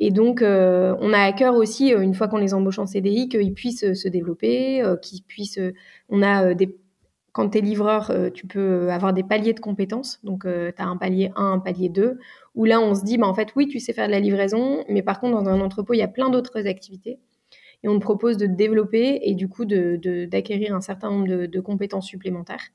et 0.03 0.09
donc, 0.09 0.41
euh, 0.41 0.95
on 0.99 1.13
a 1.13 1.19
à 1.19 1.31
cœur 1.31 1.53
aussi, 1.55 1.93
euh, 1.93 2.01
une 2.01 2.15
fois 2.15 2.27
qu'on 2.27 2.37
les 2.37 2.55
embauche 2.55 2.79
en 2.79 2.87
CDI, 2.87 3.29
qu'ils 3.29 3.53
puissent 3.53 3.83
euh, 3.83 3.93
se 3.93 4.07
développer, 4.07 4.83
qu'ils 5.03 5.23
puissent. 5.23 5.59
on 6.09 6.23
a 6.23 6.55
des. 6.55 6.75
Quand 7.33 7.49
tu 7.49 7.59
es 7.59 7.61
livreur, 7.61 8.11
tu 8.33 8.45
peux 8.45 8.91
avoir 8.91 9.13
des 9.13 9.23
paliers 9.23 9.53
de 9.53 9.61
compétences. 9.61 10.19
Donc, 10.25 10.43
tu 10.43 10.49
as 10.81 10.85
un 10.85 10.97
palier 10.97 11.31
1, 11.37 11.53
un 11.53 11.59
palier 11.59 11.87
2, 11.87 12.19
où 12.55 12.65
là, 12.65 12.81
on 12.81 12.93
se 12.93 13.05
dit, 13.05 13.17
bah, 13.17 13.27
en 13.27 13.33
fait, 13.33 13.49
oui, 13.55 13.67
tu 13.67 13.79
sais 13.79 13.93
faire 13.93 14.07
de 14.07 14.11
la 14.11 14.19
livraison, 14.19 14.83
mais 14.89 15.01
par 15.01 15.21
contre, 15.21 15.41
dans 15.41 15.47
un 15.47 15.61
entrepôt, 15.61 15.93
il 15.93 15.99
y 15.99 16.01
a 16.01 16.09
plein 16.09 16.29
d'autres 16.29 16.67
activités. 16.67 17.19
Et 17.83 17.87
on 17.87 17.95
te 17.95 18.01
propose 18.01 18.35
de 18.37 18.47
te 18.47 18.51
développer 18.51 19.21
et 19.23 19.33
du 19.35 19.47
coup 19.47 19.65
d'acquérir 19.65 20.75
un 20.75 20.81
certain 20.81 21.09
nombre 21.09 21.45
de 21.45 21.59
compétences 21.61 22.07
supplémentaires. 22.07 22.71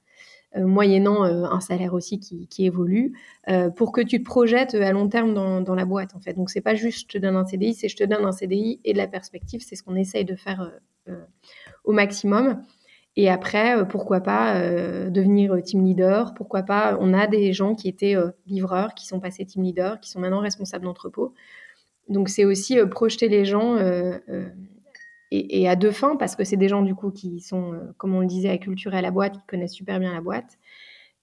Euh, 0.56 0.66
moyennant 0.66 1.24
euh, 1.24 1.44
un 1.44 1.60
salaire 1.60 1.92
aussi 1.92 2.18
qui, 2.18 2.64
évolue, 2.64 3.12
euh, 3.48 3.70
pour 3.70 3.92
que 3.92 4.00
tu 4.00 4.18
te 4.18 4.24
projettes 4.24 4.74
à 4.74 4.92
long 4.92 5.08
terme 5.08 5.34
dans, 5.34 5.74
la 5.74 5.84
boîte 5.84 6.14
en 6.14 6.20
fait. 6.20 6.32
Donc 6.34 6.48
pas 6.62 6.74
juste 6.74 7.10
je 7.10 7.18
te 7.18 7.22
donne 7.22 7.36
un 7.36 7.44
CDI, 7.44 7.74
c'est 7.74 7.88
je 7.88 7.96
te 7.96 8.04
donne 8.04 8.24
un 8.24 8.32
CDI 8.32 8.80
et 8.84 8.92
de 8.92 8.98
la 8.98 9.06
perspective, 9.06 9.60
c'est 9.62 9.76
ce 9.76 9.82
qu'on 9.82 9.96
essaye 9.96 10.24
de 10.24 10.34
faire 10.34 10.72
au 11.84 11.92
maximum. 11.92 12.62
Et 13.16 13.30
après, 13.30 13.86
pourquoi 13.88 14.20
pas 14.20 14.60
devenir 15.08 15.56
team 15.62 15.84
leader? 15.84 16.34
Pourquoi 16.34 16.62
pas 16.62 16.96
On 17.00 17.14
a 17.14 17.26
des 17.26 17.52
gens 17.52 17.74
qui 17.74 17.88
étaient 17.88 18.14
livreurs, 18.46 18.94
qui 18.94 19.06
sont 19.06 19.20
passés 19.20 19.44
team 19.44 19.62
leader, 19.62 20.00
qui 20.00 20.10
sont 20.10 20.20
maintenant 20.20 20.40
responsables 20.40 20.84
d'entrepôt. 20.84 21.34
Donc 22.08 22.28
c'est 22.28 22.44
aussi 22.44 22.78
projeter 22.90 23.28
les 23.28 23.44
gens 23.44 23.76
et, 25.32 25.68
à 25.68 25.74
deux 25.74 25.90
fins, 25.90 26.16
parce 26.16 26.36
que 26.36 26.44
c'est 26.44 26.56
des 26.56 26.68
gens 26.68 26.82
du 26.82 26.94
coup 26.94 27.10
qui 27.10 27.40
sont, 27.40 27.72
euh, 27.72 27.78
comme 27.98 28.14
on 28.14 28.20
le 28.20 28.26
disait, 28.26 28.50
acculturés 28.50 28.98
à 28.98 29.02
la 29.02 29.10
boîte, 29.10 29.34
qui 29.34 29.46
connaissent 29.48 29.74
super 29.74 29.98
bien 29.98 30.12
la 30.12 30.20
boîte. 30.20 30.58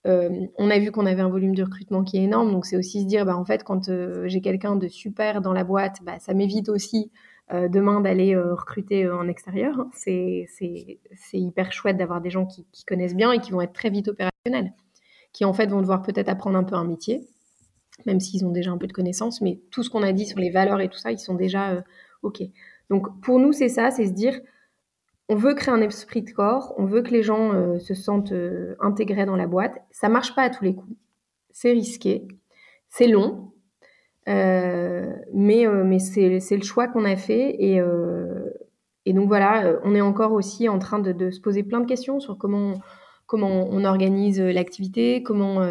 Euh, 0.06 0.48
on 0.58 0.70
a 0.70 0.80
vu 0.80 0.92
qu'on 0.92 1.06
avait 1.06 1.22
un 1.22 1.30
volume 1.30 1.56
de 1.56 1.64
recrutement 1.64 2.04
qui 2.04 2.18
est 2.18 2.24
énorme, 2.24 2.52
donc 2.52 2.66
c'est 2.66 2.76
aussi 2.76 3.02
se 3.02 3.06
dire, 3.06 3.26
bah, 3.26 3.38
en 3.38 3.46
fait, 3.46 3.64
quand 3.64 3.88
euh, 3.88 4.28
j'ai 4.28 4.42
quelqu'un 4.42 4.76
de 4.76 4.90
super 4.90 5.42
dans 5.42 5.54
la 5.54 5.64
boîte, 5.64 6.00
bah, 6.04 6.20
ça 6.20 6.34
m'évite 6.34 6.70
aussi 6.70 7.12
demain 7.70 8.02
d'aller 8.02 8.36
recruter 8.36 9.08
en 9.08 9.28
extérieur. 9.28 9.78
Hein. 9.80 9.92
C'est 9.94 10.48
hyper 11.34 11.72
chouette 11.72 11.98
d'avoir 11.98 12.20
des 12.20 12.32
gens 12.32 12.48
qui, 12.48 12.66
qui, 12.72 12.84
connaissent 12.84 13.16
bien 13.16 13.32
et 13.32 13.40
qui 13.40 13.52
vont 13.52 13.62
être 13.62 13.74
très 13.74 13.92
vite 13.92 14.08
opérationnels, 14.08 14.74
qui 15.34 15.46
en 15.46 15.54
fait 15.54 15.68
vont 15.68 15.82
devoir 15.82 16.02
peut-être 16.02 16.30
apprendre 16.30 16.58
un 16.58 16.64
peu 16.64 16.74
un 16.76 16.86
métier, 16.86 17.28
même 18.08 18.20
s'ils 18.20 18.44
ont 18.44 18.52
déjà 18.52 18.72
un 18.72 18.78
peu 18.80 18.88
de 18.88 18.94
connaissances, 18.94 19.40
mais 19.40 19.60
tout 19.70 19.84
ce 19.84 19.92
qu'on 19.92 20.02
a 20.02 20.14
dit 20.14 20.26
sur 20.26 20.40
les 20.40 20.50
valeurs 20.50 20.82
et 20.82 20.90
tout 20.90 20.98
ça, 20.98 21.12
ils 21.12 21.20
sont 21.20 21.36
déjà 21.36 21.84
OK. 22.24 22.42
Donc 22.90 23.22
pour 23.22 23.40
nous, 23.40 23.54
c'est 23.54 23.70
ça, 23.70 23.92
c'est 23.92 24.08
se 24.08 24.12
dire, 24.12 24.40
on 25.30 25.36
veut 25.36 25.54
créer 25.54 25.74
un 25.74 25.82
esprit 25.82 26.22
de 26.22 26.32
corps, 26.32 26.74
on 26.78 26.86
veut 26.86 27.02
que 27.02 27.12
les 27.12 27.24
gens 27.24 27.54
euh, 27.54 27.80
se 27.80 27.94
sentent 27.94 28.34
euh, 28.34 28.76
intégrés 28.80 29.26
dans 29.26 29.36
la 29.36 29.48
boîte. 29.48 29.76
Ça 29.92 30.10
marche 30.10 30.36
pas 30.36 30.44
à 30.44 30.50
tous 30.50 30.64
les 30.64 30.76
coups. 30.76 30.96
C'est 31.52 31.72
risqué, 31.72 32.28
c'est 32.90 33.08
long, 33.08 33.52
euh, 34.28 35.14
mais, 35.34 35.68
mais 35.68 36.00
c'est 36.00 36.40
le 36.58 36.64
choix 36.64 36.88
qu'on 36.88 37.06
a 37.06 37.16
fait. 37.16 37.56
Et, 37.60 37.80
et 39.06 39.14
donc 39.14 39.28
voilà, 39.28 39.80
on 39.84 39.94
est 39.94 40.02
encore 40.02 40.32
aussi 40.32 40.68
en 40.68 40.80
train 40.80 40.98
de, 40.98 41.30
se 41.30 41.40
poser 41.40 41.62
plein 41.62 41.80
de 41.80 41.86
questions 41.86 42.20
sur 42.20 42.40
comment, 42.40 42.74
comment 43.28 43.68
on 43.70 43.86
organise 43.86 44.42
l'activité, 44.42 45.22
comment 45.22 45.62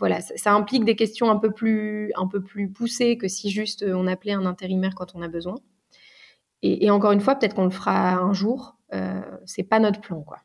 voilà, 0.00 0.20
ça, 0.20 0.36
ça, 0.36 0.52
implique 0.52 0.84
des 0.84 0.96
questions 0.96 1.30
un 1.30 1.36
peu 1.36 1.52
plus 1.52 2.10
un 2.16 2.26
peu 2.26 2.42
plus 2.42 2.68
poussées 2.68 3.16
que 3.16 3.28
si 3.28 3.50
juste 3.50 3.84
on 3.86 4.08
appelait 4.08 4.32
un 4.32 4.46
intérimaire 4.46 4.96
quand 4.96 5.14
on 5.14 5.22
a 5.22 5.28
besoin. 5.28 5.54
Et, 6.62 6.90
encore 6.90 7.12
une 7.12 7.20
fois, 7.20 7.36
peut-être 7.36 7.54
qu'on 7.54 7.64
le 7.64 7.70
fera 7.70 8.14
un 8.14 8.32
jour. 8.32 8.76
Euh, 8.92 9.22
c'est 9.46 9.62
pas 9.62 9.78
notre 9.78 10.00
plan, 10.00 10.22
quoi. 10.22 10.38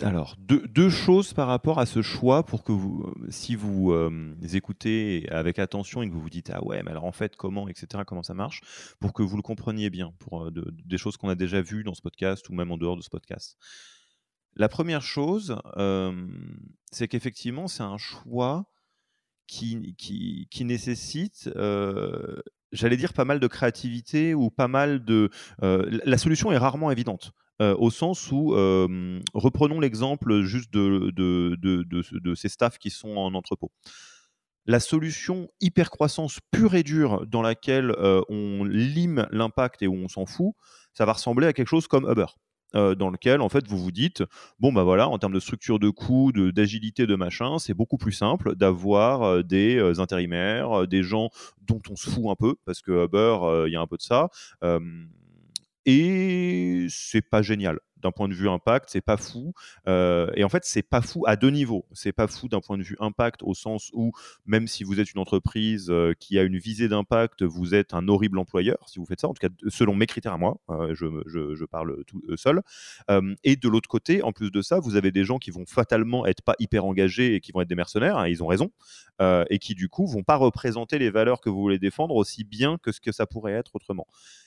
alors, 0.00 0.36
deux, 0.38 0.90
choses 0.90 1.32
par 1.32 1.48
rapport 1.48 1.78
à 1.78 1.86
ce 1.86 2.02
choix 2.02 2.44
pour 2.44 2.62
que 2.62 2.72
vous, 2.72 3.02
euh, 3.02 3.26
si 3.30 3.56
vous 3.56 3.92
euh, 3.92 4.36
écoutez 4.52 5.26
avec 5.30 5.58
attention 5.58 6.02
et 6.02 6.08
que 6.08 6.12
vous 6.12 6.20
vous 6.20 6.30
dites 6.30 6.50
ah 6.50 6.62
ouais, 6.62 6.82
mais 6.84 6.90
alors 6.90 7.04
en 7.04 7.12
fait 7.12 7.34
comment, 7.34 7.68
etc., 7.68 8.04
comment 8.06 8.22
ça 8.22 8.34
marche, 8.34 8.60
pour 9.00 9.12
que 9.12 9.22
vous 9.22 9.36
le 9.36 9.42
compreniez 9.42 9.90
bien, 9.90 10.12
pour 10.18 10.44
euh, 10.44 10.50
des 10.52 10.98
choses 10.98 11.16
qu'on 11.16 11.30
a 11.30 11.34
déjà 11.34 11.62
vues 11.62 11.82
dans 11.82 11.94
ce 11.94 12.02
podcast 12.02 12.48
ou 12.48 12.54
même 12.54 12.70
en 12.70 12.76
dehors 12.76 12.96
de 12.96 13.02
ce 13.02 13.10
podcast. 13.10 13.56
La 14.54 14.68
première 14.68 15.02
chose, 15.02 15.60
c'est 16.90 17.08
qu'effectivement, 17.08 17.68
c'est 17.68 17.82
un 17.82 17.98
choix 17.98 18.70
qui, 19.46 19.94
nécessite 20.60 21.50
j'allais 22.76 22.96
dire 22.96 23.12
pas 23.12 23.24
mal 23.24 23.40
de 23.40 23.46
créativité 23.46 24.34
ou 24.34 24.50
pas 24.50 24.68
mal 24.68 25.04
de. 25.04 25.30
la 25.60 26.18
solution 26.18 26.52
est 26.52 26.58
rarement 26.58 26.90
évidente. 26.90 27.32
Euh, 27.62 27.74
au 27.78 27.90
sens 27.90 28.30
où, 28.32 28.54
euh, 28.54 29.18
reprenons 29.32 29.80
l'exemple 29.80 30.42
juste 30.42 30.72
de, 30.72 32.34
ces 32.34 32.48
staffs 32.48 32.78
qui 32.78 32.90
sont 32.90 33.16
en 33.16 33.34
entrepôt. 33.34 33.72
La 34.66 34.80
solution 34.80 35.48
hyper-croissance 35.60 36.40
pure 36.50 36.74
et 36.74 36.82
dure 36.82 37.26
dans 37.26 37.40
laquelle 37.40 37.92
euh, 37.92 38.20
on 38.28 38.64
lime 38.64 39.26
l'impact 39.30 39.82
et 39.82 39.86
où 39.86 39.94
on 39.94 40.08
s'en 40.08 40.26
fout, 40.26 40.54
ça 40.92 41.06
va 41.06 41.14
ressembler 41.14 41.46
à 41.46 41.52
quelque 41.52 41.68
chose 41.68 41.86
comme 41.86 42.10
Uber. 42.10 42.26
Dans 42.76 43.10
lequel 43.10 43.40
en 43.40 43.48
fait 43.48 43.66
vous 43.68 43.78
vous 43.78 43.90
dites 43.90 44.22
bon 44.60 44.72
bah 44.72 44.82
voilà 44.82 45.08
en 45.08 45.18
termes 45.18 45.32
de 45.32 45.40
structure 45.40 45.78
de 45.78 45.90
coût, 45.90 46.32
d'agilité, 46.32 47.06
de, 47.06 47.14
machin, 47.14 47.58
c'est 47.58 47.74
beaucoup 47.74 47.96
plus 47.96 48.12
simple 48.12 48.54
d'avoir 48.54 49.42
des 49.44 49.80
intérimaires, 49.98 50.86
des 50.86 51.02
gens 51.02 51.30
dont 51.66 51.80
on 51.90 51.96
se 51.96 52.10
fout 52.10 52.26
un 52.28 52.34
peu 52.34 52.56
parce 52.64 52.82
que 52.82 53.04
Uber 53.04 53.66
il 53.66 53.72
y 53.72 53.76
a 53.76 53.80
un 53.80 53.86
peu 53.86 53.96
de 53.96 54.02
ça 54.02 54.28
et 55.86 56.86
c'est 56.90 57.22
pas 57.22 57.42
génial 57.42 57.78
d'un 58.06 58.12
point 58.12 58.28
de 58.28 58.34
vue 58.34 58.48
impact, 58.48 58.88
c'est 58.90 59.00
pas 59.00 59.16
fou. 59.16 59.52
Euh, 59.88 60.30
et 60.34 60.44
en 60.44 60.48
fait, 60.48 60.64
c'est 60.64 60.82
pas 60.82 61.00
fou 61.00 61.24
à 61.26 61.34
deux 61.36 61.50
niveaux. 61.50 61.84
C'est 61.92 62.12
pas 62.12 62.28
fou 62.28 62.48
d'un 62.48 62.60
point 62.60 62.78
de 62.78 62.82
vue 62.82 62.96
impact 63.00 63.42
au 63.42 63.54
sens 63.54 63.90
où 63.92 64.12
même 64.46 64.68
si 64.68 64.84
vous 64.84 65.00
êtes 65.00 65.12
une 65.12 65.20
entreprise 65.20 65.88
euh, 65.90 66.12
qui 66.18 66.38
a 66.38 66.44
une 66.44 66.56
visée 66.56 66.88
d'impact, 66.88 67.42
vous 67.42 67.74
êtes 67.74 67.94
un 67.94 68.06
horrible 68.08 68.38
employeur 68.38 68.78
si 68.86 68.98
vous 68.98 69.06
faites 69.06 69.20
ça. 69.20 69.28
En 69.28 69.34
tout 69.34 69.46
cas, 69.46 69.52
selon 69.68 69.94
mes 69.94 70.06
critères 70.06 70.34
à 70.34 70.38
moi, 70.38 70.58
euh, 70.70 70.94
je, 70.94 71.06
je, 71.26 71.64
parle 71.64 72.04
tout 72.04 72.22
seul. 72.36 72.62
et 73.42 73.56
de 73.56 73.68
l'autre 73.68 73.88
côté, 73.88 74.22
en 74.22 74.32
plus 74.32 74.52
de 74.52 74.62
ça, 74.62 74.78
vous 74.78 74.94
avez 74.94 75.10
des 75.10 75.24
gens 75.24 75.38
qui 75.38 75.50
vont 75.50 75.66
fatalement 75.66 76.26
être 76.26 76.42
pas 76.42 76.54
hyper 76.60 76.84
engagés 76.84 77.34
et 77.34 77.40
qui 77.40 77.50
vont 77.50 77.60
être 77.60 77.68
des 77.68 77.74
mercenaires. 77.74 78.18
Hein, 78.18 78.28
ils 78.28 78.42
ont 78.42 78.46
raison. 78.46 78.70
et 79.50 79.58
qui 79.58 79.74
du 79.74 79.88
coup 79.88 80.06
vont 80.06 80.22
pas 80.22 80.36
représenter 80.36 80.98
les 80.98 81.10
valeurs 81.10 81.40
que 81.40 81.50
vous 81.50 81.60
voulez 81.60 81.80
défendre 81.80 82.14
aussi 82.14 82.44
bien 82.44 82.78
que 82.78 82.92
ce 82.92 83.00
que 83.00 83.10
ça 83.10 83.26
pourrait 83.26 83.52
être 83.52 83.74
autrement. 83.74 84.06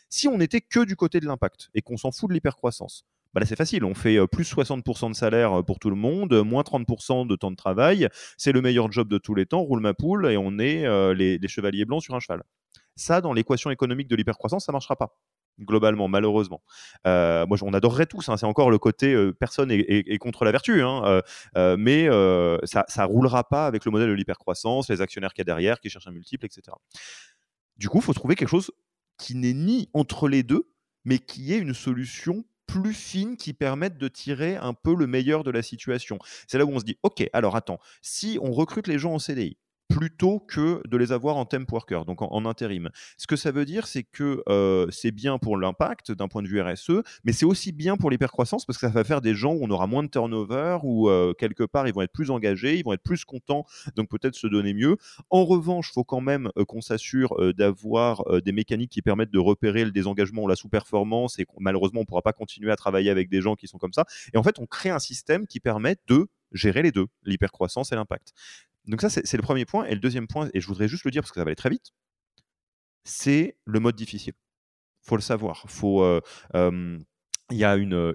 Si 0.10 0.28
on 0.28 0.38
n'était 0.38 0.62
que 0.62 0.86
du 0.86 0.96
côté 0.96 1.20
de 1.20 1.28
l'impact 1.28 1.70
et 1.76 1.82
qu'on 1.82 1.98
s'en 1.98 2.12
fout 2.12 2.30
de 2.30 2.34
l'hypercroissance, 2.34 3.06
bah 3.34 3.40
là 3.40 3.46
c'est 3.46 3.56
facile, 3.56 3.84
on 3.86 3.94
fait 3.94 4.18
plus 4.28 4.52
60% 4.52 5.10
de 5.10 5.16
salaire 5.16 5.64
pour 5.66 5.80
tout 5.80 5.90
le 5.90 5.96
monde, 5.96 6.34
moins 6.44 6.64
30% 6.64 7.28
de 7.28 7.36
temps 7.36 7.52
de 7.52 7.56
travail, 7.56 8.08
c'est 8.38 8.52
le 8.52 8.62
meilleur 8.62 8.92
job 8.92 9.08
de 9.08 9.18
tous 9.18 9.36
les 9.36 9.46
temps, 9.46 9.62
roule 9.62 9.82
ma 9.82 9.94
poule 9.94 10.26
et 10.32 10.38
on 10.38 10.58
est 10.58 10.86
les, 11.14 11.40
chevaliers 11.48 11.86
blancs 11.86 12.04
sur 12.04 12.16
un 12.16 12.20
cheval. 12.20 12.44
Ça, 12.96 13.22
dans 13.22 13.34
l'équation 13.34 13.72
économique 13.72 14.08
de 14.08 14.16
l'hypercroissance, 14.16 14.66
ça 14.66 14.72
ne 14.72 14.76
marchera 14.76 14.96
pas 14.96 15.16
globalement, 15.60 16.08
malheureusement. 16.08 16.62
moi, 17.06 17.58
on 17.62 17.74
adorerait 17.74 18.06
tous, 18.06 18.30
hein, 18.30 18.38
c'est 18.38 18.46
encore 18.46 18.72
le 18.72 18.80
côté 18.80 19.16
personne 19.40 19.70
est, 19.72 20.18
contre 20.18 20.46
la 20.46 20.52
vertu, 20.52 20.82
hein, 20.82 21.22
mais 21.78 22.08
ça 22.64 22.84
ne 22.98 23.06
roulera 23.06 23.48
pas 23.48 23.68
avec 23.68 23.86
le 23.86 23.92
modèle 23.92 24.10
de 24.10 24.14
l'hypercroissance, 24.14 24.90
les 24.90 25.02
actionnaires 25.02 25.34
qu'il 25.34 25.42
y 25.42 25.44
a 25.44 25.46
derrière, 25.46 25.80
qui 25.80 25.90
cherchent 25.90 26.08
un 26.08 26.12
multiple, 26.12 26.46
etc. 26.46 26.76
Du 27.78 27.90
coup, 27.90 28.00
il 28.00 28.04
faut 28.04 28.14
trouver 28.14 28.36
quelque 28.36 28.50
chose 28.50 28.72
qui 29.18 29.36
n'est 29.36 29.54
ni 29.54 29.90
entre 29.94 30.28
les 30.28 30.44
deux, 30.44 30.70
mais 31.06 31.20
qui 31.20 31.54
est 31.54 31.58
une 31.58 31.74
solution 31.74 32.44
plus 32.70 32.94
fine 32.94 33.36
qui 33.36 33.54
permette 33.54 33.98
de 33.98 34.08
tirer 34.08 34.56
un 34.56 34.74
peu 34.74 34.96
le 34.96 35.08
meilleur 35.08 35.44
de 35.44 35.50
la 35.50 35.64
situation. 35.64 36.20
C'est 36.48 36.60
là 36.60 36.66
où 36.66 36.72
on 36.72 36.80
se 36.80 36.86
dit, 36.86 36.98
OK, 37.02 37.28
alors 37.34 37.56
attends, 37.56 37.80
si 38.02 38.38
on 38.42 38.52
recrute 38.52 38.88
les 38.88 39.00
gens 39.00 39.14
en 39.14 39.20
CDI, 39.20 39.58
plutôt 39.90 40.40
que 40.40 40.82
de 40.88 40.98
les 40.98 41.12
avoir 41.12 41.36
en 41.36 41.46
temp 41.46 41.70
worker, 41.72 42.06
donc 42.06 42.22
en, 42.22 42.46
intérim. 42.46 42.90
Ce 43.18 43.28
que 43.28 43.36
ça 43.36 43.52
veut 43.52 43.66
dire, 43.66 43.88
c'est 43.88 44.04
que 44.04 44.44
euh, 44.48 44.88
c'est 44.92 45.12
bien 45.12 45.40
pour 45.40 45.58
l'impact 45.58 46.12
d'un 46.12 46.28
point 46.28 46.44
de 46.44 46.48
vue 46.48 46.62
RSE, 46.62 47.02
mais 47.24 47.34
c'est 47.34 47.46
aussi 47.46 47.72
bien 47.72 47.98
pour 47.98 48.12
l'hypercroissance 48.12 48.66
parce 48.66 48.78
que 48.78 48.88
ça 48.88 48.94
va 48.94 49.04
faire 49.04 49.20
des 49.20 49.34
gens 49.34 49.54
où 49.54 49.60
on 49.62 49.70
aura 49.72 49.88
moins 49.88 50.04
de 50.04 50.08
turnover, 50.08 50.78
où 50.84 51.10
euh, 51.10 51.34
quelque 51.34 51.64
part 51.64 51.88
ils 51.88 51.94
vont 51.94 52.04
être 52.04 52.14
plus 52.14 52.30
engagés, 52.30 52.78
ils 52.78 52.86
vont 52.86 52.94
être 52.94 53.04
plus 53.04 53.26
contents, 53.26 53.66
donc 53.96 54.10
peut-être 54.10 54.36
se 54.36 54.48
donner 54.48 54.74
mieux. 54.74 54.98
En 55.32 55.44
revanche, 55.44 55.90
il 55.90 55.94
faut 55.94 56.04
quand 56.04 56.22
même 56.22 56.50
euh, 56.58 56.66
qu'on 56.66 56.82
s'assure 56.82 57.36
d'avoir 57.58 58.24
des 58.44 58.52
mécaniques 58.52 58.92
qui 58.92 59.02
permettent 59.02 59.32
de 59.32 59.40
repérer 59.40 59.84
le 59.84 59.92
désengagement 59.92 60.44
ou 60.44 60.48
la 60.48 60.56
sous-performance, 60.56 61.40
et 61.40 61.48
malheureusement 61.60 62.02
on 62.02 62.04
ne 62.04 62.08
pourra 62.08 62.22
pas 62.22 62.34
continuer 62.34 62.72
à 62.72 62.76
travailler 62.76 63.10
avec 63.10 63.28
des 63.28 63.42
gens 63.42 63.56
qui 63.56 63.68
sont 63.68 63.80
comme 63.80 63.94
ça. 63.94 64.06
Et 64.34 64.38
en 64.38 64.44
fait, 64.44 64.60
on 64.60 64.68
crée 64.68 64.90
un 64.90 65.00
système 65.00 65.48
qui 65.48 65.60
permet 65.60 65.96
de 66.08 66.28
gérer 66.52 66.82
les 66.82 66.92
deux, 66.92 67.08
l'hypercroissance 67.24 67.92
et 67.92 67.96
l'impact. 67.96 68.34
Donc 68.90 69.02
ça, 69.02 69.10
c'est 69.10 69.38
le 69.38 69.44
premier 69.44 69.66
point. 69.66 69.86
Et 69.86 69.94
le 69.94 70.00
deuxième 70.00 70.28
point, 70.28 70.50
et 70.54 70.60
je 70.60 70.68
voudrais 70.68 70.88
juste 70.88 71.06
le 71.06 71.12
dire 71.12 71.22
parce 71.22 71.32
que 71.32 71.40
ça 71.40 71.44
va 71.44 71.50
aller 71.50 71.56
très 71.56 71.70
vite, 71.70 71.94
c'est 73.04 73.58
le 73.66 73.80
mode 73.80 73.96
difficile. 73.96 74.34
faut 75.04 75.16
le 75.16 75.22
savoir. 75.22 75.66
Euh, 76.56 77.00
il 77.52 77.58
y 77.58 77.64
a 77.64 77.76
une, 77.76 78.14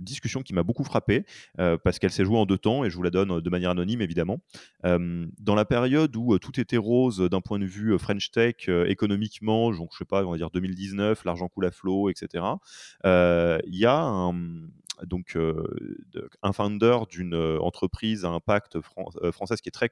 discussion 0.00 0.42
qui 0.42 0.54
m'a 0.54 0.62
beaucoup 0.62 0.84
frappé 0.84 1.24
parce 1.56 1.98
qu'elle 1.98 2.12
s'est 2.12 2.24
jouée 2.24 2.38
en 2.38 2.46
deux 2.46 2.58
temps 2.58 2.84
et 2.84 2.90
je 2.90 2.96
vous 2.96 3.02
la 3.02 3.10
donne 3.10 3.40
de 3.40 3.50
manière 3.50 3.70
anonyme 3.70 4.02
évidemment. 4.02 4.40
dans 4.82 5.54
la 5.54 5.64
période 5.64 6.14
où 6.16 6.38
tout 6.38 6.60
était 6.60 6.76
rose 6.76 7.18
d'un 7.18 7.40
point 7.40 7.58
de 7.58 7.64
vue 7.64 7.98
French 7.98 8.30
Tech 8.30 8.68
économiquement, 8.68 9.70
donc 9.72 9.90
je 9.92 9.98
sais 9.98 10.04
pas, 10.04 10.26
on 10.26 10.32
va 10.32 10.36
dire 10.36 10.50
2019, 10.50 11.24
l'argent 11.24 11.48
coule 11.48 11.64
à 11.64 11.70
flot, 11.70 12.10
etc. 12.10 12.44
Il 13.04 13.78
y 13.78 13.86
a 13.86 13.98
un, 13.98 14.34
donc 15.04 15.36
un 16.42 16.52
founder 16.52 16.98
d'une 17.10 17.34
entreprise 17.60 18.24
à 18.24 18.28
impact 18.28 18.80
française 18.80 19.60
qui 19.60 19.68
est 19.68 19.72
très 19.72 19.90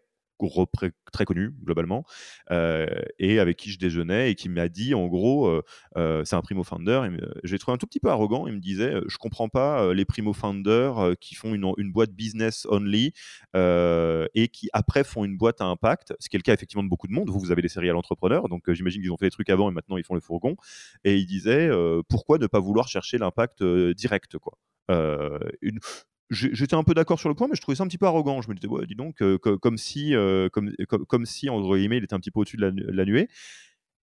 très 1.13 1.25
connu 1.25 1.55
globalement, 1.63 2.05
euh, 2.51 2.87
et 3.19 3.39
avec 3.39 3.57
qui 3.57 3.71
je 3.71 3.79
déjeunais 3.79 4.31
et 4.31 4.35
qui 4.35 4.49
m'a 4.49 4.69
dit 4.69 4.95
en 4.95 5.07
gros, 5.07 5.47
euh, 5.47 5.63
euh, 5.97 6.25
c'est 6.25 6.37
un 6.37 6.43
primo 6.43 6.65
founder. 6.65 7.03
J'ai 7.45 7.59
trouvé 7.59 7.75
un 7.75 7.79
tout 7.79 7.87
petit 7.87 8.01
peu 8.01 8.09
arrogant. 8.09 8.47
Il 8.47 8.55
me 8.55 8.61
disait, 8.61 8.95
je 9.07 9.19
comprends 9.19 9.49
pas 9.49 9.93
les 9.95 10.05
primo 10.05 10.33
founders 10.33 11.15
qui 11.21 11.35
font 11.35 11.55
une, 11.55 11.73
une, 11.77 11.93
boîte 11.93 12.13
business 12.13 12.67
only 12.71 13.13
et 13.55 14.49
qui 14.49 14.69
après 14.73 15.05
font 15.05 15.25
une 15.25 15.37
boîte 15.37 15.61
à 15.61 15.65
impact, 15.65 16.15
ce 16.19 16.29
qui 16.29 16.37
est 16.37 16.39
le 16.39 16.43
cas 16.43 16.55
effectivement 16.55 16.85
de 16.85 16.89
beaucoup 16.89 17.07
de 17.07 17.13
monde. 17.13 17.31
Vous, 17.31 17.39
vous 17.39 17.53
avez 17.53 17.63
des 17.63 17.69
serial 17.69 17.97
entrepreneurs, 17.97 18.49
donc 18.49 18.71
j'imagine 18.73 19.03
qu'ils 19.03 19.13
ont 19.13 19.17
fait 19.17 19.27
des 19.27 19.31
trucs 19.31 19.51
avant 19.51 19.71
et 19.71 19.73
maintenant 19.73 19.97
ils 19.97 20.05
font 20.05 20.15
le 20.15 20.21
fourgon. 20.21 20.57
Et 21.05 21.17
il 21.17 21.27
disait, 21.27 21.71
pourquoi 22.09 22.39
ne 22.39 22.47
pas 22.47 22.61
vouloir 22.61 22.89
chercher 22.89 23.19
l'impact 23.19 23.63
direct 23.63 24.39
quoi. 24.39 24.59
J'étais 26.33 26.75
un 26.75 26.83
peu 26.83 26.95
d'accord 26.95 27.21
sur 27.21 27.29
le 27.29 27.35
point, 27.35 27.47
mais 27.47 27.55
je 27.55 27.61
trouvais 27.61 27.77
ça 27.77 27.85
un 27.85 27.87
petit 27.87 27.99
peu 27.99 28.07
arrogant. 28.07 28.41
Je 28.41 28.49
me 28.49 28.55
disais, 28.55 28.69
dis 28.87 28.95
donc, 28.95 29.21
euh, 29.23 29.39
comme, 29.39 29.77
si, 29.77 30.15
euh, 30.15 30.49
comme, 30.49 30.73
comme, 30.87 31.27
si, 31.27 31.51
entre 31.51 31.77
guillemets, 31.77 31.99
il 31.99 32.05
était 32.05 32.15
un 32.15 32.21
petit 32.21 32.31
peu 32.31 32.41
au-dessus 32.41 32.57
de 32.57 32.73
la, 32.91 33.05
nuée. 33.05 33.29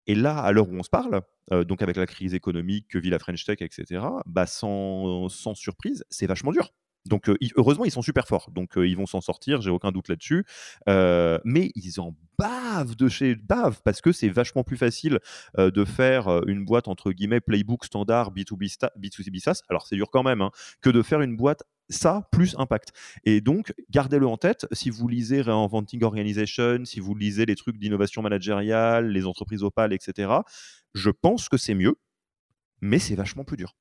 Et 0.06 0.14
là, 0.14 0.38
à 0.38 0.52
l'heure 0.52 0.68
où 0.68 0.74
on 0.74 0.82
se 0.82 0.90
parle, 0.90 1.22
euh, 1.52 1.64
donc 1.64 1.82
avec 1.82 1.96
la 1.96 2.06
crise 2.06 2.34
économique 2.34 2.88
que 2.88 2.98
vit 2.98 3.10
la 3.10 3.18
French 3.18 3.44
Tech, 3.44 3.58
etc., 3.60 4.04
bah 4.26 4.46
sans 4.46 5.28
surprise, 5.54 6.04
c'est 6.10 6.26
vachement 6.26 6.52
dur. 6.52 6.72
Donc 7.06 7.30
heureusement, 7.56 7.84
ils 7.84 7.90
sont 7.90 8.02
super 8.02 8.26
forts. 8.26 8.50
Donc 8.50 8.72
ils 8.76 8.96
vont 8.96 9.06
s'en 9.06 9.20
sortir, 9.20 9.60
j'ai 9.62 9.70
aucun 9.70 9.92
doute 9.92 10.08
là-dessus. 10.08 10.44
mais 10.86 11.70
ils 11.74 12.00
en 12.00 12.14
bavent 12.38 12.96
de 12.96 13.08
chez 13.08 13.34
bavent 13.34 13.80
parce 13.84 14.00
que 14.00 14.12
c'est 14.12 14.28
vachement 14.28 14.64
plus 14.64 14.76
facile 14.76 15.18
de 15.58 15.84
faire 15.84 16.28
une 16.46 16.64
boîte 16.64 16.88
entre 16.88 17.12
guillemets 17.12 17.40
playbook 17.40 17.84
standard 17.84 18.32
B2B, 18.32 18.76
B2C 18.98 19.38
SaaS. 19.38 19.62
Alors 19.68 19.86
c'est 19.86 19.96
dur 19.96 20.10
quand 20.10 20.22
même, 20.22 20.40
hein, 20.40 20.50
que 20.80 20.90
de 20.90 21.02
faire 21.02 21.20
une 21.20 21.36
boîte 21.36 21.62
ça 21.88 22.28
plus 22.30 22.54
impact. 22.56 22.92
Et 23.24 23.40
donc, 23.40 23.74
gardez-le 23.90 24.26
en 24.26 24.36
tête. 24.36 24.66
Si 24.70 24.90
vous 24.90 25.08
lisez 25.08 25.42
Reinventing 25.42 26.04
Organization, 26.04 26.84
si 26.84 27.00
vous 27.00 27.16
lisez 27.16 27.46
les 27.46 27.56
trucs 27.56 27.78
d'innovation 27.78 28.22
managériale, 28.22 29.08
les 29.08 29.26
entreprises 29.26 29.64
opales, 29.64 29.92
etc., 29.92 30.32
je 30.94 31.10
pense 31.10 31.48
que 31.48 31.56
c'est 31.56 31.74
mieux, 31.74 31.96
mais 32.80 33.00
c'est 33.00 33.16
vachement 33.16 33.42
plus 33.44 33.56
dur. 33.56 33.74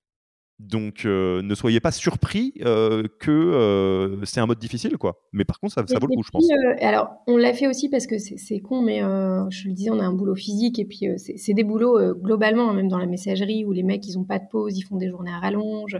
Donc, 0.60 1.05
euh, 1.05 1.41
ne 1.41 1.55
soyez 1.55 1.80
pas 1.80 1.91
surpris 1.91 2.53
euh, 2.66 3.03
que 3.20 3.32
euh, 3.32 4.26
c'est 4.26 4.41
un 4.41 4.45
mode 4.45 4.60
difficile, 4.60 4.97
quoi. 4.97 5.22
Mais 5.32 5.45
par 5.45 5.57
contre, 5.57 5.74
ça, 5.74 5.82
vaut 5.82 6.07
le 6.07 6.16
coup, 6.16 6.24
je 6.24 6.32
pense. 6.32 6.45
alors, 6.82 7.12
on 7.28 7.38
l'a 7.38 7.53
fait 7.53 7.68
aussi 7.68 7.88
parce 7.88 8.07
que 8.07 8.18
c'est 8.18 8.60
con, 8.60 8.82
mais 8.82 8.99
je 8.99 9.68
le 9.70 9.74
disais, 9.74 9.89
on 9.89 9.99
a 9.99 10.03
un 10.03 10.12
boulot 10.12 10.36
physique 10.36 10.78
et 10.78 10.86
puis 10.86 11.07
c'est 11.18 11.53
des 11.53 11.64
boulots 11.64 12.14
globalement, 12.16 12.70
hein, 12.70 12.74
même 12.74 12.89
dans 12.89 12.97
la 12.97 13.05
messagerie 13.05 13.64
où 13.64 13.72
les 13.72 13.84
mecs, 13.84 14.05
ils 14.05 14.18
n'ont 14.18 14.26
pas 14.26 14.39
de 14.39 14.47
pause, 14.51 14.78
ils 14.78 14.82
font 14.82 14.97
des 14.97 15.07
journées 15.07 15.32
à 15.32 15.39
rallonge. 15.39 15.97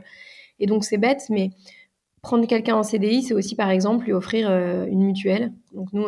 Et 0.60 0.68
donc, 0.68 0.84
c'est 0.84 0.98
bête, 0.98 1.24
mais 1.30 1.52
prendre 2.22 2.46
quelqu'un 2.46 2.76
en 2.76 2.84
CDI, 2.84 3.24
c'est 3.24 3.34
aussi, 3.34 3.56
par 3.56 3.70
exemple, 3.70 4.06
lui 4.06 4.14
offrir 4.14 4.52
une 4.52 5.04
mutuelle. 5.04 5.54
Donc, 5.74 5.88
nous, 5.94 6.06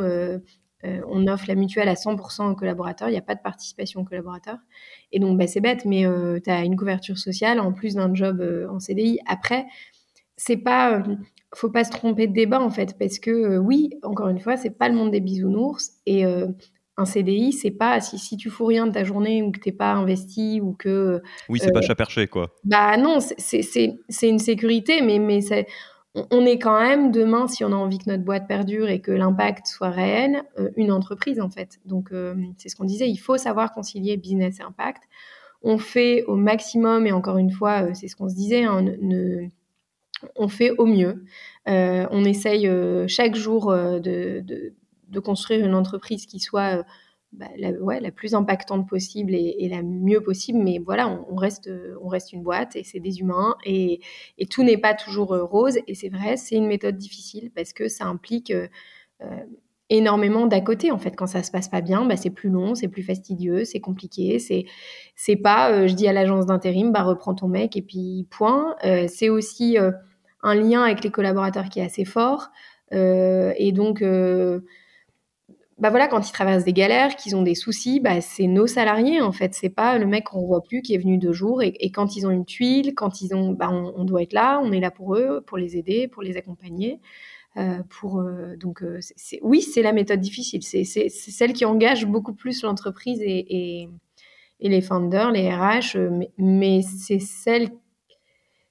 euh, 0.86 1.02
on 1.10 1.28
offre 1.28 1.46
la 1.48 1.56
mutuelle 1.56 1.90
à 1.90 1.94
100% 1.94 2.52
aux 2.52 2.56
collaborateurs, 2.56 3.10
il 3.10 3.12
n'y 3.12 3.18
a 3.18 3.24
pas 3.24 3.36
de 3.36 3.42
participation 3.42 4.02
aux 4.02 4.04
collaborateurs. 4.04 4.58
Et 5.12 5.20
donc, 5.20 5.38
bah, 5.38 5.48
c'est 5.48 5.62
bête, 5.62 5.86
mais 5.86 6.06
euh, 6.06 6.40
tu 6.44 6.50
as 6.50 6.64
une 6.64 6.76
couverture 6.76 7.18
sociale 7.18 7.60
en 7.60 7.72
plus 7.74 7.96
d'un 7.96 8.14
job 8.14 8.42
euh, 8.42 8.68
en 8.70 8.80
CDI. 8.80 9.20
Après, 9.28 9.66
c'est 10.38 10.58
pas, 10.58 11.04
faut 11.54 11.70
pas 11.70 11.84
se 11.84 11.92
tromper 11.92 12.28
de 12.28 12.34
débat 12.34 12.62
en 12.62 12.72
fait, 12.72 12.98
parce 12.98 13.20
que 13.20 13.58
oui, 13.58 13.92
encore 14.02 14.30
une 14.30 14.40
fois, 14.40 14.58
c'est 14.58 14.78
pas 14.78 14.90
le 14.90 14.96
monde 14.96 15.12
des 15.12 15.20
bisounours 15.20 15.92
et 16.08 16.26
un 16.98 17.06
CDI, 17.06 17.54
c'est 17.54 17.72
pas 17.72 18.02
si, 18.02 18.18
si 18.18 18.38
tu 18.38 18.50
fous 18.50 18.66
rien 18.66 18.88
de 18.88 18.92
ta 18.92 19.04
journée 19.04 19.44
ou 19.44 19.52
que 19.52 19.60
t'es 19.60 19.72
pas 19.72 19.94
investi 19.94 20.62
ou 20.62 20.74
que. 20.74 21.22
Oui, 21.48 21.60
c'est 21.62 21.72
pas 21.72 21.82
chat 21.82 21.96
perché, 21.96 22.28
quoi. 22.28 22.56
Bah 22.64 22.98
non, 22.98 23.20
c'est 23.20 23.98
une 24.24 24.40
sécurité, 24.40 25.02
mais, 25.02 25.20
mais 25.20 25.42
on 26.16 26.46
est 26.46 26.60
quand 26.60 26.80
même 26.80 27.12
demain, 27.12 27.48
si 27.48 27.64
on 27.64 27.72
a 27.72 27.76
envie 27.76 27.98
que 27.98 28.10
notre 28.10 28.24
boîte 28.24 28.48
perdure 28.48 28.90
et 28.90 29.00
que 29.00 29.12
l'impact 29.12 29.68
soit 29.68 29.92
réel, 29.92 30.44
une 30.76 30.92
entreprise 30.92 31.40
en 31.40 31.50
fait. 31.50 31.80
Donc 31.86 32.12
c'est 32.58 32.68
ce 32.68 32.76
qu'on 32.76 32.84
disait, 32.84 33.10
il 33.10 33.18
faut 33.18 33.38
savoir 33.38 33.72
concilier 33.72 34.18
business 34.18 34.60
et 34.60 34.64
impact. 34.64 35.04
On 35.64 35.78
fait 35.78 36.24
au 36.26 36.36
maximum, 36.36 37.08
et 37.08 37.14
encore 37.14 37.38
une 37.38 37.52
fois, 37.52 37.94
c'est 37.94 38.10
ce 38.10 38.18
qu'on 38.18 38.28
se 38.28 38.36
disait, 38.36 38.66
hein, 38.66 38.84
on 40.36 40.48
fait 40.48 40.72
au 40.72 40.86
mieux. 40.86 41.24
Euh, 41.68 42.08
on 42.12 42.24
essaye 42.26 42.68
euh, 42.68 43.08
chaque 43.08 43.36
jour 43.36 43.72
euh, 43.72 44.00
de, 44.00 44.74
construire 45.24 45.66
une 45.66 45.76
entreprise 45.76 46.26
qui 46.26 46.40
soit 46.40 46.86
bah, 47.34 47.48
la, 47.58 48.12
plus 48.12 48.36
impactante 48.36 48.88
possible 48.88 49.34
et, 49.34 49.68
la 49.70 49.82
mieux 49.84 50.22
possible. 50.22 50.60
Mais 50.60 50.80
voilà, 50.80 51.10
on, 51.30 51.36
reste, 51.36 51.70
on 52.02 52.08
reste 52.08 52.34
une 52.34 52.44
boîte 52.44 52.76
et 52.76 52.84
c'est 52.84 53.00
des 53.00 53.20
humains 53.20 53.56
et, 53.66 54.02
tout 54.50 54.64
n'est 54.64 54.78
pas 54.78 54.94
toujours 54.94 55.30
rose. 55.30 55.80
Et 55.88 55.96
c'est 55.96 56.10
vrai, 56.10 56.38
c'est 56.38 56.56
une 56.56 56.68
méthode 56.68 56.98
difficile 56.98 57.52
parce 57.56 57.74
que 57.74 57.88
ça 57.88 58.06
implique 58.06 58.54
énormément 59.90 60.48
d'à 60.48 60.62
côté 60.62 60.90
en 60.90 60.98
fait 60.98 61.12
quand 61.12 61.28
ça 61.28 61.44
se 61.44 61.52
passe 61.52 61.68
pas 61.68 61.82
bien 61.82 62.06
bah, 62.06 62.16
c'est 62.16 62.30
plus 62.30 62.50
long 62.50 62.76
c'est 62.76 62.88
plus 62.88 63.04
fastidieux 63.04 63.66
c'est 63.66 63.82
compliqué 63.82 64.40
c'est 64.40 65.36
pas 65.36 65.86
je 65.86 65.94
dis 65.94 66.08
à 66.08 66.14
l'agence 66.14 66.46
d'intérim 66.46 66.94
bah 66.94 67.04
reprends 67.04 67.36
ton 67.36 67.50
mec 67.50 67.76
et 67.76 67.82
puis 67.82 68.26
point 68.32 68.78
c'est 69.10 69.28
aussi 69.28 69.78
un 70.44 70.56
lien 70.56 70.84
avec 70.84 71.04
les 71.04 71.12
collaborateurs 71.12 71.70
qui 71.70 71.80
est 71.80 71.86
assez 71.86 72.06
fort. 72.06 72.50
Euh, 72.94 73.54
et 73.58 73.72
donc, 73.72 74.02
euh, 74.02 74.62
bah 75.82 75.90
voilà, 75.90 76.08
quand 76.08 76.30
ils 76.30 76.32
traversent 76.32 76.64
des 76.64 76.74
galères, 76.74 77.16
qu'ils 77.16 77.36
ont 77.36 77.42
des 77.42 77.56
soucis, 77.56 78.00
bah 78.00 78.22
c'est 78.22 78.46
nos 78.46 78.68
salariés 78.68 79.20
en 79.20 79.32
fait. 79.32 79.56
C'est 79.56 79.70
pas 79.70 79.98
le 79.98 80.06
mec 80.06 80.26
qu'on 80.26 80.46
voit 80.46 80.62
plus 80.62 80.84
qui 80.84 80.94
est 80.94 81.00
venu 81.00 81.18
deux 81.18 81.34
jours. 81.34 81.64
Et, 81.64 81.92
quand 81.92 82.16
ils 82.16 82.28
ont 82.28 82.30
une 82.30 82.46
tuile, 82.46 82.94
quand 82.94 83.22
ils 83.22 83.34
ont, 83.34 83.52
bah 83.54 83.72
on, 83.72 84.06
doit 84.06 84.22
être 84.22 84.34
là, 84.34 84.62
on 84.64 84.72
est 84.72 84.80
là 84.80 84.92
pour 84.92 85.16
eux, 85.16 85.42
pour 85.46 85.58
les 85.58 85.78
aider, 85.78 86.08
pour 86.08 86.22
les 86.22 86.38
accompagner. 86.38 87.00
Euh, 87.58 87.80
pour 87.90 88.24
donc 88.60 88.84
oui, 89.42 89.62
c'est 89.64 89.82
la 89.82 89.92
méthode 89.92 90.20
difficile. 90.20 90.62
C'est 90.62 90.86
celle 91.10 91.54
qui 91.54 91.66
engage 91.66 92.06
beaucoup 92.06 92.34
plus 92.34 92.62
l'entreprise 92.62 93.20
et, 93.24 93.90
et, 94.60 94.70
les 94.70 94.82
founders, 94.82 95.32
les 95.32 95.50
RH, 95.52 95.98
mais, 95.98 96.32
mais 96.38 96.82
c'est 96.84 97.20
celle 97.20 97.70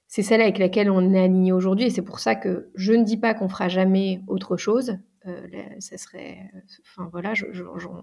c'est 0.07 0.23
celle 0.23 0.41
avec 0.41 0.59
laquelle 0.59 0.89
on 0.89 1.13
est 1.13 1.23
aligné 1.23 1.51
aujourd'hui. 1.51 1.87
Et 1.87 1.89
c'est 1.89 2.01
pour 2.01 2.19
ça 2.19 2.35
que 2.35 2.69
je 2.75 2.93
ne 2.93 3.03
dis 3.03 3.17
pas 3.17 3.33
qu'on 3.33 3.49
fera 3.49 3.67
jamais 3.67 4.21
autre 4.27 4.55
chose. 4.55 4.97
Euh, 5.27 5.47
ça 5.79 5.97
serait, 5.97 6.51
enfin 6.81 7.09
voilà, 7.11 7.33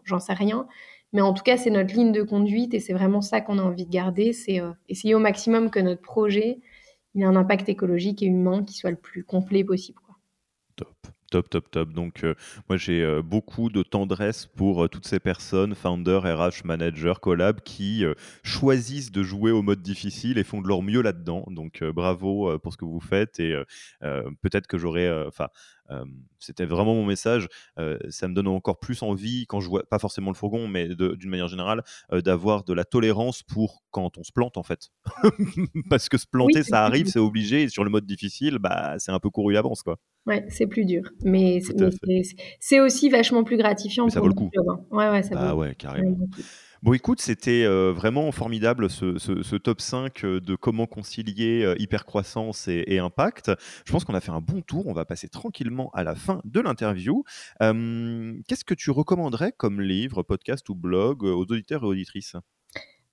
j'en 0.04 0.20
sais 0.20 0.34
rien. 0.34 0.68
Mais 1.12 1.20
en 1.20 1.34
tout 1.34 1.42
cas, 1.42 1.56
c'est 1.56 1.70
notre 1.70 1.94
ligne 1.94 2.12
de 2.12 2.22
conduite 2.22 2.74
et 2.74 2.80
c'est 2.80 2.92
vraiment 2.92 3.20
ça 3.20 3.40
qu'on 3.40 3.58
a 3.58 3.62
envie 3.62 3.86
de 3.86 3.90
garder. 3.90 4.32
C'est 4.32 4.60
euh, 4.60 4.72
essayer 4.88 5.14
au 5.14 5.18
maximum 5.18 5.70
que 5.70 5.80
notre 5.80 6.02
projet 6.02 6.60
ait 7.16 7.24
un 7.24 7.36
impact 7.36 7.68
écologique 7.68 8.22
et 8.22 8.26
humain 8.26 8.64
qui 8.64 8.74
soit 8.74 8.90
le 8.90 8.96
plus 8.96 9.24
complet 9.24 9.64
possible. 9.64 10.00
Top. 10.76 10.94
Top, 11.30 11.50
top, 11.50 11.70
top. 11.70 11.92
Donc, 11.92 12.24
euh, 12.24 12.34
moi, 12.70 12.78
j'ai 12.78 13.02
euh, 13.02 13.20
beaucoup 13.20 13.68
de 13.68 13.82
tendresse 13.82 14.46
pour 14.46 14.84
euh, 14.84 14.88
toutes 14.88 15.06
ces 15.06 15.20
personnes, 15.20 15.74
founders, 15.74 16.22
RH, 16.22 16.64
managers, 16.64 17.14
collab, 17.20 17.60
qui 17.60 18.04
choisissent 18.42 19.12
de 19.12 19.22
jouer 19.22 19.50
au 19.50 19.60
mode 19.60 19.82
difficile 19.82 20.38
et 20.38 20.44
font 20.44 20.62
de 20.62 20.68
leur 20.68 20.80
mieux 20.80 21.02
là-dedans. 21.02 21.44
Donc, 21.48 21.84
bravo 21.84 22.58
pour 22.60 22.72
ce 22.72 22.78
que 22.78 22.86
vous 22.86 23.00
faites. 23.00 23.40
Et 23.40 23.54
peut-être 24.00 24.66
que 24.66 24.78
j'aurais, 24.78 25.26
enfin, 25.26 25.48
c'était 26.38 26.66
vraiment 26.66 26.94
mon 26.94 27.04
message. 27.04 27.48
ça 28.08 28.28
me 28.28 28.34
donne 28.34 28.48
encore 28.48 28.78
plus 28.78 29.02
envie, 29.02 29.46
quand 29.46 29.60
je 29.60 29.68
vois, 29.68 29.82
pas 29.88 29.98
forcément 29.98 30.30
le 30.30 30.36
fourgon, 30.36 30.68
mais 30.68 30.88
d'une 30.88 31.30
manière 31.30 31.48
générale, 31.48 31.82
d'avoir 32.12 32.64
de 32.64 32.72
la 32.72 32.84
tolérance 32.84 33.42
pour 33.42 33.84
quand 33.90 34.18
on 34.18 34.22
se 34.22 34.32
plante, 34.32 34.56
en 34.56 34.62
fait. 34.62 34.90
Parce 35.90 36.08
que 36.08 36.18
se 36.18 36.26
planter, 36.26 36.62
ça 36.62 36.84
arrive, 36.84 37.06
c'est 37.06 37.18
obligé. 37.18 37.62
Et 37.62 37.68
sur 37.68 37.84
le 37.84 37.90
mode 37.90 38.06
difficile, 38.06 38.58
bah, 38.58 38.96
c'est 38.98 39.12
un 39.12 39.18
peu 39.18 39.30
couru 39.30 39.54
d'avance, 39.54 39.82
quoi. 39.82 39.98
Ouais, 40.26 40.44
c'est 40.50 40.66
plus 40.66 40.84
dur. 40.84 41.02
Mais 41.24 41.60
c'est 42.60 42.80
aussi 42.80 43.08
vachement 43.08 43.44
plus 43.44 43.56
gratifiant. 43.56 44.08
ça 44.08 44.20
vaut 44.20 44.28
le 44.28 44.34
coup. 44.34 44.50
Hein. 44.56 44.80
Ouais, 44.90 45.08
ouais, 45.08 45.22
ça 45.22 45.34
ah 45.36 45.56
ouais, 45.56 45.74
carrément. 45.74 46.16
Bon, 46.80 46.92
écoute, 46.92 47.20
c'était 47.20 47.64
euh, 47.64 47.92
vraiment 47.92 48.30
formidable 48.30 48.88
ce, 48.88 49.56
top 49.56 49.80
5 49.80 50.22
euh, 50.22 50.40
de 50.40 50.54
comment 50.54 50.86
concilier 50.86 51.64
euh, 51.64 51.74
hypercroissance 51.80 52.68
et, 52.68 53.00
impact. 53.00 53.50
Je 53.84 53.90
pense 53.90 54.04
qu'on 54.04 54.14
a 54.14 54.20
fait 54.20 54.30
un 54.30 54.40
bon 54.40 54.60
tour. 54.60 54.86
On 54.86 54.92
va 54.92 55.04
passer 55.04 55.28
tranquillement 55.28 55.90
à 55.92 56.04
la 56.04 56.14
fin 56.14 56.40
de 56.44 56.60
l'interview. 56.60 57.24
Qu'est-ce 57.58 58.64
que 58.64 58.74
tu 58.74 58.92
recommanderais 58.92 59.52
comme 59.56 59.80
livre, 59.80 60.22
podcast 60.22 60.68
ou 60.68 60.76
blog 60.76 61.24
aux 61.24 61.42
auditeurs 61.42 61.82
et 61.82 61.86
auditrices? 61.86 62.36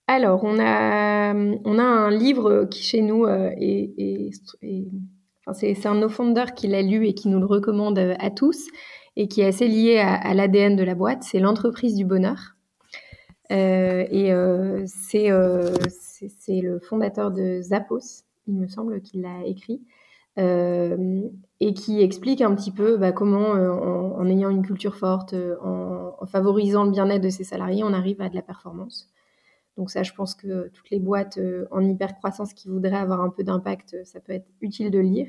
Alors, 0.06 0.44
on 0.44 0.60
a, 0.60 1.34
on 1.34 1.80
a 1.80 1.84
un 1.84 2.12
livre 2.12 2.66
qui 2.70 2.84
chez 2.84 3.02
nous 3.02 3.26
est, 3.28 4.30
c'est 5.54 5.86
un 5.88 5.96
no-founder 5.96 6.46
qui 6.56 6.68
l'a 6.68 6.84
lu 6.84 7.08
et 7.08 7.16
qui 7.16 7.30
nous 7.30 7.40
le 7.40 7.48
recommande 7.48 7.98
à 7.98 8.30
tous 8.30 8.68
et 9.16 9.28
qui 9.28 9.42
est 9.42 9.48
assez 9.48 9.68
lié 9.68 9.98
à, 9.98 10.14
à 10.14 10.36
l'ADN 10.36 10.76
de 10.76 10.84
la 10.84 10.94
boîte. 10.94 11.24
C'est 11.24 11.40
l'entreprise 11.40 11.96
du 11.96 12.06
bonheur. 12.06 12.55
Euh, 13.52 14.06
et 14.10 14.34
euh, 14.34 14.86
euh, 15.16 15.76
c'est 15.90 16.62
le 16.62 16.80
fondateur 16.80 17.32
de 17.32 17.62
Zappos, 17.62 18.24
il 18.48 18.56
me 18.56 18.68
semble 18.68 19.02
qu'il 19.02 19.22
l'a 19.22 19.46
écrit, 19.46 19.82
et 20.38 21.74
qui 21.74 22.02
explique 22.02 22.42
un 22.42 22.54
petit 22.56 22.72
peu 22.72 22.98
bah, 22.98 23.14
comment, 23.14 23.52
en, 23.52 24.28
ayant 24.28 24.50
une 24.50 24.66
culture 24.66 24.98
forte, 24.98 25.34
en, 25.62 26.14
en 26.20 26.26
favorisant 26.26 26.84
le 26.84 26.92
bien-être 26.92 27.24
de 27.24 27.30
ses 27.30 27.46
salariés, 27.46 27.84
on 27.84 27.94
arrive 27.94 28.22
à 28.22 28.30
de 28.30 28.36
la 28.36 28.42
performance. 28.42 29.10
Donc 29.78 29.90
ça, 29.90 30.04
je 30.04 30.14
pense 30.14 30.36
que 30.36 30.70
toutes 30.70 30.90
les 30.90 31.00
boîtes 31.00 31.40
en 31.72 31.82
hyper-croissance 31.82 32.54
qui 32.54 32.68
voudraient 32.68 32.98
avoir 32.98 33.22
un 33.22 33.30
peu 33.30 33.44
d'impact, 33.44 33.96
ça 34.04 34.20
peut 34.20 34.34
être 34.34 34.48
utile 34.60 34.92
de 34.92 35.00
lire. 35.00 35.28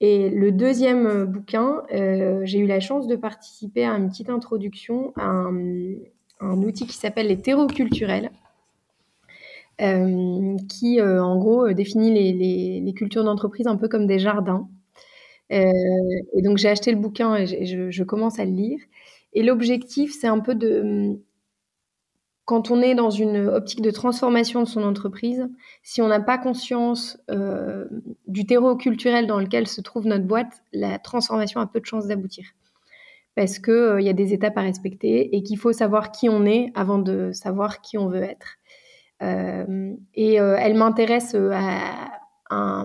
Et 0.00 0.30
le 0.30 0.52
deuxième 0.52 1.24
bouquin, 1.24 1.82
j'ai 1.90 2.58
eu 2.58 2.66
la 2.66 2.80
chance 2.80 3.06
de 3.06 3.16
participer 3.16 3.84
à 3.84 3.92
une 3.92 4.08
petite 4.08 4.30
introduction 4.30 5.12
à 5.16 5.26
un, 5.26 5.52
un 6.44 6.62
outil 6.62 6.86
qui 6.86 6.96
s'appelle 6.96 7.28
les 7.28 7.40
terreaux 7.40 7.66
culturels, 7.66 8.30
euh, 9.80 10.56
qui 10.68 11.00
euh, 11.00 11.22
en 11.22 11.36
gros 11.36 11.66
euh, 11.66 11.74
définit 11.74 12.12
les, 12.12 12.94
cultures 12.94 13.24
d'entreprise 13.24 13.66
un 13.66 13.76
peu 13.76 13.88
comme 13.88 14.06
des 14.06 14.20
jardins. 14.20 14.68
et 15.50 16.42
donc 16.42 16.58
j'ai 16.58 16.68
acheté 16.68 16.92
le 16.92 16.98
bouquin 16.98 17.36
et 17.36 17.46
je, 17.90 18.02
commence 18.04 18.38
à 18.38 18.44
le 18.44 18.52
lire. 18.52 18.80
Et 19.32 19.42
l'objectif, 19.42 20.14
c'est 20.18 20.28
un 20.28 20.40
peu 20.40 20.54
de 20.54 21.18
quand 22.44 22.70
on 22.70 22.82
est 22.82 22.94
dans 22.94 23.10
une 23.10 23.48
optique 23.48 23.80
de 23.80 23.90
transformation 23.90 24.60
de 24.62 24.68
son 24.68 24.82
entreprise, 24.82 25.48
si 25.82 26.02
on 26.02 26.08
n'a 26.08 26.20
pas 26.20 26.38
conscience 26.38 27.18
du 28.28 28.46
terreau 28.46 28.76
culturel 28.76 29.26
dans 29.26 29.40
lequel 29.40 29.66
se 29.66 29.80
trouve 29.80 30.06
notre 30.06 30.24
boîte, 30.24 30.62
la 30.72 30.98
transformation 30.98 31.60
a 31.60 31.66
peu 31.66 31.80
de 31.80 31.86
chances 31.86 32.06
d'aboutir 32.06 32.44
parce 33.34 33.58
qu'il 33.58 33.72
euh, 33.74 34.00
y 34.00 34.08
a 34.08 34.12
des 34.12 34.32
étapes 34.32 34.56
à 34.56 34.62
respecter 34.62 35.34
et 35.36 35.42
qu'il 35.42 35.58
faut 35.58 35.72
savoir 35.72 36.12
qui 36.12 36.28
on 36.28 36.44
est 36.46 36.70
avant 36.74 36.98
de 36.98 37.32
savoir 37.32 37.80
qui 37.80 37.98
on 37.98 38.08
veut 38.08 38.22
être. 38.22 38.56
Euh, 39.22 39.94
et 40.14 40.40
euh, 40.40 40.56
elle 40.58 40.74
m'intéresse 40.74 41.36
à, 41.52 42.84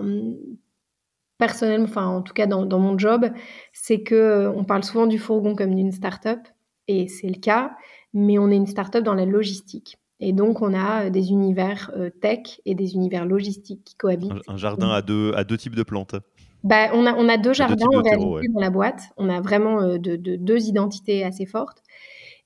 personnellement, 1.38 1.86
enfin 1.86 2.06
en 2.06 2.22
tout 2.22 2.32
cas 2.32 2.46
dans, 2.46 2.78
mon 2.78 2.98
job, 2.98 3.30
c'est 3.72 4.02
que 4.02 4.50
on 4.54 4.64
parle 4.64 4.84
souvent 4.84 5.06
du 5.06 5.18
fourgon 5.18 5.54
comme 5.54 5.74
d'une 5.74 5.92
start-up 5.92 6.40
et 6.88 7.08
c'est 7.08 7.28
le 7.28 7.38
cas, 7.38 7.72
mais 8.12 8.38
on 8.38 8.50
est 8.50 8.56
une 8.56 8.66
start-up 8.66 9.04
dans 9.04 9.14
la 9.14 9.26
logistique. 9.26 9.96
Et 10.22 10.34
donc, 10.34 10.60
on 10.60 10.74
a 10.74 11.08
des 11.08 11.30
univers 11.30 11.90
tech 12.20 12.60
et 12.66 12.74
des 12.74 12.92
univers 12.92 13.24
logistiques 13.24 13.84
qui 13.84 13.94
cohabitent. 13.94 14.32
Un, 14.48 14.58
jardin 14.58 14.90
à 14.90 15.00
deux 15.00 15.56
types 15.56 15.74
de 15.74 15.82
plantes. 15.82 16.14
Bah, 16.62 16.90
on, 16.92 17.06
a, 17.06 17.14
on 17.14 17.28
a 17.28 17.38
deux 17.38 17.52
jardins 17.52 17.86
en 17.86 18.02
réalité 18.02 18.48
dans 18.52 18.60
la 18.60 18.70
boîte. 18.70 19.10
On 19.16 19.28
a 19.28 19.40
vraiment 19.40 19.80
euh, 19.80 19.98
de, 19.98 20.16
deux 20.16 20.66
identités 20.66 21.24
assez 21.24 21.46
fortes. 21.46 21.82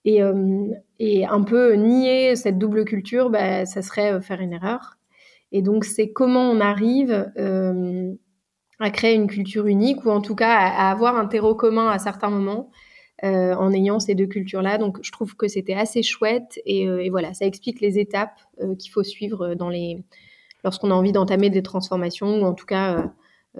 Et, 0.04 0.22
euh, 0.22 0.68
et, 0.98 1.26
un 1.26 1.42
peu 1.42 1.74
nier 1.74 2.36
cette 2.36 2.58
double 2.58 2.84
culture, 2.84 3.30
bah, 3.30 3.66
ça 3.66 3.82
serait 3.82 4.12
euh, 4.12 4.20
faire 4.20 4.40
une 4.40 4.52
erreur. 4.52 4.98
Et 5.50 5.62
donc, 5.62 5.84
c'est 5.84 6.12
comment 6.12 6.50
on 6.50 6.60
arrive 6.60 7.32
à 8.80 8.90
créer 8.90 9.14
une 9.14 9.28
culture 9.28 9.66
unique 9.66 10.04
ou 10.04 10.10
en 10.10 10.20
tout 10.20 10.34
cas 10.34 10.52
à, 10.52 10.90
avoir 10.90 11.16
un 11.16 11.26
terreau 11.26 11.54
commun 11.54 11.88
à 11.88 11.98
certains 11.98 12.30
moments 12.30 12.70
en 13.22 13.72
ayant 13.72 14.00
ces 14.00 14.16
deux 14.16 14.26
cultures-là. 14.26 14.78
Donc, 14.78 14.98
je 15.00 15.12
trouve 15.12 15.36
que 15.36 15.46
c'était 15.46 15.74
assez 15.74 16.02
chouette 16.02 16.60
et, 16.66 16.82
et, 16.82 17.08
voilà, 17.08 17.34
ça 17.34 17.46
explique 17.46 17.80
les 17.80 18.00
étapes 18.00 18.36
qu'il 18.80 18.90
faut 18.90 19.04
suivre 19.04 19.54
dans 19.54 19.68
les 19.68 20.02
lorsqu'on 20.64 20.90
a 20.90 20.94
envie 20.94 21.12
d'entamer 21.12 21.50
des 21.50 21.62
transformations 21.62 22.42
ou 22.42 22.44
en 22.44 22.54
tout 22.54 22.66
cas 22.66 23.12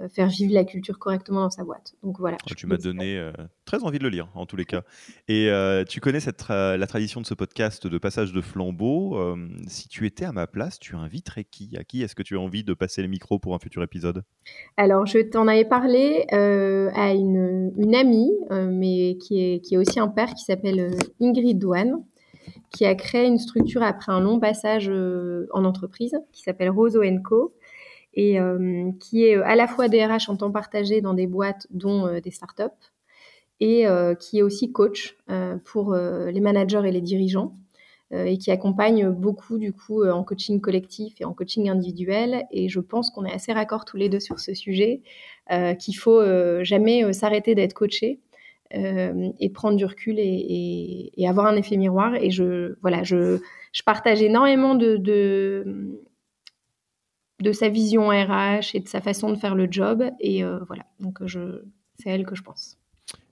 faire 0.09 0.27
vivre 0.27 0.53
la 0.53 0.65
culture 0.65 0.99
correctement 0.99 1.41
dans 1.41 1.49
sa 1.49 1.63
boîte. 1.63 1.95
Donc 2.03 2.19
voilà. 2.19 2.37
Oh, 2.49 2.53
tu 2.55 2.67
m'as 2.67 2.77
donné 2.77 3.31
très 3.65 3.83
envie 3.83 3.97
de 3.97 4.03
le 4.03 4.09
lire, 4.09 4.29
en 4.35 4.45
tous 4.45 4.55
les 4.55 4.65
cas. 4.65 4.83
Et 5.27 5.49
tu 5.87 6.01
connais 6.01 6.19
cette, 6.19 6.47
la 6.49 6.87
tradition 6.87 7.21
de 7.21 7.25
ce 7.25 7.33
podcast 7.33 7.87
de 7.87 7.97
passage 7.97 8.33
de 8.33 8.41
flambeau. 8.41 9.35
si 9.67 9.87
tu 9.87 10.05
étais 10.05 10.25
à 10.25 10.31
ma 10.31 10.47
place, 10.47 10.79
tu 10.79 10.95
inviterais 10.95 11.43
qui? 11.43 11.77
À 11.77 11.83
qui 11.83 12.03
est-ce 12.03 12.15
que 12.15 12.23
tu 12.23 12.35
as 12.35 12.39
envie 12.39 12.63
de 12.63 12.73
passer 12.73 13.01
le 13.01 13.07
micro 13.07 13.39
pour 13.39 13.55
un 13.55 13.59
futur 13.59 13.83
épisode? 13.83 14.23
Alors, 14.77 15.05
je 15.05 15.19
t'en 15.19 15.47
avais 15.47 15.65
parlé 15.65 16.25
à 16.31 17.13
une, 17.13 17.73
une 17.77 17.95
amie, 17.95 18.33
mais 18.51 19.17
qui 19.17 19.41
est, 19.41 19.59
qui 19.61 19.75
est 19.75 19.77
aussi 19.77 19.99
un 19.99 20.07
père 20.07 20.33
qui 20.33 20.43
s'appelle 20.43 20.91
Ingrid 21.21 21.57
Douane 21.59 22.03
qui 22.71 22.85
a 22.85 22.95
créé 22.95 23.25
une 23.25 23.39
structure 23.39 23.83
après 23.83 24.11
un 24.11 24.19
long 24.19 24.39
passage 24.39 24.89
euh, 24.89 25.47
en 25.51 25.65
entreprise 25.65 26.17
qui 26.31 26.41
s'appelle 26.41 26.69
Roso 26.69 27.01
Co 27.23 27.53
et 28.15 28.39
euh, 28.39 28.91
qui 28.99 29.25
est 29.25 29.37
euh, 29.37 29.45
à 29.45 29.55
la 29.55 29.67
fois 29.67 29.87
DRH 29.87 30.29
en 30.29 30.37
temps 30.37 30.51
partagé 30.51 31.01
dans 31.01 31.13
des 31.13 31.27
boîtes 31.27 31.67
dont 31.69 32.19
des 32.19 32.31
startups 32.31 32.63
et 33.61 33.85
qui 34.19 34.39
est 34.39 34.41
aussi 34.41 34.73
coach 34.73 35.17
pour 35.63 35.95
les 35.95 36.39
managers 36.41 36.81
et 36.85 36.91
les 36.91 36.99
dirigeants 36.99 37.55
et 38.11 38.37
qui 38.37 38.51
accompagne 38.51 39.09
beaucoup 39.09 39.57
du 39.57 39.71
coup 39.71 40.05
en 40.05 40.25
coaching 40.25 40.59
collectif 40.59 41.21
et 41.21 41.25
en 41.25 41.33
coaching 41.33 41.69
individuel 41.69 42.43
et 42.51 42.67
je 42.67 42.81
pense 42.81 43.11
qu'on 43.11 43.23
est 43.23 43.31
assez 43.31 43.53
raccord 43.53 43.85
tous 43.85 43.95
les 43.95 44.09
deux 44.09 44.19
sur 44.19 44.41
ce 44.41 44.53
sujet 44.53 45.03
qu'il 45.79 45.95
faut 45.95 46.21
jamais 46.65 47.13
s'arrêter 47.13 47.55
d'être 47.55 47.73
coaché 47.73 48.19
euh, 48.73 49.29
et 49.39 49.49
prendre 49.49 49.77
du 49.77 49.85
recul 49.85 50.15
et, 50.17 51.11
avoir 51.27 51.45
un 51.45 51.55
effet 51.55 51.77
miroir. 51.77 52.15
Et 52.15 52.31
je, 52.31 52.75
voilà, 52.81 53.03
je, 53.03 53.39
partage 53.85 54.21
énormément 54.23 54.73
de, 54.73 56.01
de, 57.39 57.51
sa 57.51 57.69
vision 57.69 58.09
RH 58.09 58.75
et 58.75 58.79
de 58.79 58.87
sa 58.87 59.01
façon 59.01 59.31
de 59.31 59.37
faire 59.37 59.55
le 59.55 59.67
job. 59.69 60.03
Et 60.19 60.43
euh, 60.43 60.59
voilà, 60.67 60.85
donc 60.99 61.19
c'est 61.27 62.09
elle 62.09 62.25
que 62.25 62.35
je 62.35 62.43
pense. 62.43 62.77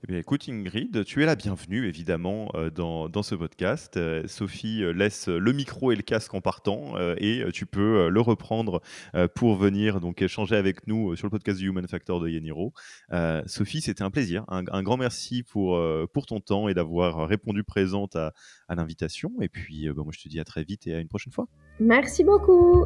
Eh 0.07 0.17
écoute 0.17 0.47
Ingrid, 0.49 1.03
tu 1.05 1.23
es 1.23 1.25
la 1.25 1.35
bienvenue 1.35 1.87
évidemment 1.87 2.51
euh, 2.53 2.69
dans, 2.69 3.09
dans, 3.09 3.23
ce 3.23 3.33
podcast. 3.33 3.97
Euh, 3.97 4.27
Sophie 4.27 4.83
laisse 4.93 5.29
le 5.29 5.51
micro 5.51 5.91
et 5.91 5.95
le 5.95 6.03
casque 6.03 6.33
en 6.33 6.41
partant 6.41 6.93
et 7.17 7.43
tu 7.53 7.65
peux 7.65 8.09
le 8.09 8.21
reprendre 8.21 8.81
pour 9.33 9.55
venir 9.55 9.99
donc 9.99 10.21
échanger 10.21 10.55
avec 10.55 10.87
nous 10.87 11.15
sur 11.15 11.25
le 11.25 11.31
podcast 11.31 11.57
du 11.57 11.69
Human 11.69 11.87
Factor 11.87 12.19
de 12.19 12.29
Yeniro. 12.29 12.73
Sophie, 13.45 13.81
c'était 13.81 14.03
un 14.03 14.11
plaisir. 14.11 14.45
Un, 14.49 14.83
grand 14.83 14.97
merci 14.97 15.41
pour, 15.41 15.79
pour 16.13 16.25
ton 16.25 16.39
temps 16.39 16.67
et 16.67 16.73
d'avoir 16.73 17.27
répondu 17.27 17.63
présente 17.63 18.15
à, 18.15 18.33
à 18.67 18.75
l'invitation. 18.75 19.31
Et 19.41 19.49
puis 19.49 19.87
bah, 19.87 20.03
moi 20.03 20.11
je 20.15 20.21
te 20.21 20.27
dis 20.27 20.39
à 20.39 20.43
très 20.43 20.63
vite 20.63 20.85
et 20.85 20.93
à 20.93 20.99
une 20.99 21.07
prochaine 21.07 21.33
fois. 21.33 21.47
Merci 21.79 22.23
beaucoup. 22.23 22.85